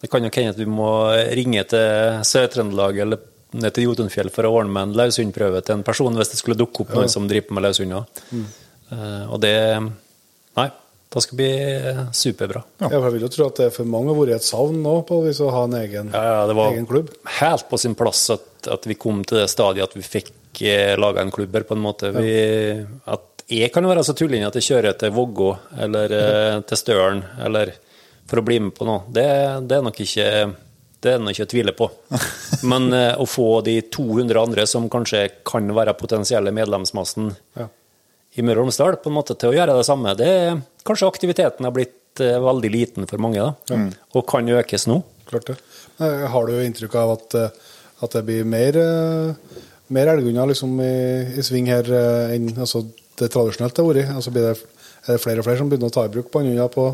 [0.00, 0.92] det kan jo hende at vi må
[1.36, 3.26] ringe til Sør-Trøndelag eller
[3.60, 6.58] ned til Jotunfjell for å ordne med en løshundprøve til en person hvis det skulle
[6.60, 8.22] dukke opp noen som driver med løshunder.
[8.30, 8.46] Mm.
[9.32, 9.56] og det
[10.58, 10.66] Nei,
[11.10, 11.50] det skal bli
[12.14, 12.60] superbra.
[12.82, 12.88] Ja.
[12.92, 15.40] jeg vil jo tro at det for mange har vært et savn nå på hvis
[15.42, 17.10] å ha en egen, Ja, ja, det var egen klubb.
[17.40, 20.94] helt på sin plass at, at vi kom til det stadiet at vi fikk eh,
[20.98, 22.12] laga en klubb her, på en måte.
[22.14, 22.34] Vi,
[23.10, 25.50] at jeg kan være så tullete at jeg kjører til Vågå
[25.84, 26.66] eller mm.
[26.70, 27.72] til Støren eller
[28.30, 29.04] for å bli med på noe.
[29.10, 29.26] Det,
[29.66, 30.26] det er nok ikke
[31.00, 31.88] det er nok ikke å tvile på.
[32.70, 37.66] Men eh, å få de 200 andre som kanskje kan være potensielle medlemsmassen Ja.
[38.36, 41.08] i Møre og Romsdal, på en måte til å gjøre det samme, det er kanskje
[41.08, 43.80] aktiviteten har blitt eh, veldig liten for mange, da.
[44.12, 45.00] Og kan økes nå.
[45.30, 45.58] Klart det.
[46.00, 47.74] Har du inntrykk av at, eh,
[48.04, 49.60] at det blir mer, eh,
[49.96, 50.94] mer elghunder liksom i,
[51.38, 52.84] i sving her eh, enn altså,
[53.20, 54.12] det tradisjonelt har vært?
[54.16, 54.70] Altså, blir det,
[55.06, 56.86] er det flere og flere som begynner å ta i bruk bannhunder på,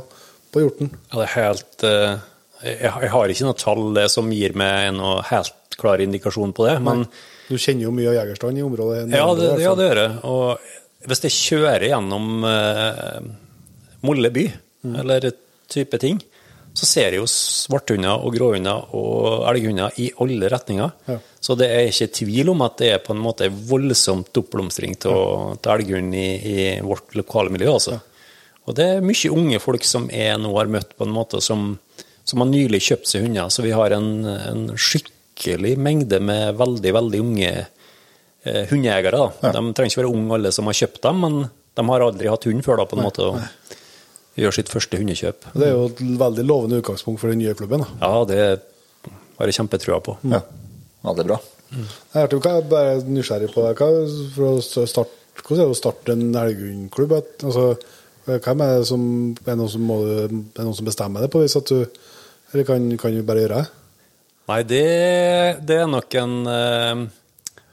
[0.55, 0.91] på hjorten?
[1.11, 2.17] Ja, det er helt eh,
[2.65, 7.05] jeg, har ikke noe tall som gir meg noe helt klar indikasjon på det, men
[7.51, 9.03] Du kjenner jo mye av jegerstanden i området.
[9.13, 10.15] ja, det, i ja, det gjør jeg.
[10.27, 13.29] Og hvis jeg kjører gjennom eh,
[14.07, 14.47] Molle by,
[15.03, 15.29] eller
[15.71, 16.19] type ting,
[16.77, 20.93] så ser jeg jo svarthunder og gråhunder og elghunder i alle retninger.
[21.09, 21.17] Ja.
[21.47, 25.69] Så det er ikke tvil om at det er på en måte voldsomt oppblomstring av
[25.77, 27.71] elghund i, i vårt lokale miljø.
[27.77, 28.01] Altså.
[28.67, 31.77] Og det er mye unge folk som jeg nå har møtt på en måte som,
[32.27, 33.53] som har nylig kjøpt seg hunder.
[33.55, 39.23] Så vi har en, en skikkelig mengde med veldig, veldig unge eh, hundeeiere.
[39.45, 39.55] Ja.
[39.55, 42.51] De trenger ikke være unge alle som har kjøpt dem, men de har aldri hatt
[42.51, 43.31] hund før da, på en måte.
[43.31, 43.77] og
[44.37, 45.47] gjør sitt første hundekjøp.
[45.55, 47.87] Det er jo et veldig lovende utgangspunkt for den nye klubben.
[47.87, 47.95] Da.
[48.03, 48.41] Ja, det
[49.39, 50.19] har jeg kjempetrua på.
[50.29, 50.43] Ja.
[51.07, 51.39] Ja, det er bra.
[51.67, 51.87] Mm.
[52.15, 53.77] jeg er bare nysgjerrig på det.
[54.35, 57.17] For å starte, hvordan er det å starte en Helgehundklubb?
[57.17, 57.77] At- Altså,
[58.27, 59.03] hvem er det som
[59.47, 61.85] Er noen som, må, er noen som bestemmer det på vis at du
[62.53, 63.69] Eller kan, kan du bare gjøre det?
[64.47, 64.83] Nei, det,
[65.67, 67.05] det er nok en uh,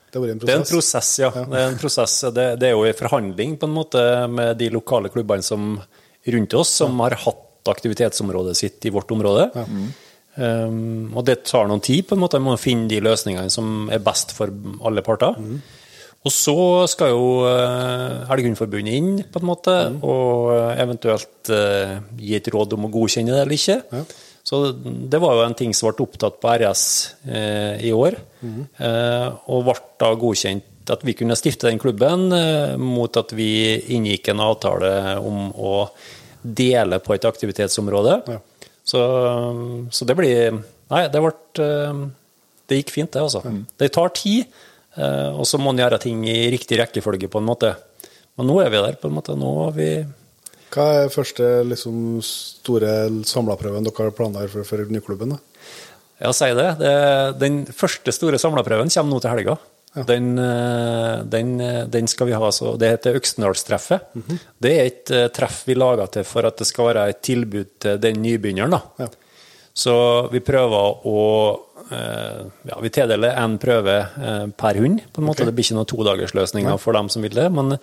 [0.10, 1.12] Det har vært en Det er en prosess.
[1.22, 1.32] ja.
[1.34, 1.46] ja.
[1.50, 2.20] Det er, en prosess.
[2.34, 5.76] Det, det er jo en forhandling på en måte med de lokale klubbene som,
[6.36, 9.48] rundt oss, som har hatt aktivitetsområdet sitt i vårt område.
[10.34, 12.42] Um, og det tar noen tid, på en måte.
[12.42, 14.54] Man må finne de løsningene som er best for
[14.86, 15.38] alle parter.
[16.24, 16.56] Og så
[16.88, 19.74] skal jo eh, Helgehundforbundet inn, på en måte,
[20.08, 24.06] og eventuelt uh, gi et råd om å godkjenne det eller ikke.
[24.44, 26.84] Så det var jo en ting som ble opptatt på RS
[27.32, 32.74] eh, i år, eh, og ble da godkjent at vi kunne stifte den klubben eh,
[32.76, 33.54] mot at vi
[33.96, 34.92] inngikk en avtale
[35.24, 35.76] om å
[36.44, 38.18] dele på et aktivitetsområde.
[38.28, 38.42] Ja.
[38.94, 39.02] Så,
[39.90, 40.60] så det blir
[40.94, 41.32] Nei, det ble
[41.64, 42.02] eh,
[42.70, 43.42] Det gikk fint, det, altså.
[43.80, 44.52] Det tar tid,
[45.00, 47.74] eh, og så må en gjøre ting i riktig rekkefølge, på en måte.
[48.38, 49.36] Men nå er vi der, på en måte.
[49.38, 49.90] Nå har vi
[50.74, 52.94] Hva er første liksom, store
[53.30, 55.36] samlaprøven dere har planlagt for, for nyklubben?
[55.36, 55.42] da?
[56.24, 56.70] Ja, si det.
[56.80, 56.96] det.
[57.42, 59.58] Den første store samlaprøven kommer nå til helga.
[59.94, 64.00] Den, eh, den, eh, den skal vi ha, så Det heter Øksendalstreffet.
[64.58, 67.68] Det er et eh, treff vi lager til for at det skal være et tilbud
[67.80, 68.74] til den nybegynneren.
[69.00, 69.08] Ja.
[69.74, 71.60] Så vi prøver å
[71.94, 74.08] Ja, vi tildeler én prøve
[74.58, 75.46] per hund, på en måte.
[75.46, 77.52] Det blir ikke noen todagersløsninger for dem som vil det.
[77.52, 77.76] Men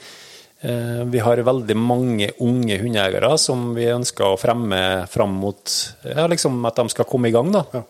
[1.12, 6.64] vi har veldig mange unge hundeeiere som vi ønsker å fremme fram mot ja, liksom
[6.66, 7.52] at de skal komme i gang.
[7.54, 7.84] Ja.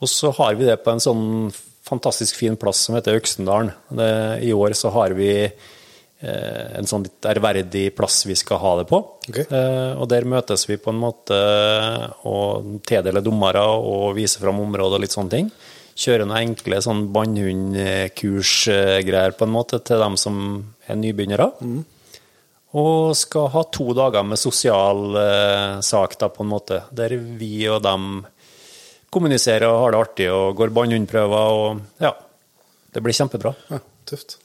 [0.00, 1.52] Og så har vi det på en sånn
[1.84, 3.70] fantastisk fin plass som heter Øksendalen.
[3.88, 8.72] Det, I år så har vi eh, en sånn litt ærverdig plass vi skal ha
[8.80, 8.98] det på.
[9.28, 9.44] Okay.
[9.44, 11.38] Eh, og der møtes vi på en måte
[12.28, 12.48] og
[12.88, 15.46] tildeler dommere og viser fram områder og litt sånne ting.
[15.94, 20.34] Kjører noen enkle sånn bannhundkursgreier på en måte til dem som
[20.90, 21.46] er nybegynnere.
[22.74, 27.68] Og skal ha to dager med sosial eh, sak, da, på en måte, der vi
[27.70, 28.26] og dem
[29.14, 32.14] kommuniserer og har det artig og går bannhundprøver og ja.
[32.94, 33.54] Det blir kjempebra.
[33.72, 34.38] Ja, tøft.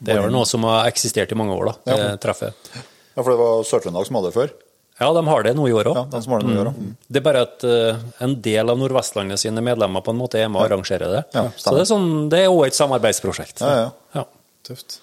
[0.00, 2.70] Det er jo noe som har eksistert i mange år, da, det treffet.
[3.14, 4.54] Ja, for det var Sør-Trøndelag som hadde det før?
[4.98, 5.96] Ja, de har det nå i år òg.
[5.96, 6.74] Ja, de har det nå i år, ja.
[6.74, 6.90] Mm.
[7.06, 10.50] Det er bare at uh, en del av Nordvestlandet sine medlemmer på en måte er
[10.50, 11.22] med og arrangerer det.
[11.34, 13.62] Ja, så det er sånn, det er òg et samarbeidsprosjekt.
[13.62, 14.20] Ja, ja.
[14.20, 14.24] Ja.
[14.66, 15.00] Tøft.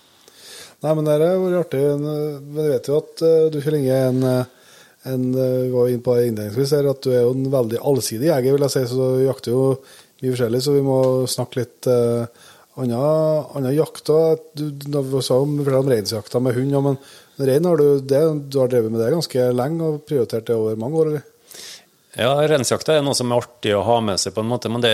[0.82, 1.82] Nei, men det har vært artig.
[2.56, 4.61] Vi vet jo at uh, du Kjell Inge er en, eh,
[5.10, 7.82] en eh, Vi var inne på det innledningsvis her, at du er jo en veldig
[7.92, 8.86] allsidig jeger, vil jeg si.
[8.92, 9.66] Så du jakter jo
[10.22, 11.00] mye forskjellig, så vi må
[11.30, 12.30] snakke litt uh,
[12.82, 14.46] annen, jakt òg.
[14.54, 17.00] Du, du sa om, om reinsjakta med hund, ja, men
[17.42, 18.22] rein har du, det,
[18.54, 21.28] du har drevet med det ganske lenge og prioritert det over mange år, eller?
[22.20, 24.84] Ja, Reinsjakta er noe som er artig å ha med seg, på en måte, men
[24.84, 24.94] det,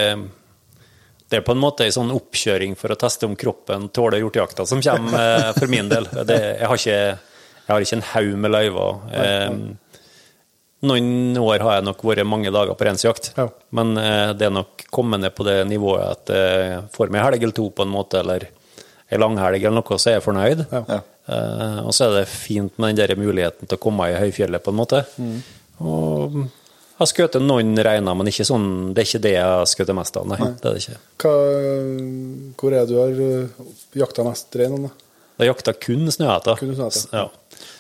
[1.28, 4.68] det er på en måte en sånn oppkjøring for å teste om kroppen tåler hjortejakta
[4.70, 6.08] som kommer eh, for min del.
[6.30, 7.00] Det, jeg, har ikke,
[7.66, 9.02] jeg har ikke en haug med løyver.
[10.82, 13.48] Eh, noen år har jeg nok vært mange dager på reinsjakt, Ja.
[13.72, 17.44] men eh, det er nok kommet ned på det nivået at jeg får meg helg
[17.44, 18.48] eller to på en måte, eller
[19.12, 20.66] ei langhelg eller noe, så er jeg fornøyd.
[20.72, 20.84] Ja.
[20.88, 21.00] Ja.
[21.28, 24.64] Eh, og så er det fint med den der muligheten til å komme i høyfjellet,
[24.64, 25.04] på en måte.
[25.18, 25.42] Mm.
[25.82, 29.66] Og jeg har skutt noen reiner, men ikke sånn, det er ikke det jeg har
[29.70, 30.26] skutt mest av.
[30.30, 31.00] Nei, det er det ikke.
[31.22, 31.34] Hva,
[32.58, 33.68] hvor er det du har uh,
[34.02, 34.78] jakta mest rein?
[34.88, 34.90] da?
[35.38, 36.56] Jeg jakta kun snøhetta.
[36.58, 37.10] Kun snøheter.
[37.14, 37.26] Ja.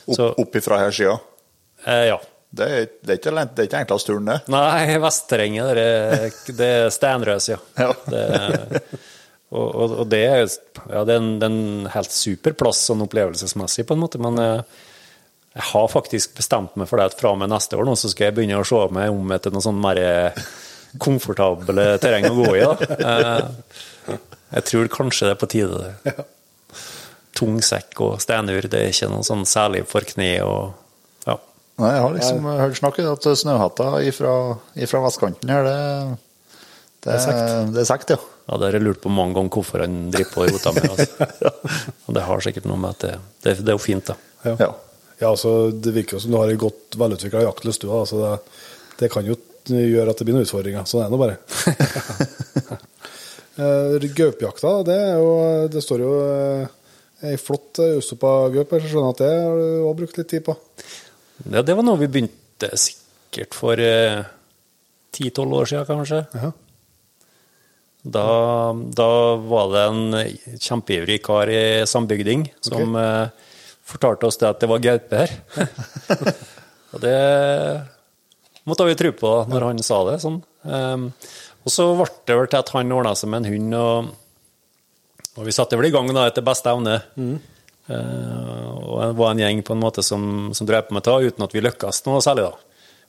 [0.07, 1.15] Opp, Så, opp ifra her sida.
[1.85, 2.19] eh, ja.
[2.49, 4.37] Det er, det er ikke, lent- det er ikke enklest turen, det.
[4.53, 7.57] Nei, vestterrenget, det det er steinrøs, ja.
[7.77, 7.89] Ja.
[8.07, 8.23] Det,
[9.51, 10.45] og, og, og det er,
[10.91, 14.19] ja, det er en, det er en helt super plass sånn opplevelsesmessig, på en måte,
[14.23, 14.79] men eh,
[15.57, 18.11] jeg har faktisk bestemt meg for det at fra og med neste år nå, så
[18.11, 20.01] skal jeg begynne å se meg om etter noe sånn mer
[21.03, 22.63] komfortable terreng å gå i.
[22.63, 22.73] Da.
[23.11, 24.17] Eh,
[24.55, 26.13] Jeg tror kanskje det er på tide.
[27.35, 30.69] Tung sekk og steinur, det er ikke noe sånn særlig for kne og.
[31.77, 34.31] Nei, jeg har liksom hørt snakket at snøhatta ifra,
[34.81, 35.75] ifra vestkanten her, det,
[37.05, 37.19] det,
[37.75, 38.17] det er sekt, ja.
[38.47, 40.87] Ja, det har jeg lurt på mange ganger hvorfor han driver på og roter med.
[40.93, 41.51] Altså.
[42.07, 43.13] Og det har sikkert noe med at det,
[43.43, 44.15] det, det er jo fint, da.
[44.45, 44.53] Ja.
[44.61, 44.69] ja.
[45.17, 47.91] Ja, altså, Det virker jo som du har en godt velutvikla jaktlyst, du.
[47.91, 48.61] Altså, det,
[49.01, 49.35] det kan jo
[49.67, 50.87] gjøre at det blir noen utfordringer.
[50.87, 51.37] Sånn er det nå bare.
[53.57, 55.29] Eh, Gaupejakta, det, er jo,
[55.73, 56.67] det står jo eh,
[57.25, 60.29] ei flott Ustopa gaup her, så jeg skjønner at det har du òg brukt litt
[60.29, 60.53] tid på.
[61.45, 63.81] Ja, det var noe vi begynte sikkert for
[65.13, 66.23] ti-tolv år siden, kanskje.
[66.33, 66.51] Ja.
[68.07, 68.27] Da,
[68.95, 69.09] da
[69.49, 73.49] var det en kjempeivrig kar i sambygding som eh,
[73.87, 75.33] fortalte oss det at det var gaupe her.
[76.93, 77.17] og det
[78.67, 80.39] måtte vi tro på når han sa det sånn.
[80.67, 81.09] Um,
[81.67, 84.09] og så ble det vel til at han ordna seg med en hund, og,
[85.35, 86.99] og vi satte vel i gang da etter beste evne.
[87.19, 87.55] Eh,
[87.87, 91.45] og det var en gjeng på en måte som, som drev på med det, uten
[91.45, 92.67] at vi lykkes noe særlig, da.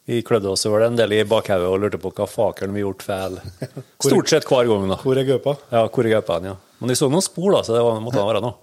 [0.08, 2.80] Vi klødde oss over det en del i bakhodet og lurte på hva fakeren vi
[2.80, 3.34] gjort feil.
[4.06, 4.96] Stort sett hver gang, da.
[5.02, 5.58] Hvor er gaupa?
[5.68, 6.54] Ja, hvor er gaupa, ja.
[6.78, 8.56] Men vi så noen spor, da, så det var, måtte være noe.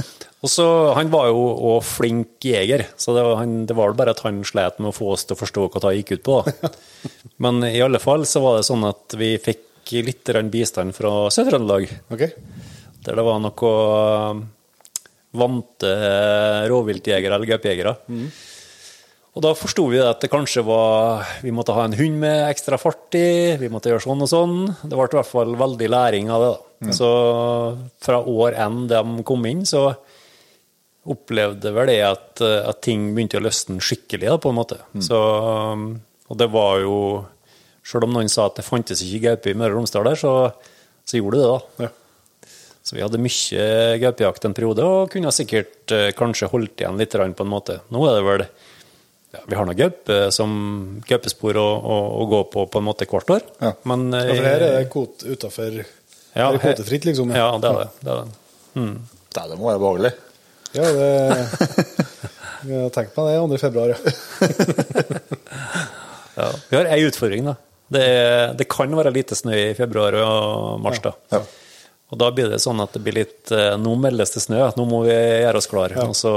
[0.40, 0.66] Og så,
[0.96, 1.40] Han var jo
[1.70, 4.96] òg flink jeger, så det var, han, det var bare at han slet med å
[4.96, 6.38] få oss til å forstå hva det gikk ut på.
[6.44, 6.70] da.
[7.44, 11.88] Men i alle fall så var det sånn at vi fikk litt bistand fra Sør-Trøndelag.
[12.12, 12.24] Ok.
[13.04, 13.72] Der det var noe
[15.32, 15.90] vante
[16.70, 17.94] rovviltjegere eller gaupejegere.
[19.30, 22.74] Og da forsto vi at det kanskje var Vi måtte ha en hund med ekstra
[22.82, 24.56] fart i, vi måtte gjøre sånn og sånn.
[24.82, 26.50] Det ble i hvert fall veldig læring av det.
[26.56, 26.92] da.
[26.96, 27.10] Så
[28.02, 29.92] fra år én de kom inn, så
[31.10, 34.76] opplevde vel det at, at ting begynte å løsne skikkelig, da, på en måte.
[35.00, 35.16] Så,
[36.28, 36.96] og det var jo
[37.90, 40.32] Selv om noen sa at det fantes ikke gaupe i Møre og Romsdal der, så,
[41.08, 41.54] så gjorde det det.
[41.54, 41.88] da.
[42.82, 43.64] Så vi hadde mye
[44.00, 47.80] gaupejakt en periode, og kunne sikkert eh, kanskje holdt igjen litt på en måte.
[47.92, 48.44] Nå er det vel
[49.36, 50.50] ja, Vi har nå gaupe som
[51.06, 53.44] gaupespor å, å, å gå på på en måte hvert år.
[53.60, 53.74] Ja.
[53.84, 57.30] Men Ja, for her er eh, det kvot utafor ja, er det kvotefritt, liksom.
[57.36, 57.88] Ja, det er det.
[58.00, 58.88] det, er det.
[59.36, 60.12] Det, det må være behagelig.
[60.74, 61.10] Ja, det
[62.70, 63.60] Jeg har tenkt meg det 2.
[63.62, 63.98] februar, ja.
[66.40, 66.46] Ja.
[66.70, 67.54] Vi har ei utfordring, da.
[67.90, 71.12] Det, er- det kan være lite snø i februar og mars, da.
[71.34, 71.40] Ja.
[72.10, 74.86] Og da blir det sånn at det blir litt eh, Nå meldes det snø, nå
[74.88, 76.06] må vi gjøre oss klare.
[76.08, 76.32] Og så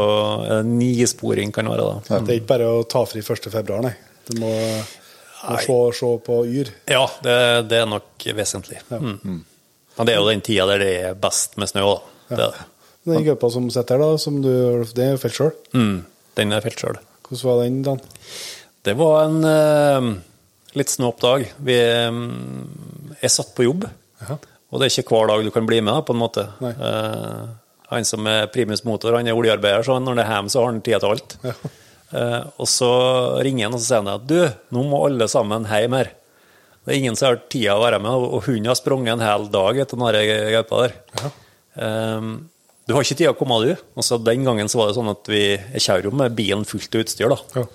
[0.45, 2.19] det nisporing kan være, da.
[2.21, 3.49] Det er ikke bare å ta fri 1.
[3.53, 3.95] februar, nei.
[4.29, 6.69] Du må, må se, se på yr.
[6.93, 7.37] Ja, det,
[7.71, 8.83] det er nok vesentlig.
[8.93, 9.41] Mm.
[9.97, 12.11] Men det er jo den tida der det er best med snø, òg.
[12.29, 12.61] Det er.
[13.09, 14.53] Den gaupa som sitter her, da, som du,
[14.95, 15.51] det er felt sjøl.
[15.75, 15.97] Mm.
[16.39, 17.01] Den er felt sjøl.
[17.27, 17.99] Hvordan var den, Dan?
[18.83, 20.07] Det var en uh,
[20.77, 21.45] litt snåp dag.
[21.65, 21.77] Vi
[22.07, 22.23] um,
[23.19, 23.87] jeg satt på jobb,
[24.21, 24.39] Jaha.
[24.73, 26.47] Og det er ikke hver dag du kan bli med, da, på en måte.
[26.65, 27.43] Eh,
[27.93, 30.71] han som er primus motor, han er oljearbeider, så når det er hjemme, så har
[30.71, 31.35] han tid til alt.
[31.45, 31.53] Ja.
[32.13, 32.89] Eh, og så
[33.45, 34.39] ringer han og så sier han at du,
[34.73, 36.09] nå må alle sammen hjem her.
[36.83, 39.45] Det er ingen som har tid å være med, og- hunden har sprunget en hel
[39.53, 40.97] dag etter den gaupa der.
[41.77, 42.27] Eh,
[42.85, 43.75] du har ikke tid å komme, du.
[43.95, 46.65] Og så Den gangen så var det sånn at vi jeg kjører jo med bilen
[46.67, 47.29] fullt av utstyr.
[47.31, 47.65] da Ja.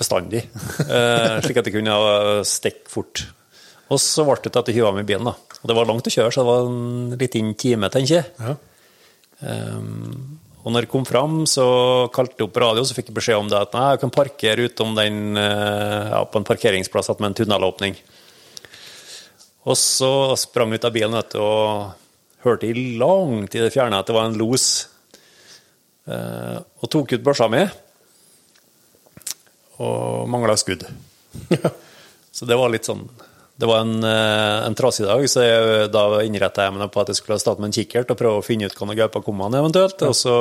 [0.00, 0.42] bestandig,
[0.80, 3.26] eh, slik at jeg kunne stikke fort.
[3.90, 5.24] Og så ble det til at jeg hyva med bilen.
[5.24, 5.34] da.
[5.60, 8.30] Og Det var langt å kjøre, så det var en liten time, tenker jeg.
[8.40, 8.56] Ja.
[9.40, 11.64] Um, og når jeg kom fram, så
[12.12, 14.66] kalte jeg opp radio, så fikk jeg beskjed om det at nei, jeg kan parkere
[14.68, 17.96] utom den, eh, ja, på en parkeringsplass med en tunnelåpning.
[19.64, 21.96] Og så sprang jeg ut av bilen og
[22.44, 24.66] hørte i langt i det fjerne at det var en los.
[26.04, 27.64] Eh, og tok ut børsa mi,
[29.80, 30.84] og mangla skudd.
[32.36, 33.08] Så det var litt sånn
[33.60, 37.10] Det var en, eh, en trasig dag, så jeg, da innretta jeg meg på at
[37.12, 39.58] jeg skulle starte med en kikkert og prøve å finne ut hvor gaupa kom an
[39.58, 40.00] eventuelt.
[40.06, 40.36] Og så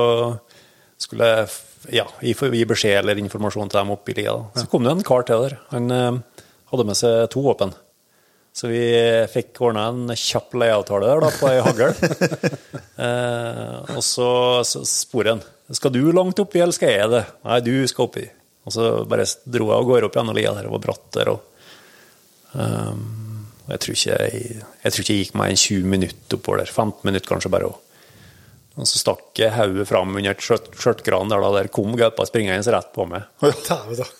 [0.99, 1.49] skulle jeg
[1.99, 4.37] ja, gi, gi beskjed eller informasjon til dem oppe i lia.
[4.55, 5.57] Så kom det en kar til der.
[5.73, 7.75] Han eh, hadde med seg to våpen.
[8.55, 8.85] Så vi
[9.31, 11.91] fikk ordna en kjapp leieavtale der da, på ei hagl.
[13.05, 14.31] eh, og så,
[14.67, 15.43] så spor han.
[15.75, 17.25] Skal du langt oppi, eller skal jeg det?
[17.43, 18.25] Nei, du skal oppi.
[18.63, 20.71] Og så bare dro jeg og går opp gjennom lia der.
[20.71, 21.35] Det var bratt der.
[21.35, 21.48] og
[22.53, 26.63] Um, jeg tror, ikke jeg, jeg tror ikke jeg gikk meg en 20 minutter oppover
[26.63, 26.71] der.
[26.73, 27.69] 15 minutter kanskje bare.
[27.69, 27.85] også.
[28.79, 30.39] Og så stakk jeg hodet fram under et
[30.79, 33.25] skjørtgran der, da, der kom gaupa springende rett på meg.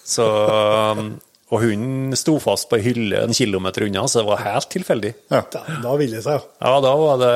[0.04, 1.14] Så, um,
[1.50, 5.14] og hunden sto fast på ei hylle en kilometer unna, så det var helt tilfeldig.
[5.32, 5.42] Ja.
[5.50, 6.44] Da ville det seg, ja.
[6.60, 7.32] Ja, da var det,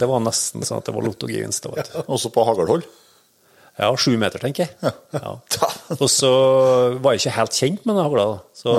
[0.00, 1.68] det var nesten sånn at det var lottogevinst.
[1.76, 1.84] Ja.
[2.06, 2.86] Også på haglhold.
[3.78, 4.94] Ja, sju meter, tenker jeg.
[5.14, 5.34] Ja.
[5.98, 6.30] Og så
[7.02, 8.38] var jeg ikke helt kjent med den hagla, da.
[8.56, 8.78] så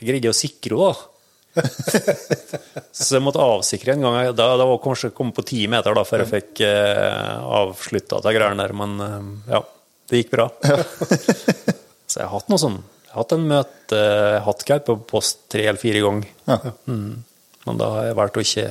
[0.00, 0.94] jeg greide å sikre henne.
[0.94, 1.12] da.
[2.96, 4.18] Så jeg måtte avsikre en gang.
[4.36, 8.34] Da, da var kanskje kommet på ti meter da, før jeg fikk eh, avslutta de
[8.36, 8.74] greiene der.
[8.76, 9.62] Men eh, ja,
[10.10, 10.50] det gikk bra.
[12.06, 12.80] Så jeg har hatt noe sånn.
[13.06, 16.34] Jeg har hatt en møte, jeg har hatt gaupe på post tre eller fire ganger.
[16.50, 16.58] Ja.
[16.86, 18.66] Men da har jeg valgt å ikke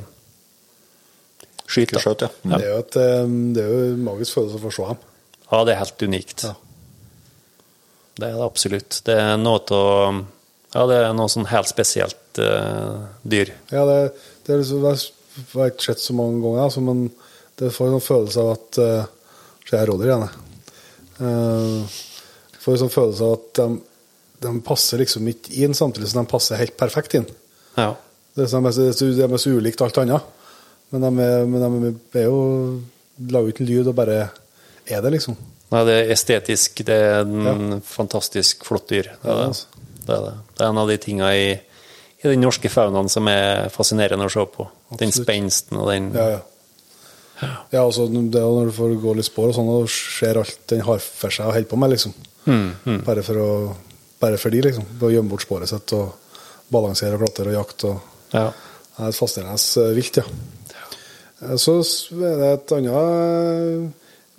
[1.66, 1.96] skyte.
[1.96, 2.30] Ikke skjøt, ja.
[2.46, 5.02] Det er jo, et, eh, det er jo en magisk følelse å få se ham.
[5.50, 6.46] Ja, det er helt unikt.
[6.46, 6.54] Ja.
[8.16, 9.02] Det er det absolutt.
[9.06, 10.14] Det er noe til å
[10.76, 13.54] Ja, det er noe sånn helt spesielt uh, dyr.
[13.72, 14.00] Ja, det,
[14.46, 17.06] det er liksom, jeg har ikke sett så mange ganger, altså, men
[17.62, 19.12] det får en følelse av at uh,
[19.66, 20.76] Se, jeg råder igjen, jeg.
[21.18, 21.96] Uh,
[22.62, 23.68] får en sånn følelse av at de,
[24.46, 27.26] de passer liksom ikke inn, samtidig som de passer helt perfekt inn.
[27.80, 27.94] Ja.
[28.36, 30.28] Det er, så, de er så- de er så ulikt alt annet.
[30.94, 32.42] Men de er, men de er jo
[33.32, 34.18] Lager ikke lyd og bare
[34.92, 35.38] er det, liksom.
[35.72, 36.82] Nei, det er estetisk.
[36.86, 39.08] Det er en fantastisk flott dyr.
[39.24, 39.75] Det er, Ja, det.
[40.06, 40.34] Det, er det.
[40.58, 41.48] det er en av de tinga i,
[42.22, 44.68] i den norske faunaen som er fascinerende å se på.
[45.00, 46.44] Den spensten og den Ja, ja.
[47.74, 50.38] Ja, altså, det er jo når du får gå litt spår og sånn, og ser
[50.40, 52.14] alt den har for seg og holder på med, liksom.
[52.48, 53.50] Mm, Bare for å
[54.22, 54.86] Bare for de, liksom.
[55.04, 56.14] Å gjemme bort sporet sitt og
[56.72, 57.90] balansere og klatre og jakte.
[57.92, 58.46] Og, Ja.
[58.96, 60.24] det er et fascinerende eh, vilt, ja.
[61.44, 61.76] Eh, Så
[62.16, 63.90] er det et annet eh,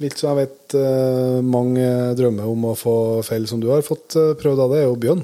[0.01, 1.87] vilt som jeg vet eh, mange
[2.17, 2.97] drømmer om å få
[3.29, 5.23] felle, som du har fått eh, prøvd av, det er jo bjørn.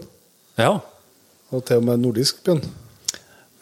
[0.63, 0.79] Ja.
[1.53, 2.63] Og til og med nordisk bjørn.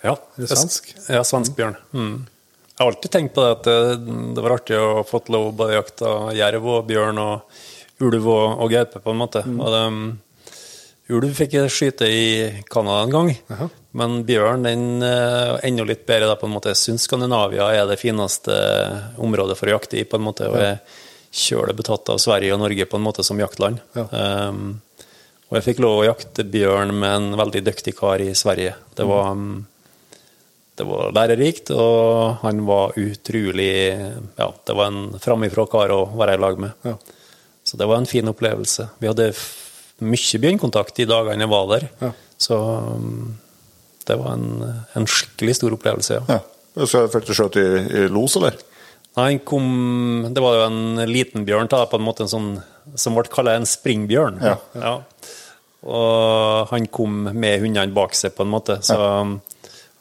[0.05, 0.15] Ja.
[0.39, 0.93] Eller svensk?
[1.11, 1.77] Ja, svensk bjørn.
[1.93, 2.15] Mm.
[2.71, 5.57] Jeg har alltid tenkt på det at det, det var artig å få lov å
[5.59, 7.61] både jakte jerv og bjørn og
[8.01, 9.43] ulv og, og gaupe, på en måte.
[9.45, 9.59] Mm.
[9.61, 9.83] Og det,
[11.13, 12.25] ulv fikk jeg skyte i
[12.71, 13.69] Canada en gang,
[14.01, 16.31] men bjørn den er enda litt bedre.
[16.31, 16.73] Da, på en måte.
[16.73, 18.57] Jeg syns Skandinavia er det fineste
[19.21, 20.49] området for å jakte i, på en måte.
[20.49, 20.79] Og jeg
[21.31, 23.83] kjølig betatt av Sverige og Norge på en måte som jaktland.
[23.95, 24.07] Ja.
[24.49, 24.81] Um,
[25.51, 28.77] og jeg fikk lov å jakte bjørn med en veldig dyktig kar i Sverige.
[28.95, 29.65] Det var, um,
[30.79, 33.73] det var lærerikt, og han var utrolig
[34.39, 36.87] Ja, det var en framifrå kar å være i lag med.
[36.87, 36.95] Ja.
[37.67, 38.89] Så det var en fin opplevelse.
[39.03, 39.33] Vi hadde
[40.01, 41.91] mye bjørnkontakt de dagene jeg var der.
[42.01, 42.15] Ja.
[42.41, 42.57] Så
[42.95, 43.35] um,
[44.07, 44.49] det var en,
[44.95, 46.39] en skikkelig stor opplevelse, ja.
[46.39, 46.87] Ja.
[46.87, 48.55] Så fikk du skjøt i, i los, eller?
[49.19, 49.67] Nei, kom,
[50.31, 52.51] det var jo en liten bjørn, da, på en måte en sånn,
[52.95, 54.39] som ble kalt en springbjørn.
[54.79, 54.95] Ja.
[55.89, 59.21] Og han kom med hundene bak seg, på en måte, så ja.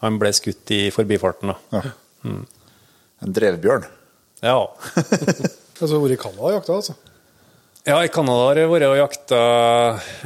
[0.04, 1.54] han ble skutt i forbifarten.
[1.54, 1.80] da.
[1.80, 2.34] Ja.
[3.24, 3.88] En drevbjørn.
[4.46, 4.60] Ja.
[5.80, 6.94] Altså, vært i Canada og jakta, altså.
[7.88, 9.38] ja, i Canada har jeg vært og jakta,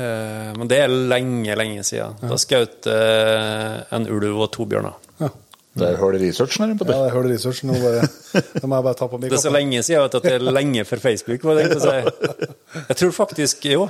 [0.01, 2.15] eh, men det er lenge, lenge siden.
[2.25, 4.97] Da skjøt jeg en ulv og to bjørner.
[5.21, 5.29] Ja.
[5.77, 6.73] Det er hull i researchen her.
[6.73, 6.99] Ja, Petter.
[7.01, 7.69] jeg hørte researchen.
[7.69, 8.09] Nå bare,
[8.61, 10.33] da må jeg bare ta på meg Det er så lenge siden vet at det
[10.35, 11.45] er lenge før Facebook.
[11.49, 12.41] Var det jeg, si.
[12.89, 13.87] jeg tror faktisk jo.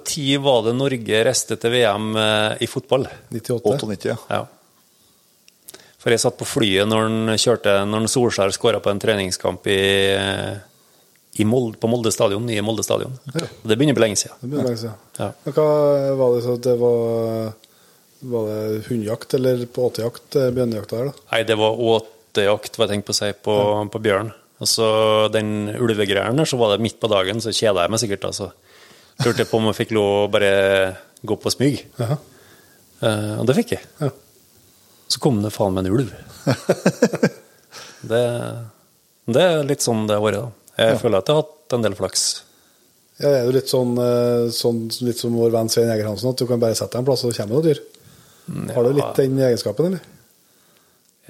[0.00, 3.06] Når var det Norge reiste til VM eh, i fotball?
[3.30, 3.76] 98.
[3.76, 4.18] 98, ja.
[4.30, 4.42] Ja.
[6.02, 9.68] For jeg satt på flyet når han kjørte Når han Solskjær skåra på en treningskamp
[9.70, 9.82] i,
[11.38, 13.14] i Molde, på Molde stadion, nye Molde stadion.
[13.30, 14.38] Det begynner å bli lenge siden.
[14.40, 14.98] Det begynner lenge siden.
[15.20, 15.30] Ja.
[15.46, 15.68] Hva
[16.18, 17.52] var det så at det var
[18.32, 21.26] Var det hundejakt eller på åtejakt, eh, bjørnejakta her, da?
[21.32, 23.56] Nei, det var åtejakt, var jeg tenkte på å si, på,
[23.90, 24.30] på bjørn.
[24.62, 24.88] Og så
[25.34, 28.28] den ulvegreia der, så var det midt på dagen, så kjeda jeg meg sikkert.
[28.30, 28.52] Altså.
[29.26, 30.52] Lurte på om jeg fikk lov å bare
[31.22, 31.82] gå på smyg.
[32.00, 32.14] Uh
[33.02, 33.86] Eh, og det fikk jeg.
[33.98, 34.12] Ja.
[35.10, 36.12] Så kom det faen meg en ulv.
[38.12, 38.22] det,
[39.26, 40.76] det er litt sånn det har vært, da.
[40.86, 42.22] Jeg føler at jeg har hatt en del flaks.
[43.18, 46.30] Ja, det er jo litt sånn, eh, sånn litt som vår venn Svein Jeger Hansen,
[46.32, 47.82] at du kan bare sette deg en plass, og så kommer det noe dyr.
[48.76, 50.06] Har du litt den egenskapen, eller?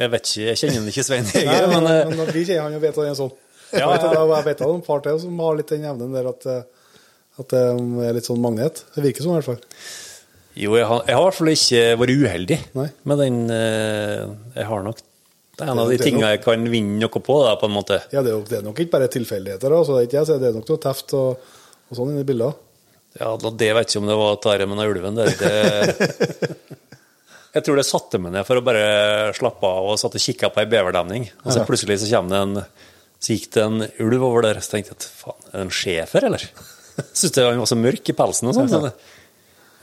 [0.00, 2.84] Jeg vet ikke, jeg kjenner ikke Svein Nei, men, men, eh, vi kjenner han og
[2.84, 3.34] vet at han er sånn.
[3.72, 6.28] Ja, Jeg vet at- det er et par til som har litt den evnen der
[6.28, 6.81] at, eh,
[7.40, 7.62] at det
[8.06, 8.82] er litt sånn magnet.
[8.94, 9.62] Det virker sånn i hvert fall.
[10.58, 12.88] jo, jeg har, jeg har i hvert fall ikke vært uheldig Nei.
[13.08, 14.26] med den eh,
[14.58, 17.54] Jeg har nok Det er en av de tingene jeg kan vinne noe på, da,
[17.60, 18.02] på en måte.
[18.12, 20.58] Ja, det er, jo, det er nok ikke bare tilfeldigheter, Altså, det er, det er
[20.58, 21.48] nok noe teft og,
[21.88, 22.68] og sånn inni bildet.
[23.20, 25.34] Ja, det vet ikke om det var dette med den ulven der.
[25.36, 26.68] Det,
[27.56, 28.86] jeg tror det satte meg ned for å bare
[29.36, 31.28] slappe av og satt og kikka på ei beverdemning.
[31.44, 32.62] Og så plutselig så det en
[33.22, 36.24] Så gikk det en ulv over der, så tenkte jeg faen, er det en schæfer,
[36.26, 36.48] eller?
[37.18, 38.70] Syns han var så mørk i pelsen og sånn.
[38.72, 38.80] Ja.
[38.88, 38.92] det,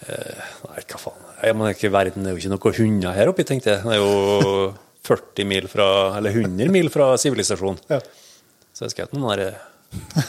[0.08, 1.26] eh, nei, hva faen.
[1.40, 3.84] Jeg mener, ikke verden er jo ikke noen hunder her oppe, tenkte jeg.
[3.86, 4.74] Det er jo
[5.10, 5.88] 40 mil fra,
[6.20, 7.80] eller 100 mil fra sivilisasjon.
[7.90, 8.02] Ja.
[8.76, 9.58] Så jeg skjøt den der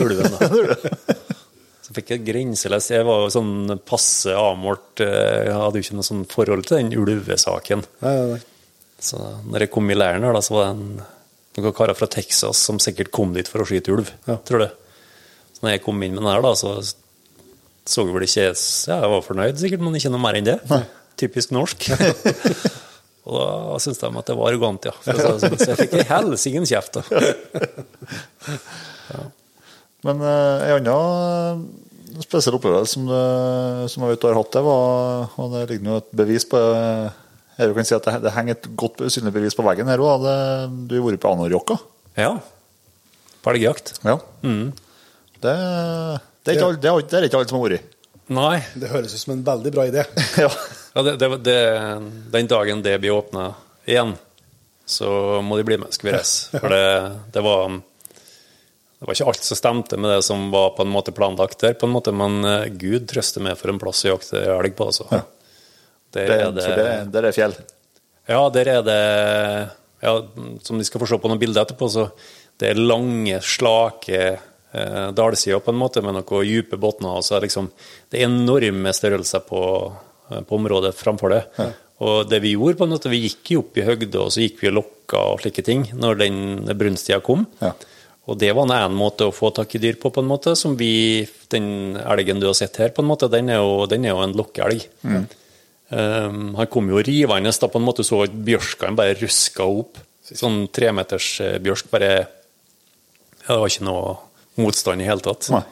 [0.01, 0.77] ulven, da.
[1.91, 5.01] Så fikk jeg grenseløs Jeg var jo sånn passe avmålt.
[5.03, 7.83] eh, Jeg hadde jo ikke noe sånn forhold til den ulvesaken.
[8.05, 8.41] Nei, nei, nei.
[9.01, 11.03] Så når jeg kom i leiren her, da, så var det en,
[11.59, 14.11] noen karer fra Texas som sikkert kom dit for å skyte ulv.
[14.29, 14.37] Ja.
[14.47, 14.71] Tror det.
[15.61, 16.79] Så når jeg kom inn med den her, da, så
[17.91, 20.59] så jeg vel ikke Ja, jeg var fornøyd sikkert, men ikke noe mer enn det.
[21.21, 21.89] Typisk norsk.
[23.31, 24.95] Og da syntes de at det var arrogant, ja.
[25.05, 25.59] Så, si sånn.
[25.61, 26.97] Så jeg fikk ei helsikens kjeft.
[26.97, 27.03] da.
[30.07, 31.65] Men uh, en annen
[32.17, 33.17] eh, spesiell opplevelse som, du,
[33.93, 36.57] som jeg vet du har hatt, det var Og det ligger nå et bevis på
[36.57, 37.11] eh,
[37.59, 40.25] Jeg kan si at det, det henger et godt synlig bevis på veggen her òg.
[40.89, 41.77] Du har vært på Anorjokka.
[42.17, 42.33] Ja.
[43.45, 43.99] På elgjakt.
[44.09, 44.17] Ja.
[45.41, 45.55] Det,
[46.45, 47.97] det, er ikke alle, det, er, det er ikke alle som har vært.
[48.31, 48.57] Nei.
[48.79, 50.07] Det høres ut som en veldig bra idé.
[50.45, 50.51] Ja.
[50.91, 51.59] Ja, det, det, det,
[52.35, 53.53] den dagen det blir åpna
[53.87, 54.17] igjen,
[54.83, 56.51] så må de bli med, skal vi reise.
[56.59, 56.81] For det,
[57.31, 57.77] det var
[59.01, 61.73] det var ikke alt som stemte med det som var på en måte planlagt der,
[61.79, 64.91] på en måte, men eh, Gud trøster meg for en plass å jakte elg på.
[64.91, 65.07] Altså.
[66.13, 67.55] Der Det, er for det, det er fjell.
[68.29, 68.99] Ja, der er det
[70.05, 70.13] ja,
[70.63, 72.11] Som de skal få se på noen bilder etterpå, så
[72.61, 74.21] det er lange, slake
[74.73, 77.19] eh, dalsider på en måte, med noen dype bunner.
[77.19, 77.71] og så er liksom,
[78.11, 79.63] det er enorme størrelser på,
[80.31, 81.45] eh, på området framfor det.
[82.01, 84.41] Og det vi gjorde, på en måte, vi gikk jo opp i høgde, og så
[84.41, 86.39] gikk vi og lokka og slike ting når den
[86.81, 87.45] brunsttida kom.
[87.61, 87.75] Ja.
[88.31, 90.77] Og det var en måte å få tak i dyr på, på en måte, som
[90.79, 94.15] vi, den elgen du har sett her, på en måte, den er jo, den er
[94.15, 94.87] jo en lokkeelg.
[95.91, 99.99] Um, han kom jo rivende da på en måte så at bjørskene bare ruska opp.
[100.31, 102.27] Sånn tremeters eh, bjørsk bare ja,
[103.49, 104.13] Det var ikke noe
[104.63, 105.51] motstand i hele tatt.
[105.55, 105.63] Nei.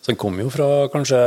[0.00, 1.20] Så den kom jo fra kanskje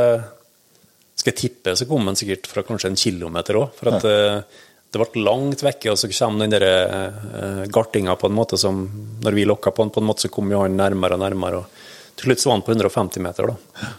[1.20, 3.74] Skal jeg tippe, så kom den sikkert fra kanskje en kilometer òg.
[3.76, 4.60] For at eh,
[4.90, 8.86] det ble langt vekke, og så kommer den der eh, gartinga på en måte som
[9.22, 11.60] Når vi lokka på den, på en måte, så kom jo han nærmere og nærmere.
[11.60, 13.90] og Til slutt så var han på 150 meter, da.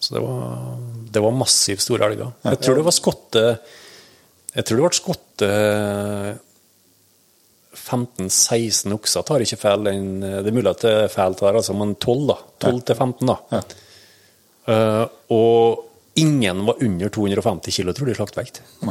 [0.00, 0.76] Så det var,
[1.12, 2.32] det var massivt store elger.
[2.48, 3.42] Jeg tror det var skotte
[4.56, 5.50] Jeg tror det ble skotte
[7.76, 9.86] 15-16 okser, tar ikke feil.
[9.86, 12.38] Det er mulig at det er feil, tar, altså, men 12, da.
[12.66, 13.62] 12 til 15, da.
[14.70, 18.62] Uh, og ingen var under 250 kilo, tror de i slaktvekt.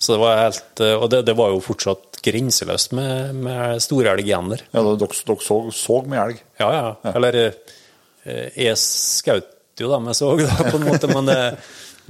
[0.00, 4.24] Så det var helt Og det, det var jo fortsatt grenseløst med, med store elg
[4.24, 4.62] igjen der.
[4.72, 6.40] Ja, dere, dere så, så med elg?
[6.60, 7.12] Ja, ja.
[7.12, 9.50] Eller eh, jeg skjøt
[9.80, 11.38] jo dem jeg så, da, på en måte, men det,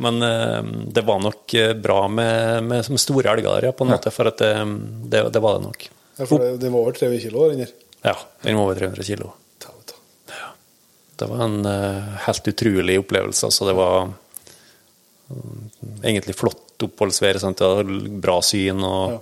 [0.00, 0.60] men eh,
[0.96, 4.30] det var nok eh, bra med, med, som store elger ja, på en måte, for
[4.30, 4.54] at det,
[5.12, 5.86] det, det var det nok.
[6.16, 7.76] Ja, for det, det var over 300 kilo den der.
[8.02, 9.32] Ja, den var over 300 kilo.
[9.60, 9.72] Ta
[11.20, 13.46] det, var en eh, helt utrolig opplevelse.
[13.46, 14.08] Altså, det var
[15.28, 15.70] mm,
[16.02, 17.38] egentlig flott oppholdsvær.
[17.42, 17.60] Sant?
[17.60, 17.90] Det var
[18.24, 18.80] bra syn.
[18.84, 19.18] og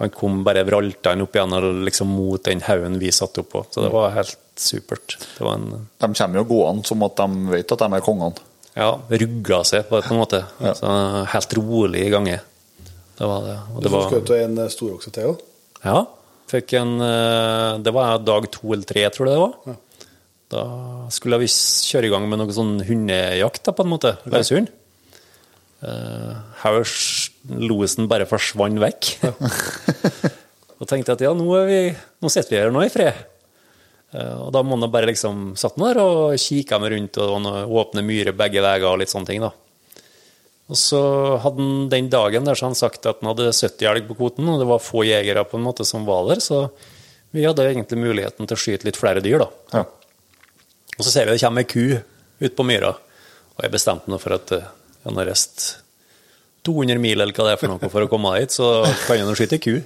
[0.00, 3.66] Han kom bare vraltende opp igjen liksom mot den haugen vi satt oppå.
[3.70, 5.18] Så det var helt supert.
[5.36, 8.48] Det var en De kommer jo gående som at de vet at de er kongene.
[8.78, 8.88] Ja,
[9.22, 10.42] rugga seg på, på en måte.
[10.78, 10.90] Så
[11.34, 12.40] helt rolig i gange.
[13.18, 13.56] Det var det.
[13.74, 15.48] Og Du det var, skjøt en eh, storokse til òg?
[15.82, 15.98] ja,
[16.50, 19.80] fikk en eh, Det var dag to eller tre, tror jeg det var.
[20.52, 20.62] Da
[21.14, 24.16] skulle vi kjøre i gang med noe sånn hundejakt, da, på en måte.
[24.28, 24.68] Løshund.
[25.82, 26.76] Uh, her
[27.58, 29.08] losen bare forsvant vekk.
[30.78, 31.80] og tenkte at ja, nå, er vi,
[32.22, 33.24] nå sitter vi her nå i fred.
[34.12, 37.32] Eh, og da må han bare liksom satt der og kikka meg rundt og det
[37.32, 39.44] var noen åpne myrer begge veier og litt sånne ting.
[39.44, 39.52] da.
[40.72, 41.02] Og så
[41.42, 44.48] hadde han den dagen der så han sagt at han hadde 70 elg på kvoten,
[44.48, 46.66] og det var få jegere på en måte som var der, så
[47.32, 49.48] vi hadde egentlig muligheten til å skyte litt flere dyr, da.
[49.80, 49.84] Ja.
[50.98, 51.84] Og så ser vi det kommer ei ku
[52.42, 52.92] ut på myra,
[53.56, 54.52] og jeg bestemte meg for at
[55.02, 55.66] han har reist
[56.64, 58.68] 200 mil eller hva det er for noe for å komme dit, så
[59.06, 59.78] kan han jo skyte ei ku.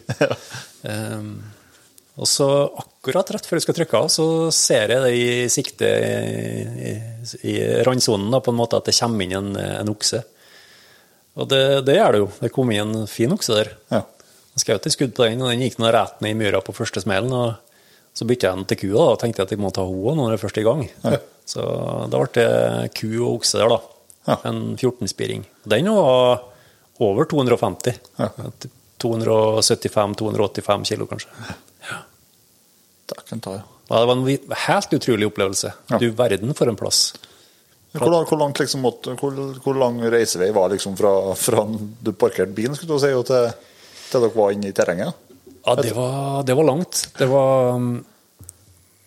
[0.86, 1.40] Um,
[2.14, 5.90] og så akkurat rett før jeg skal trykke av, så ser jeg det i sikte
[5.90, 6.94] i,
[7.46, 7.54] i,
[7.86, 10.22] randsonen på en måte at det kommer inn en, en okse.
[11.36, 12.28] Og det, det gjør det jo.
[12.40, 13.72] Det kom inn en fin okse der.
[13.92, 14.02] Ja.
[14.56, 16.74] Jeg skjøt et skudd på den, og den gikk nå rett ned i myra på
[16.76, 17.34] første smellen.
[17.36, 20.16] og Så bytta jeg den til ku da, og tenkte at jeg må ta henne
[20.22, 20.86] når jeg først er i gang.
[21.46, 21.66] Så
[22.10, 23.80] da ble det ku og okse der, da.
[24.26, 24.38] Ja.
[24.48, 25.44] En 14-spiring.
[25.68, 26.40] Den var
[27.04, 28.00] over 250.
[28.18, 28.30] Ja.
[29.02, 31.28] 275-285 kilo, kanskje.
[33.06, 33.64] Dæken ta, ja.
[33.86, 35.72] Det var en helt utrolig opplevelse.
[35.92, 35.98] Ja.
[36.02, 37.12] Du verden for en plass.
[37.96, 42.52] Hvor, hvor, langt liksom måtte, hvor, hvor lang reisevei var liksom fra, fra du parkerte
[42.56, 43.46] bilen skulle du si, til,
[44.10, 45.14] til dere var inne i terrenget?
[45.66, 47.06] Ja, det var, det var langt.
[47.18, 47.94] Det var um,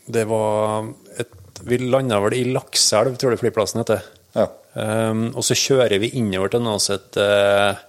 [0.05, 0.89] Det var
[1.21, 1.35] et,
[1.67, 4.01] Vi landa vel i Lakselv, tror jeg flyplassen heter.
[4.33, 4.47] Ja.
[4.79, 7.83] Um, og så kjører vi innover til noe som heter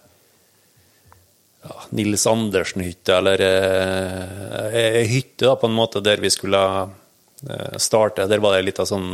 [1.62, 7.76] ja, Nils Andersen-hytte, eller eh, ei hytte da, på en måte der vi skulle eh,
[7.76, 8.28] starte.
[8.30, 9.08] Der var det litt av sånn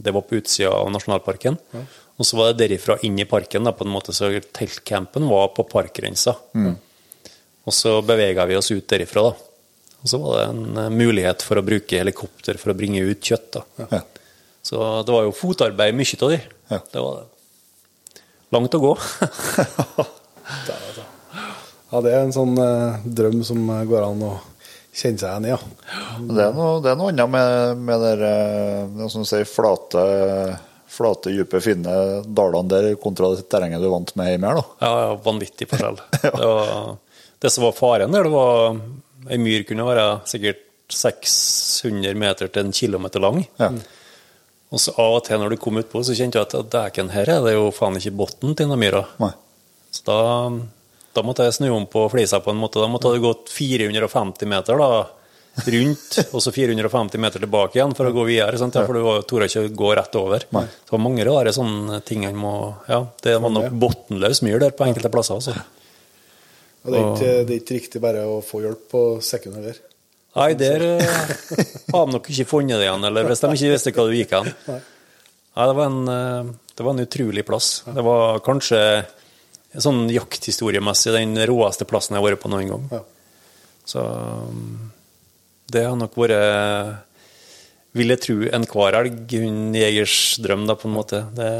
[0.00, 1.56] Det var på utsida av nasjonalparken.
[2.20, 5.52] Og så var det derifra inn i parken, da, på en måte, så teltcampen var
[5.56, 6.36] på parkgrensa.
[7.64, 9.34] Og så bevega vi oss ut derifra, da.
[10.00, 13.20] Og så var det en eh, mulighet for å bruke helikopter for å bringe ut
[13.20, 13.58] kjøtt.
[13.58, 13.62] da.
[13.90, 14.00] Ja.
[14.64, 16.40] Så det var jo fotarbeid, mye av det.
[16.68, 16.80] Ja.
[16.92, 17.26] Det var det.
[18.50, 18.94] Langt å gå.
[21.90, 24.32] Ja, det er en sånn eh, drøm som eh, går an å
[24.94, 25.58] kjenne seg igjen i, ja.
[26.30, 29.46] Det er noe, det er noe annet med, med der, eh, det som du sier,
[29.48, 30.04] flate,
[30.90, 34.62] flate, dype, fine dalene der kontra det terrenget du er vant med hjemme her.
[34.62, 34.86] da.
[34.86, 36.00] Ja, ja, vanvittig forskjell.
[36.22, 36.98] det, var,
[37.42, 38.82] det som var faren der, det var
[39.30, 40.62] Ei myr kunne være sikkert
[40.96, 43.42] 600 meter til en kilometer lang.
[43.60, 43.68] Ja.
[44.70, 47.28] Og så av og til når du kom utpå, så kjente du at dæken, her
[47.34, 49.02] er det jo faen ikke bunnen til denne myra.
[49.20, 49.32] Nei.
[49.92, 50.18] Så da,
[51.12, 52.80] da måtte jeg snu om på flisa på en måte.
[52.82, 54.90] Da måtte det gått 450 meter da,
[55.66, 58.60] rundt, og så 450 meter tilbake igjen for å gå videre.
[58.60, 58.78] Sant?
[58.78, 60.46] For du torde ikke gå rett over.
[60.56, 60.64] Nei.
[60.86, 62.54] Så var mange rare sånne ting en må
[62.90, 65.40] Ja, det var nok bunnløs myr der på enkelte plasser.
[65.40, 65.56] Altså.
[66.80, 69.80] Og det er, ikke, det er ikke riktig bare å få hjelp på sekund der.
[70.38, 71.20] Nei, der eh,
[71.90, 74.34] har de nok ikke funnet det igjen, eller hvis de ikke visste hva du gikk
[74.36, 74.50] hen.
[74.70, 77.70] Nei, det var en, eh, det var en utrolig plass.
[77.90, 78.80] Det var kanskje
[79.78, 82.88] sånn jakthistoriemessig den råeste plassen jeg har vært på noen gang.
[82.90, 83.02] Ja.
[83.86, 84.90] Så um,
[85.70, 87.06] det har nok vært,
[87.98, 88.98] vil jeg tro, enhver
[89.78, 91.22] jegers drøm, da, på en måte.
[91.36, 91.50] Det,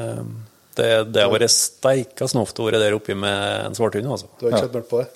[0.78, 4.31] det, det har vært steika snoft å være der oppe med en svarthund, altså.
[4.39, 5.09] Du har ikke sett mørkt på det?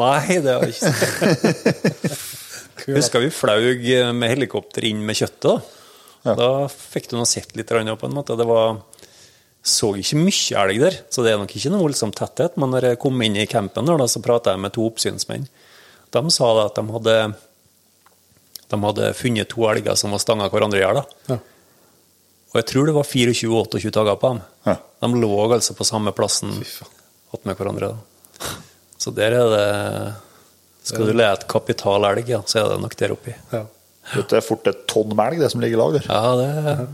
[0.00, 2.18] Nei, det har jeg ikke.
[2.96, 3.86] Husker vi flaug
[4.16, 5.76] med helikopter inn med kjøttet.
[6.24, 8.36] Da, da fikk du nå sett litt på en måte.
[8.38, 8.80] Det var
[9.62, 12.56] så ikke mye elg der, så det er nok ikke noe voldsom tetthet.
[12.60, 15.46] Men når jeg kom inn i campen, der, så prata jeg med to oppsynsmenn.
[16.10, 17.16] De sa da at de hadde,
[18.72, 21.02] de hadde funnet to elger som var stanga hverandre i hjel.
[21.28, 21.36] Ja.
[22.50, 24.40] Og jeg tror det var 24-28 dager på dem.
[24.66, 24.76] Ja.
[25.04, 26.56] De lå altså på samme plassen
[27.30, 27.92] attmed hverandre.
[27.92, 28.56] da.
[29.00, 29.68] Så der er det
[30.88, 33.36] Skal du lete kapital elg, ja, så er det nok der oppi.
[33.52, 33.66] Ja.
[34.16, 36.08] Det er fort et tonn melk, det som ligger i lag der.
[36.08, 36.86] Ja, det Eh,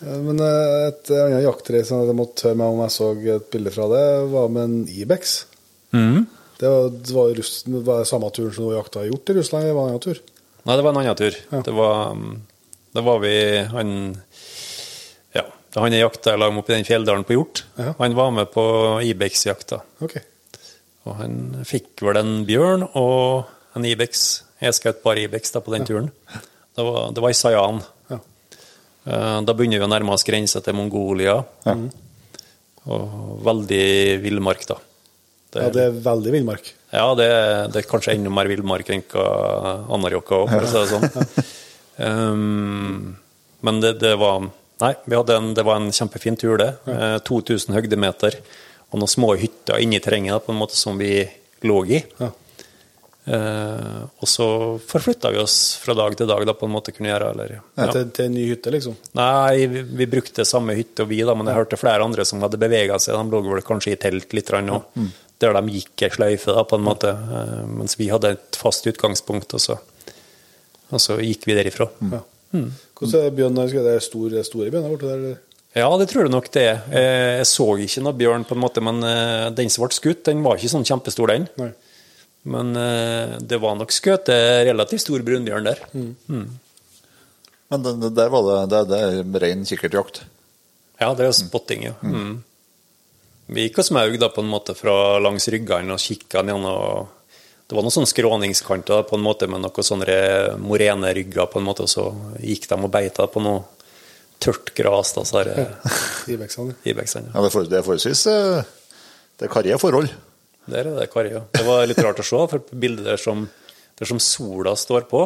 [0.00, 3.88] Men eh, et annet jaktrace jeg måtte høre meg om jeg så et bilde fra
[3.92, 5.34] det, var med en Ibex.
[5.92, 6.24] Mm.
[6.60, 9.36] Det var, det var, Russ, det var samme turen som du jakta har gjort i
[9.38, 10.22] Russland, eller var det en annen tur?
[10.60, 11.38] Nei, det var en annen tur.
[11.50, 11.60] Ja.
[11.64, 12.34] Det var mm,
[12.96, 13.34] Da var vi
[13.70, 13.92] Han
[15.36, 15.44] Ja,
[15.78, 17.64] han jeg jakta i lag med oppe i den fjelldalen på Hjort.
[17.78, 17.94] Ja.
[18.00, 18.64] Han var med på
[19.06, 19.80] Ibex-jakta.
[20.04, 20.24] Okay.
[21.08, 23.48] Og han fikk vel en bjørn og
[23.78, 24.26] en Ibex.
[24.60, 26.10] Jeg skjøt bare Ibex da på den turen.
[26.76, 27.80] Det var, det var i Sayan.
[29.06, 29.12] Ja.
[29.16, 31.38] Eh, Da begynner vi å nærme oss grensa til Mongolia.
[32.90, 34.76] Og veldig villmark, da.
[35.50, 36.68] Det, Ja, det er veldig villmark.
[36.92, 37.26] ja, det,
[37.72, 39.24] det er kanskje enda mer villmark enn hva
[39.90, 41.46] Anárjohka òg, for å si det sånn.
[42.00, 43.16] Um,
[43.60, 44.46] men det, det var
[44.80, 46.70] Nei, en, det var en kjempefin tur, det.
[46.88, 47.18] Ja.
[47.28, 48.38] 2000 høydemeter.
[48.88, 51.26] Og noen små hytter inni terrenget på en måte som vi
[51.68, 51.98] lå i.
[52.16, 52.30] Ja.
[53.26, 54.46] Eh, og så
[54.80, 57.26] forflytta vi oss fra dag til dag, da, på en måte kunne gjøre.
[57.34, 57.88] Eller, ja.
[57.92, 58.94] Til, til en ny hytte, liksom.
[59.18, 62.40] Nei, vi, vi brukte samme hytte og vi, da, men jeg hørte flere andre som
[62.42, 63.18] hadde bevega seg.
[63.20, 65.10] De lå vel kanskje i telt litt, grann, mm.
[65.44, 67.12] der de gikk ei sløyfe, da, på en måte.
[67.12, 69.76] eh, Mens vi hadde et fast utgangspunkt, og så,
[70.90, 71.90] og så gikk vi derifra.
[72.10, 72.24] Ja.
[72.50, 73.60] Hvordan er bjørn?
[73.70, 75.38] Skal det er store, store bjørner borte der?
[75.78, 76.80] Ja, det tror jeg nok det er.
[76.90, 79.04] Eh, Jeg så ikke noe bjørn, på en måte, men
[79.54, 81.46] den som ble skutt, den var ikke sånn kjempestor, den.
[81.60, 81.70] Nei.
[82.42, 85.82] Men eh, det var nok skutt en relativt stor brunbjørn der.
[87.70, 90.22] Men det, det, der var det, det, det er ren kikkertjakt.
[91.00, 91.94] Ja, det er spotting, ja.
[92.02, 92.40] Mm.
[93.50, 96.66] Vi gikk og smaug da på en måte fra langs ryggene og kikka ned
[97.66, 100.16] Det var noen sånne skråningskanter på en måte med noen sånne
[100.62, 102.06] morenerygger på en måte, og så
[102.38, 103.64] gikk de og beita på noe
[104.40, 105.50] tørt gras, da, så her
[106.34, 106.76] Ibeksene.
[106.88, 107.32] Ibeksene.
[107.34, 108.70] Ja, det, er det er forholdsvis eh,
[109.36, 110.08] Det er karrige forhold.
[110.68, 111.32] Der er det karri.
[111.56, 113.46] Det var litt rart å se, for på bildet der som,
[113.98, 115.24] der som sola står på,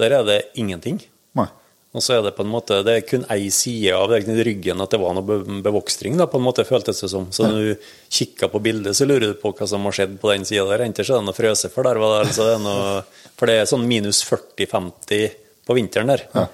[0.00, 1.00] der er det ingenting.
[1.38, 1.48] Nei.
[1.94, 4.90] Og så er det på en måte, det er kun ei side av ryggen at
[4.90, 7.28] det var noe bevokstring, da, på en måte, føltes det som.
[7.30, 10.32] Så når du kikker på bildet, så lurer du på hva som har skjedd på
[10.32, 10.82] den sida der.
[10.88, 12.98] Enten så er det noe frøse, for der altså, det noe,
[13.38, 16.26] for det er sånn minus 40-50 på vinteren der.
[16.34, 16.48] Ja.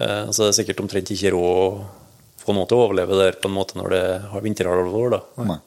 [0.00, 1.86] Så det er sikkert omtrent ikke råd å
[2.42, 5.20] få noe til å overleve der på en måte når det har vinterhalvår, da.
[5.52, 5.58] Nei.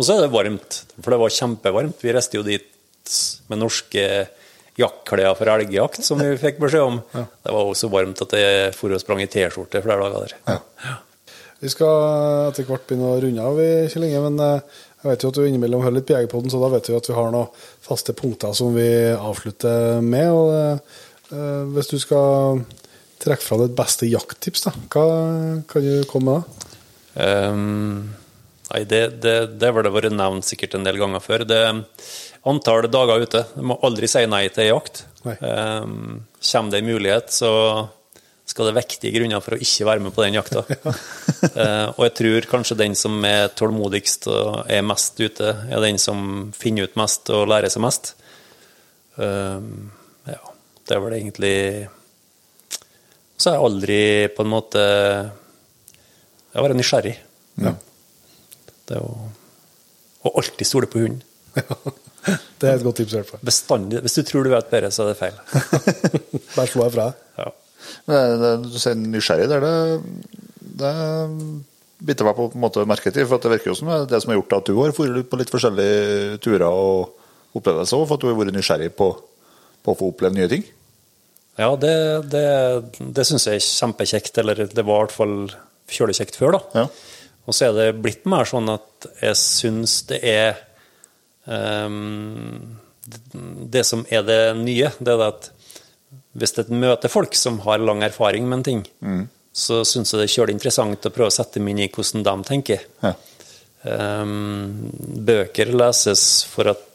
[0.00, 2.00] Og så er det varmt, for det var kjempevarmt.
[2.00, 2.64] Vi reiste jo dit
[3.50, 4.04] med norske
[4.80, 7.00] jaktklær for elgjakt, som vi fikk beskjed om.
[7.12, 10.62] Det var også varmt at jeg for og sprang i T-skjorte flere dager der.
[11.60, 13.60] Vi skal etter hvert begynne å runde av,
[13.92, 14.22] Kjell Inge.
[14.30, 16.88] Men eh, jeg vet jo at du innimellom hører litt på Jegerpoden, så da vet
[16.88, 17.52] vi at vi har noen
[17.84, 20.30] faste punkter som vi avslutter med.
[20.32, 20.54] og
[21.36, 22.64] eh, Hvis du skal
[23.20, 25.04] trekke fra ditt beste jakttips, da, hva
[25.68, 26.66] kan du komme med da?
[27.20, 28.08] Ehm,
[28.70, 31.46] nei, det, det, det har det vært nevnt sikkert en del ganger før.
[31.48, 31.62] Det
[32.48, 33.42] Antall dager ute.
[33.52, 35.02] Du må aldri si nei til jakt.
[35.26, 35.34] Nei.
[35.44, 37.50] Ehm, kommer det en mulighet, så
[38.48, 40.64] skal det vektige grunner for å ikke være med på den jakta.
[41.60, 46.00] uh, og jeg tror kanskje den som er tålmodigst og er mest ute, er den
[46.02, 48.14] som finner ut mest og lærer seg mest.
[49.20, 49.92] Um,
[50.26, 50.40] ja,
[50.88, 51.56] det er vel egentlig
[53.36, 53.98] Så har jeg aldri
[54.32, 54.84] på en måte
[56.54, 57.12] Jeg være nysgjerrig.
[57.60, 57.74] Ja.
[58.90, 59.30] Det er å,
[60.26, 61.22] å alltid stole på hunden.
[62.60, 63.14] Det er et godt tips.
[63.14, 63.40] i hvert fall.
[63.46, 64.02] Bestandig.
[64.04, 65.38] Hvis du tror du vet bedre, så er det feil.
[66.56, 67.06] Bare slå jeg fra.
[67.40, 67.46] Ja.
[68.10, 70.90] Men det, det, du sier nysgjerrig der, det, det
[72.10, 73.24] biter meg på en måte merke til.
[73.30, 75.30] For det virker jo som det er det som har gjort at du har vært
[75.32, 79.08] på litt forskjellige turer og opplevelser òg, for at du har vært nysgjerrig på,
[79.80, 80.66] på å få oppleve nye ting.
[81.60, 81.94] Ja, det,
[82.32, 82.44] det,
[83.16, 84.38] det syns jeg er kjempekjekt.
[84.40, 85.36] Eller det var i hvert fall
[85.90, 86.82] kjølig kjekt før, da.
[86.82, 86.86] Ja.
[87.48, 90.58] Og så er det blitt mer sånn at jeg syns det er
[91.46, 92.76] um,
[93.70, 95.50] det- som er det nye, det er at
[96.36, 98.84] hvis et møter folk som har lang erfaring med en ting,
[99.52, 102.22] så syns jeg det er kjølig interessant å prøve å sette meg inn i hvordan
[102.22, 102.84] de tenker.
[103.02, 103.14] Ja.
[103.82, 104.92] Um,
[105.26, 106.86] bøker leses for at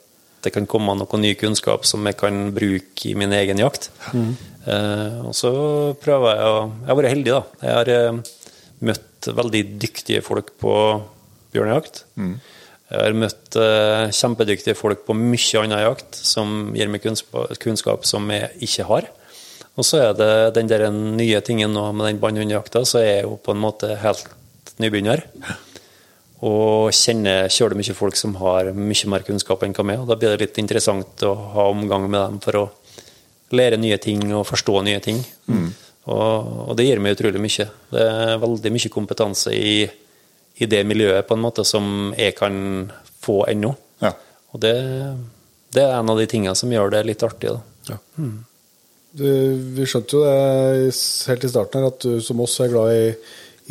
[0.45, 3.89] det kan komme noe ny kunnskap som jeg kan bruke i min egen jakt.
[4.13, 5.49] Eh, og så
[5.97, 7.43] prøver jeg å Jeg har vært heldig, da.
[7.65, 8.19] Jeg har eh,
[8.84, 10.76] møtt veldig dyktige folk på
[11.56, 12.06] bjørnejakt.
[12.85, 18.06] Jeg har møtt eh, kjempedyktige folk på mye annen jakt som gir meg kunnskap, kunnskap
[18.06, 19.07] som jeg ikke har.
[19.76, 23.23] Og så er det den der nye tingen nå med den bannhundjakta, så er jeg
[23.26, 24.30] jo på en måte helt
[24.80, 25.26] nybegynner.
[26.45, 30.03] Og kjenner kjølig mye folk som har mye mer kunnskap enn hva meg.
[30.03, 32.65] Og da blir det litt interessant å ha omgang med dem for å
[33.56, 35.23] lære nye ting og forstå nye ting.
[36.06, 37.68] Og, og det gir meg utrolig mye.
[37.91, 39.77] Det er veldig mye kompetanse i,
[40.61, 42.57] i det miljøet på en måte som jeg kan
[43.26, 43.72] få ennå.
[44.03, 44.14] Ja.
[44.53, 44.76] Og det,
[45.73, 47.56] det er en av de tingene som gjør det litt artig.
[47.56, 47.98] Da.
[49.15, 49.26] Du,
[49.77, 50.91] vi skjønte jo det
[51.32, 53.10] helt i starten her, at du som oss er glad i,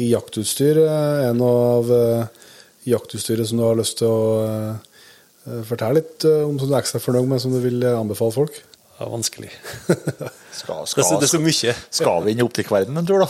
[0.02, 0.82] i jaktutstyr.
[0.88, 2.50] Eh, En av uh,
[2.88, 7.02] jaktutstyret som du har lyst til å uh, fortelle litt om, som du er ekstra
[7.04, 8.62] fornøyd med, som du vil anbefale folk?
[9.00, 9.50] Er vanskelig.
[10.54, 11.74] Skal, Det er, det er så mye.
[11.90, 13.26] skal vi inn i optikkverdenen tror du?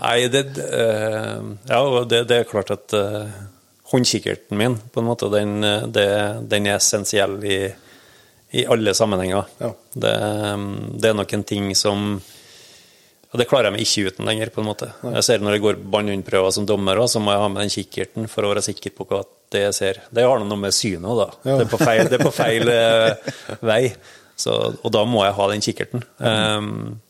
[0.00, 3.28] Nei, det, eh, ja, det, det er klart at uh,
[3.92, 6.08] håndkikkerten min, på en måte, den, eh, det,
[6.50, 7.58] den er essensiell i,
[8.50, 9.50] i alle sammenhenger.
[9.58, 9.72] Ja.
[9.92, 12.20] Det, eh, det er nok en ting som
[13.30, 14.50] og Det klarer jeg meg ikke uten lenger.
[14.50, 14.92] på en måte.
[15.02, 17.70] Jeg ser Når jeg går bannhundprøver som dommer, òg, så må jeg ha med den
[17.70, 20.00] kikkerten for å være sikker på hva det jeg ser.
[20.10, 21.28] Det har noe med synet òg, da.
[21.44, 21.58] Ja.
[21.58, 23.30] Det er på feil, er på feil eh,
[23.62, 23.94] vei.
[24.34, 26.02] Så, og da må jeg ha den kikkerten.
[26.18, 27.00] Um,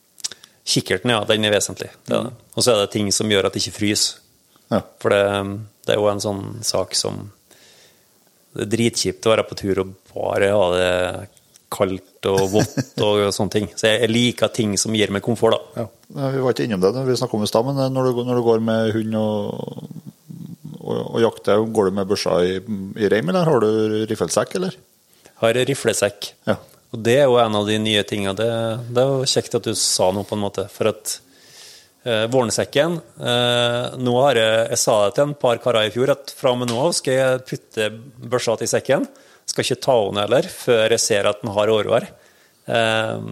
[0.67, 1.89] kikkerten, ja, den er vesentlig.
[2.05, 2.33] Det det.
[2.53, 4.19] Og så er det ting som gjør at det ikke fryser.
[4.71, 4.81] Ja.
[5.01, 5.23] For det,
[5.87, 7.25] det er jo en sånn sak som
[8.53, 10.93] Det er dritkjipt å være på tur og bare ha det
[11.71, 13.69] kaldt og vått og sånne ting.
[13.75, 15.85] Så jeg, liker ting som gir meg komfort, da.
[15.85, 18.23] Ja, Vi var ikke innom det når vi snakket om i stad, men når du,
[18.27, 19.87] når du går med hund og,
[20.81, 22.59] og, og jakter, går du med børsa i,
[23.01, 24.77] i reim, eller har du riflesekk, eller?
[25.41, 26.33] Har riflesekk.
[26.49, 26.59] Ja.
[26.91, 28.35] Og det er jo en av de nye tingene.
[28.35, 28.47] Det,
[28.91, 30.65] det er jo kjekt at du sa noe, på en måte.
[30.73, 31.13] For at
[32.03, 36.11] eh, vårnsekken eh, Nå har jeg Jeg sa det til en par karer i fjor,
[36.13, 37.87] at fra og med nå av skal jeg putte
[38.27, 39.07] børsa til sekken.
[39.51, 42.07] Skal ikke ta henne heller før jeg ser at den har årvær.
[42.71, 43.25] Eh,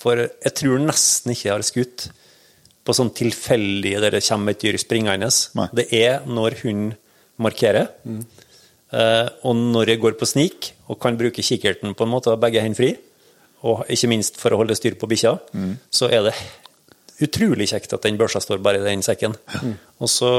[0.00, 2.08] for jeg tror nesten ikke jeg har skutt
[2.86, 5.30] på sånn tilfeldig der det kommer et dyr springende.
[5.74, 6.94] Det er når hunden
[7.42, 7.90] markerer.
[8.06, 8.22] Mm.
[9.42, 12.78] og når jeg går på snik og kan bruke kikkerten på en måte begge hendene
[12.78, 12.92] fri,
[13.66, 15.34] og ikke minst for å holde styr på bikkja,
[15.90, 16.36] så er det
[17.24, 19.34] utrolig kjekt at den børsa står bare i den sekken.
[19.98, 20.30] Og så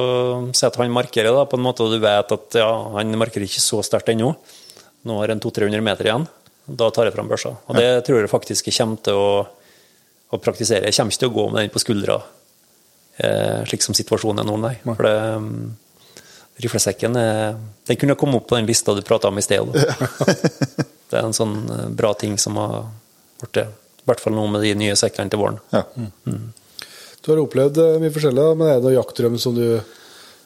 [0.54, 3.48] si at han markerer, da, på en måte, og du vet at ja, han markerer
[3.48, 4.32] ikke så sterkt ennå.
[5.08, 6.28] Nå har en 200-300 meter igjen.
[6.68, 7.54] Da tar jeg fram børsa.
[7.68, 9.32] Og det tror jeg faktisk jeg kommer til å,
[10.36, 10.90] å praktisere.
[10.90, 12.18] Jeg kommer ikke til å gå med den på skuldra
[13.18, 14.74] eh, slik som situasjonen er nå, nei.
[14.84, 15.78] For det, um,
[16.64, 17.58] riflesekken er,
[17.88, 19.64] den kunne komme opp på den lista du prata om i sted.
[21.08, 22.90] Det er en sånn eh, bra ting som har
[23.40, 23.68] blitt det.
[24.04, 25.62] I hvert fall nå med de nye sekkene til våren.
[25.72, 25.86] Ja.
[27.24, 29.80] Du har opplevd eh, mye forskjellig, men er det noen jaktdrøm som du,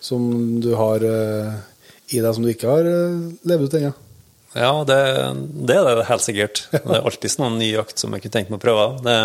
[0.02, 0.24] som
[0.62, 1.60] du har eh,
[2.14, 3.20] i deg som du ikke har eh,
[3.50, 3.92] levd ut ennå?
[3.92, 4.11] Ja,
[4.54, 5.02] det,
[5.68, 6.66] det er det helt sikkert.
[6.74, 8.88] Det er alltid noen ny jakt som jeg kunne tenkt meg å prøve.
[9.06, 9.18] Det,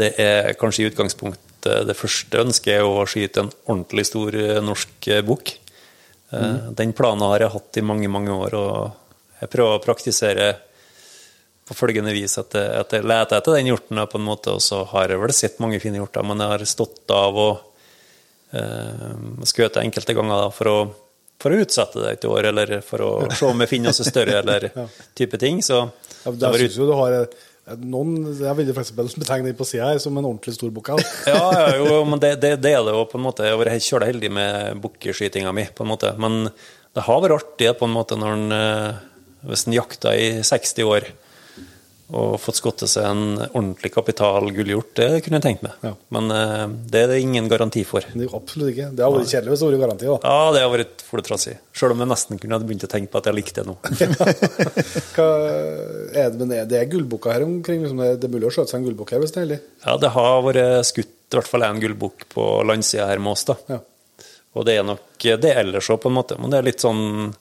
[0.00, 1.46] det er kanskje i utgangspunktet
[1.88, 5.56] det første ønsket er å skyte en ordentlig stor eh, norsk eh, bukk.
[6.28, 6.74] Mm.
[6.76, 10.48] Den planen har jeg hatt i mange, mange år, og jeg prøver å praktisere
[11.68, 14.62] på følgende vis at jeg, at jeg leter etter den hjorten, på en måte, og
[14.64, 17.62] så har jeg vel sett mange fine hjorter, men jeg har stått av og
[18.56, 19.16] uh,
[19.48, 20.78] skutt enkelte ganger da, for å
[21.38, 24.40] for å utsette det et år, eller for å se om vi finner noe større,
[24.42, 24.70] eller
[25.18, 25.62] type ting.
[25.62, 25.84] Så
[26.24, 27.36] Ja, det var synes jo du har eh,
[27.78, 30.90] noen, Jeg vil faktisk betegne den på sida her som en ordentlig stor bukk.
[31.30, 33.46] ja, ja, jo, men det, det, det er det jo på en måte.
[33.46, 36.12] Jeg har vært kjølig heldig med bukkeskytinga mi, på en måte.
[36.18, 36.50] Men
[36.96, 39.04] det har vært artig på en måte når en eh,
[39.48, 41.12] Hvis en jakter i 60 år
[42.08, 45.74] og fått skotte seg en ordentlig kapital gullhjort, det kunne jeg tenkt meg.
[45.84, 45.90] Ja.
[46.14, 48.06] Men uh, det er det ingen garanti for.
[48.08, 48.88] Det er absolutt ikke.
[48.96, 50.08] Det har vært kjedelig hvis det vært garanti.
[50.08, 50.16] da.
[50.24, 51.58] Ja, det har vært fòletrassig.
[51.76, 53.76] Sjøl om jeg nesten kunne begynt å tenke på at jeg likte det nå.
[55.18, 55.28] Hva
[56.16, 57.84] er det, men er det er gullbukker her omkring?
[57.84, 59.60] Liksom det, det er mulig å skjøte seg en gullbukk her hvis det er heldig?
[59.84, 63.44] Ja, det har vært skutt i hvert fall én gullbukk på landsida her med oss,
[63.50, 63.58] da.
[63.68, 63.82] Ja.
[64.56, 66.38] Og det er nok det ellers òg, på en måte.
[66.40, 67.34] Men det er litt sånn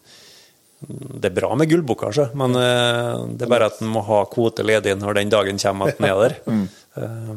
[0.80, 4.20] Det er bra med gullbukker, kanskje, men eh, det er bare at en må ha
[4.30, 6.38] kvote ledig når den dagen kommer at den er der.
[6.98, 7.34] Eh,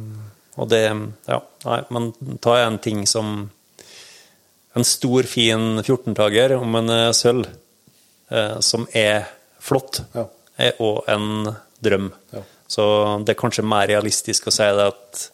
[0.60, 0.78] og det
[1.28, 1.36] Ja,
[1.66, 2.06] nei, men
[2.40, 3.50] ta en ting som
[4.76, 7.44] en stor, fin 14-tager om en eh, sølv,
[8.64, 9.26] som er
[9.60, 10.24] flott, Ja.
[10.56, 12.08] er òg en drøm.
[12.32, 12.40] Ja.
[12.70, 12.84] Så
[13.26, 15.24] det er kanskje mer realistisk å si det at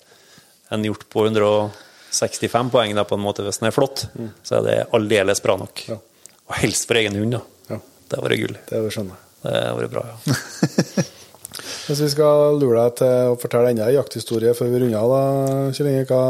[0.73, 4.07] en gjort på 165 poeng, da, på en måte, hvis den er flott,
[4.43, 5.85] så er det aldeles bra nok.
[5.91, 5.99] Ja.
[6.49, 7.43] Og helst for egen hund, da.
[8.07, 8.57] Det har vært gull.
[8.70, 9.05] Det det.
[9.43, 10.16] Det har vært bra, ja.
[11.87, 15.11] Hvis vi skal lure deg til å fortelle enda en jakthistorie før vi runder av,
[15.12, 15.23] da,
[15.77, 16.23] Kjell Inge, hva,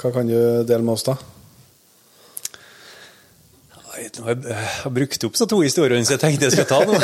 [0.00, 1.14] hva kan du dele med oss da?
[3.94, 4.34] Jeg har
[4.92, 6.94] brukt opp så to historier som jeg tenkte jeg skulle ta nå.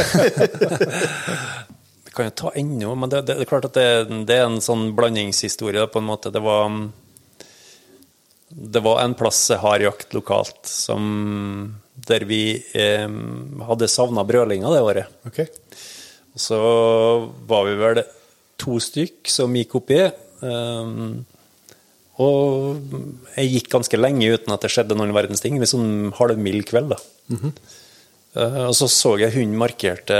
[2.09, 3.89] Vi kan jo ta ennå, men det, det, det er klart at det,
[4.27, 6.33] det er en sånn blandingshistorie, på en måte.
[6.35, 6.65] Det var
[8.49, 11.03] Det var en plass jeg har jakt lokalt som
[12.07, 12.43] der vi
[12.79, 13.09] eh,
[13.67, 15.19] hadde savna brødlinga det året.
[15.29, 15.49] Okay.
[16.35, 16.61] Og så
[17.51, 18.03] var vi vel
[18.61, 20.01] to stykk som gikk oppi.
[20.41, 21.25] Um,
[22.21, 22.81] og
[23.37, 25.59] jeg gikk ganske lenge uten at det skjedde noen verdens ting.
[25.61, 27.01] Liksom sånn halvmild kveld, da.
[28.37, 30.19] Eh, og så så jeg hunden markerte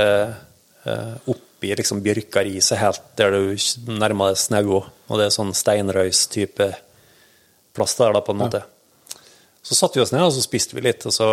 [0.83, 4.81] uh, oppi liksom bjørkariset, helt der du nærma deg snau.
[4.81, 6.71] Og det er sånn steinrøys-type
[7.77, 8.65] plass der, da, på en måte.
[9.61, 11.27] Så satte vi oss ned, og så spiste vi litt, og så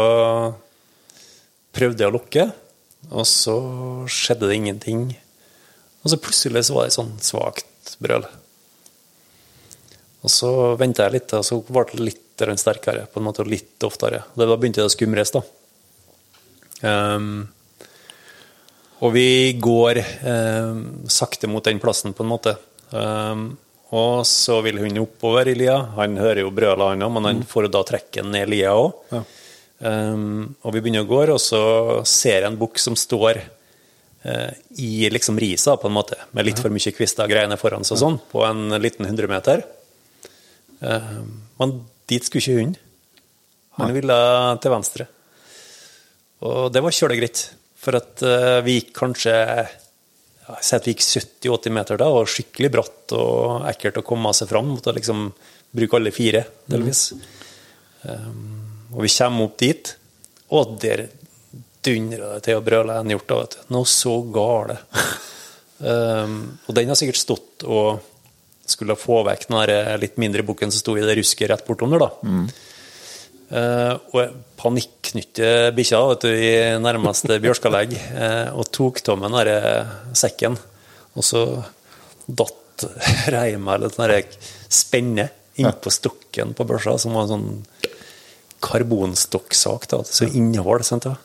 [1.74, 2.44] prøvde jeg å lukke,
[3.08, 3.56] og så
[4.10, 5.06] skjedde det ingenting.
[6.02, 8.26] Og så plutselig så var det et sånn svakt brøl.
[10.26, 10.50] Og så
[10.80, 14.22] venta jeg litt, og så ble det litt sterkere, på en måte, og litt oftere.
[14.38, 15.42] Da begynte det å skumres, da.
[16.82, 17.48] Um,
[19.02, 22.54] og vi går um, sakte mot den plassen, på en måte.
[22.90, 23.50] Um,
[23.96, 25.78] og så vil hun oppover i lia.
[25.96, 28.90] Han hører jo brøla, han òg, men han får da trekke den ned lia òg.
[29.14, 29.22] Ja.
[29.78, 31.62] Um, og vi begynner å gå, og så
[32.08, 36.60] ser jeg en bukk som står uh, i liksom risa, på en måte, med litt
[36.60, 39.64] for mye kvister og greiene foran seg, sånn, på en liten hundremeter.
[40.82, 41.22] Uh,
[41.62, 41.78] men
[42.10, 42.76] dit skulle ikke hunden.
[43.78, 44.14] Han ville
[44.60, 45.06] til venstre.
[46.44, 47.44] Og det var kjølig greit,
[47.78, 49.38] for at uh, vi gikk kanskje
[50.56, 54.50] sier at vi gikk 70-80 meter da, og skikkelig bratt og ekkelt å komme seg
[54.50, 54.70] fram.
[54.72, 55.28] Måtte liksom
[55.74, 57.10] bruke alle fire, delvis.
[58.02, 58.44] Um,
[58.94, 59.90] og vi kommer opp dit,
[60.56, 61.08] og der
[61.84, 63.34] dundrer det til å brøle en hjort.
[63.34, 63.66] vet du.
[63.76, 64.78] Noe så gale.
[65.84, 68.00] um, og den har sikkert stått og
[68.68, 72.04] skulle få vekk den litt mindre bukken som sto i det rusket rett bortom der.
[72.04, 72.10] da.
[73.48, 76.50] Uh, og panikknytte bikkja i
[76.84, 80.58] nærmeste bjørskalegg uh, og tok av meg den sekken.
[81.16, 81.44] Og så
[82.28, 82.84] datt
[83.32, 84.36] reima eller sånn spennet
[84.68, 87.48] spenne innpå stokken på børsa, som var en sånn
[88.62, 89.88] karbonstokksak.
[89.90, 90.84] da, Så innhold.
[90.86, 91.16] sant da?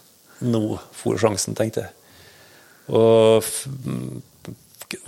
[0.42, 1.92] Nå for sjansen, tenkte jeg.
[2.94, 3.46] Og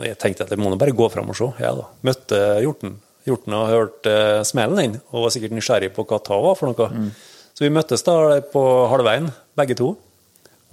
[0.01, 1.49] jeg tenkte at jeg må bare gå fram og se.
[1.61, 1.89] Ja da.
[2.05, 2.99] Møtte hjorten.
[3.25, 6.69] Hjorten hadde hørt uh, smellen inn, og var sikkert nysgjerrig på hva ta var for
[6.69, 7.09] noe.
[7.55, 8.61] Så vi møttes da på
[8.91, 9.93] halvveien, begge to.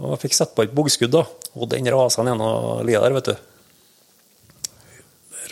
[0.02, 1.22] Og fikk sett på et bogskudd, da.
[1.54, 3.34] Og den rasa gjennom lia der, vet du.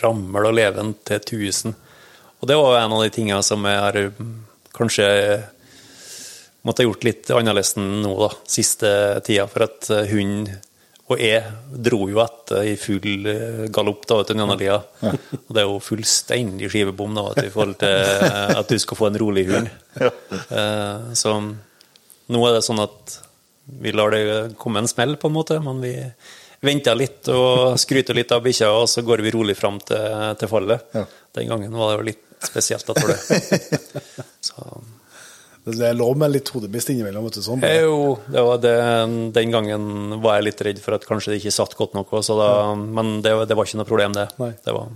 [0.01, 1.75] Rammel og leven til 1000.
[2.41, 4.31] Og det var en av de tingene som jeg har mm,
[4.73, 5.07] kanskje
[6.65, 8.91] måtte ha gjort litt annerledes nå, da, siste
[9.25, 9.47] tida.
[9.51, 10.49] For at eh, hun
[11.11, 11.41] og jeg
[11.87, 14.77] dro jo etter i full eh, galopp da, vet du, Ja.
[15.01, 19.09] Og det er jo fullstendig skivebom da, i forhold til eh, at du skal få
[19.09, 19.69] en rolig hund.
[19.99, 20.11] Ja.
[21.17, 21.35] Så
[22.31, 23.17] nå er det sånn at
[23.81, 25.93] vi lar det komme en smell, på en måte, men vi
[26.61, 30.51] venter litt og skryter litt av bikkja, og så går vi rolig fram til, til
[30.51, 30.89] fallet.
[30.95, 31.05] Ja.
[31.37, 33.51] Den gangen var det jo litt spesielt, da, tror jeg.
[34.47, 34.65] Så,
[35.61, 37.27] Det er lov med litt hodemist innimellom.
[37.27, 37.61] vet du, sånn.
[37.61, 38.75] jo, det var det,
[39.35, 42.37] den gangen var jeg litt redd for at kanskje det ikke satt godt nok, så
[42.39, 44.31] da, men det, det var ikke noe problem, det.
[44.41, 44.55] Nei.
[44.65, 44.89] det var,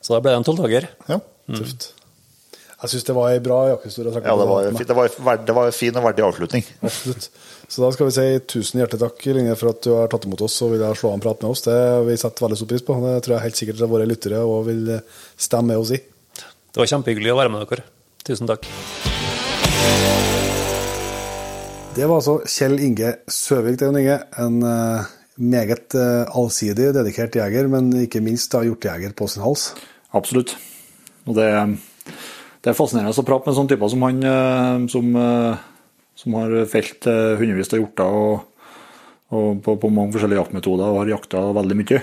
[0.00, 0.86] så da ble det en tolvdager.
[1.10, 1.18] Ja.
[1.50, 1.90] Tøft.
[2.80, 4.12] Jeg syns det var ei bra jakkestore.
[4.24, 6.64] ja, det var, det, var, det var en fin og verdig avslutning.
[6.80, 7.28] Absolutt.
[7.68, 10.46] Så da skal vi si tusen hjertelig takk Linje, for at du har tatt imot
[10.46, 11.66] oss og vil slå av en prat med oss.
[11.68, 11.76] Det
[12.08, 12.96] vi setter veldig stor pris på.
[13.04, 14.96] Det tror jeg helt sikkert våre lyttere og vil
[15.36, 16.00] stemme med oss i.
[16.40, 17.88] Det var kjempehyggelig å være med dere.
[18.24, 18.70] Tusen takk.
[22.00, 24.14] Det var altså Kjell Inge Søvik, det, Inge.
[24.40, 25.08] En eh,
[25.42, 29.72] meget eh, allsidig, dedikert jeger, men ikke minst da hjortejeger på sin hals.
[30.16, 30.54] Absolutt.
[31.26, 31.48] Og det,
[32.62, 35.10] det er fascinerende å prate med sånne typer som han, eh, som,
[36.22, 38.62] som har felt hundrevis av hjorter og,
[39.34, 42.00] og på, på mange forskjellige jaktmetoder og har jakta veldig mye.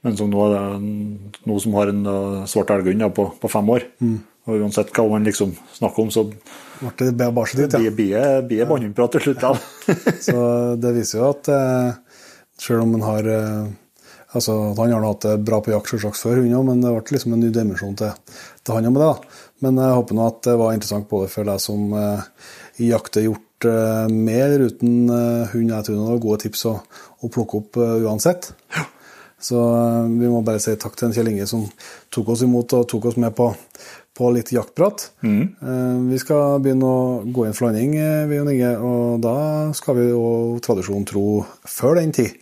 [0.00, 2.02] Men som nå, er det noe som har en
[2.48, 3.86] svart elghund på, på fem år.
[4.48, 6.24] Og uansett hva man liksom snakker om, så
[6.80, 7.92] Ble det bare så dit, ja.
[7.92, 9.42] blir blir bannhundprat til slutt.
[9.44, 9.52] da.
[10.26, 10.40] Så
[10.80, 12.24] det viser jo at eh,
[12.60, 13.70] selv om han har eh,
[14.30, 17.32] Altså, han har hatt det bra på jakt selvsagt før, hun men det ble liksom
[17.34, 18.12] en ny dimensjon til,
[18.62, 19.08] til han med det.
[19.08, 19.40] da.
[19.64, 22.28] Men jeg håper nå at det var interessant både for deg som eh,
[22.86, 25.74] jakter hjort eh, med eller uten eh, hund.
[25.74, 26.76] Jeg tror det var gode tips å,
[27.26, 28.52] å plukke opp eh, uansett.
[29.40, 31.66] Så eh, vi må bare si takk til Kjell Inge som
[32.12, 33.50] tok oss imot og tok oss med på,
[34.20, 35.06] på litt jaktprat.
[35.24, 36.08] Mm.
[36.10, 39.36] Vi skal begynne å gå inn for landing, eh, vi og Inge, og da
[39.76, 40.24] skal vi jo
[40.60, 41.24] tradisjonen tro
[41.64, 42.36] før den tid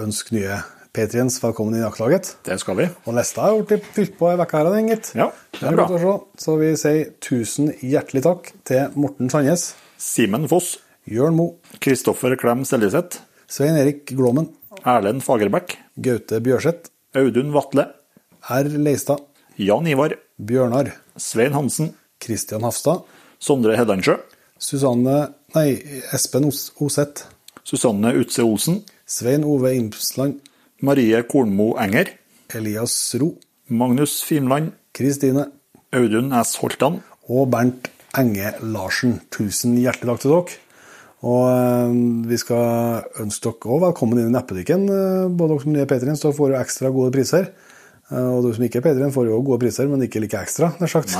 [0.00, 0.62] ønske nye
[0.92, 2.34] patriens velkommen i jaktlaget.
[2.48, 2.86] Det skal vi.
[3.04, 5.12] Og lista har blitt fylt på ei uke her, den, gitt.
[5.16, 5.28] Ja,
[5.58, 6.16] det er er bra.
[6.40, 10.78] Så vi sier tusen hjertelig takk til Morten Sandnes, Simen Foss,
[11.08, 14.48] Jørn Moe, Kristoffer Klem Seljeseth, Svein Erik Glåmen
[14.88, 17.86] Erlend Fagerbæk, Gaute Bjørseth, Audun Vatle,
[18.48, 18.72] R.
[18.80, 19.20] Leistad,
[19.60, 21.92] Jan Ivar, Bjørnar, Svein Hansen,
[22.22, 23.04] Kristian Hafstad,
[23.42, 24.16] Sondre Hedansjø,
[24.58, 25.82] Susanne Nei,
[26.14, 27.26] Espen Oseth,
[27.64, 30.38] Susanne Utse Olsen, Svein Ove Imsland,
[30.80, 32.14] Marie Kornmo Enger,
[32.54, 33.34] Elias Ro,
[33.68, 35.48] Magnus Fimland, Kristine
[35.92, 36.56] Audun S.
[36.62, 39.20] Holtan, og Bernt Enge Larsen.
[39.32, 40.56] Tusen hjertelig takk til dere.
[41.22, 41.92] Og eh,
[42.28, 44.88] vi skal ønske dere òg velkommen inn i nettbutikken.
[44.90, 47.52] eh, Både dere som er Patrion, så får jo ekstra gode priser.
[48.12, 50.72] Eh, Og du som ikke er Patrion, får jo gode priser, men ikke like ekstra,
[50.80, 51.14] nær sagt.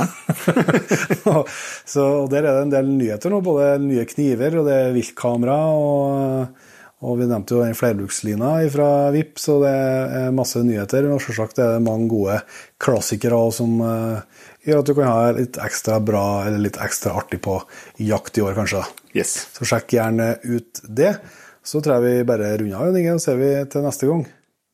[1.92, 3.40] så der er det en del nyheter nå.
[3.44, 5.58] Både nye kniver, og det er viltkamera.
[5.72, 6.68] Og,
[7.02, 11.08] og vi nevnte jo den flerbrukslina fra VIP, så det er masse nyheter.
[11.10, 12.40] Og selvsagt er det mange gode
[12.82, 17.16] klassikere også som uh, gjør at du kan ha litt ekstra bra eller litt ekstra
[17.18, 17.56] artig på
[18.02, 18.84] jakt i år, kanskje.
[19.16, 19.34] Yes.
[19.56, 21.16] Så sjekk gjerne ut det.
[21.62, 24.24] Så tror jeg vi bare runder av, og så ser vi til neste gang.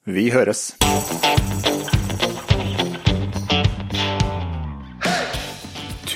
[0.09, 0.71] Vi høres.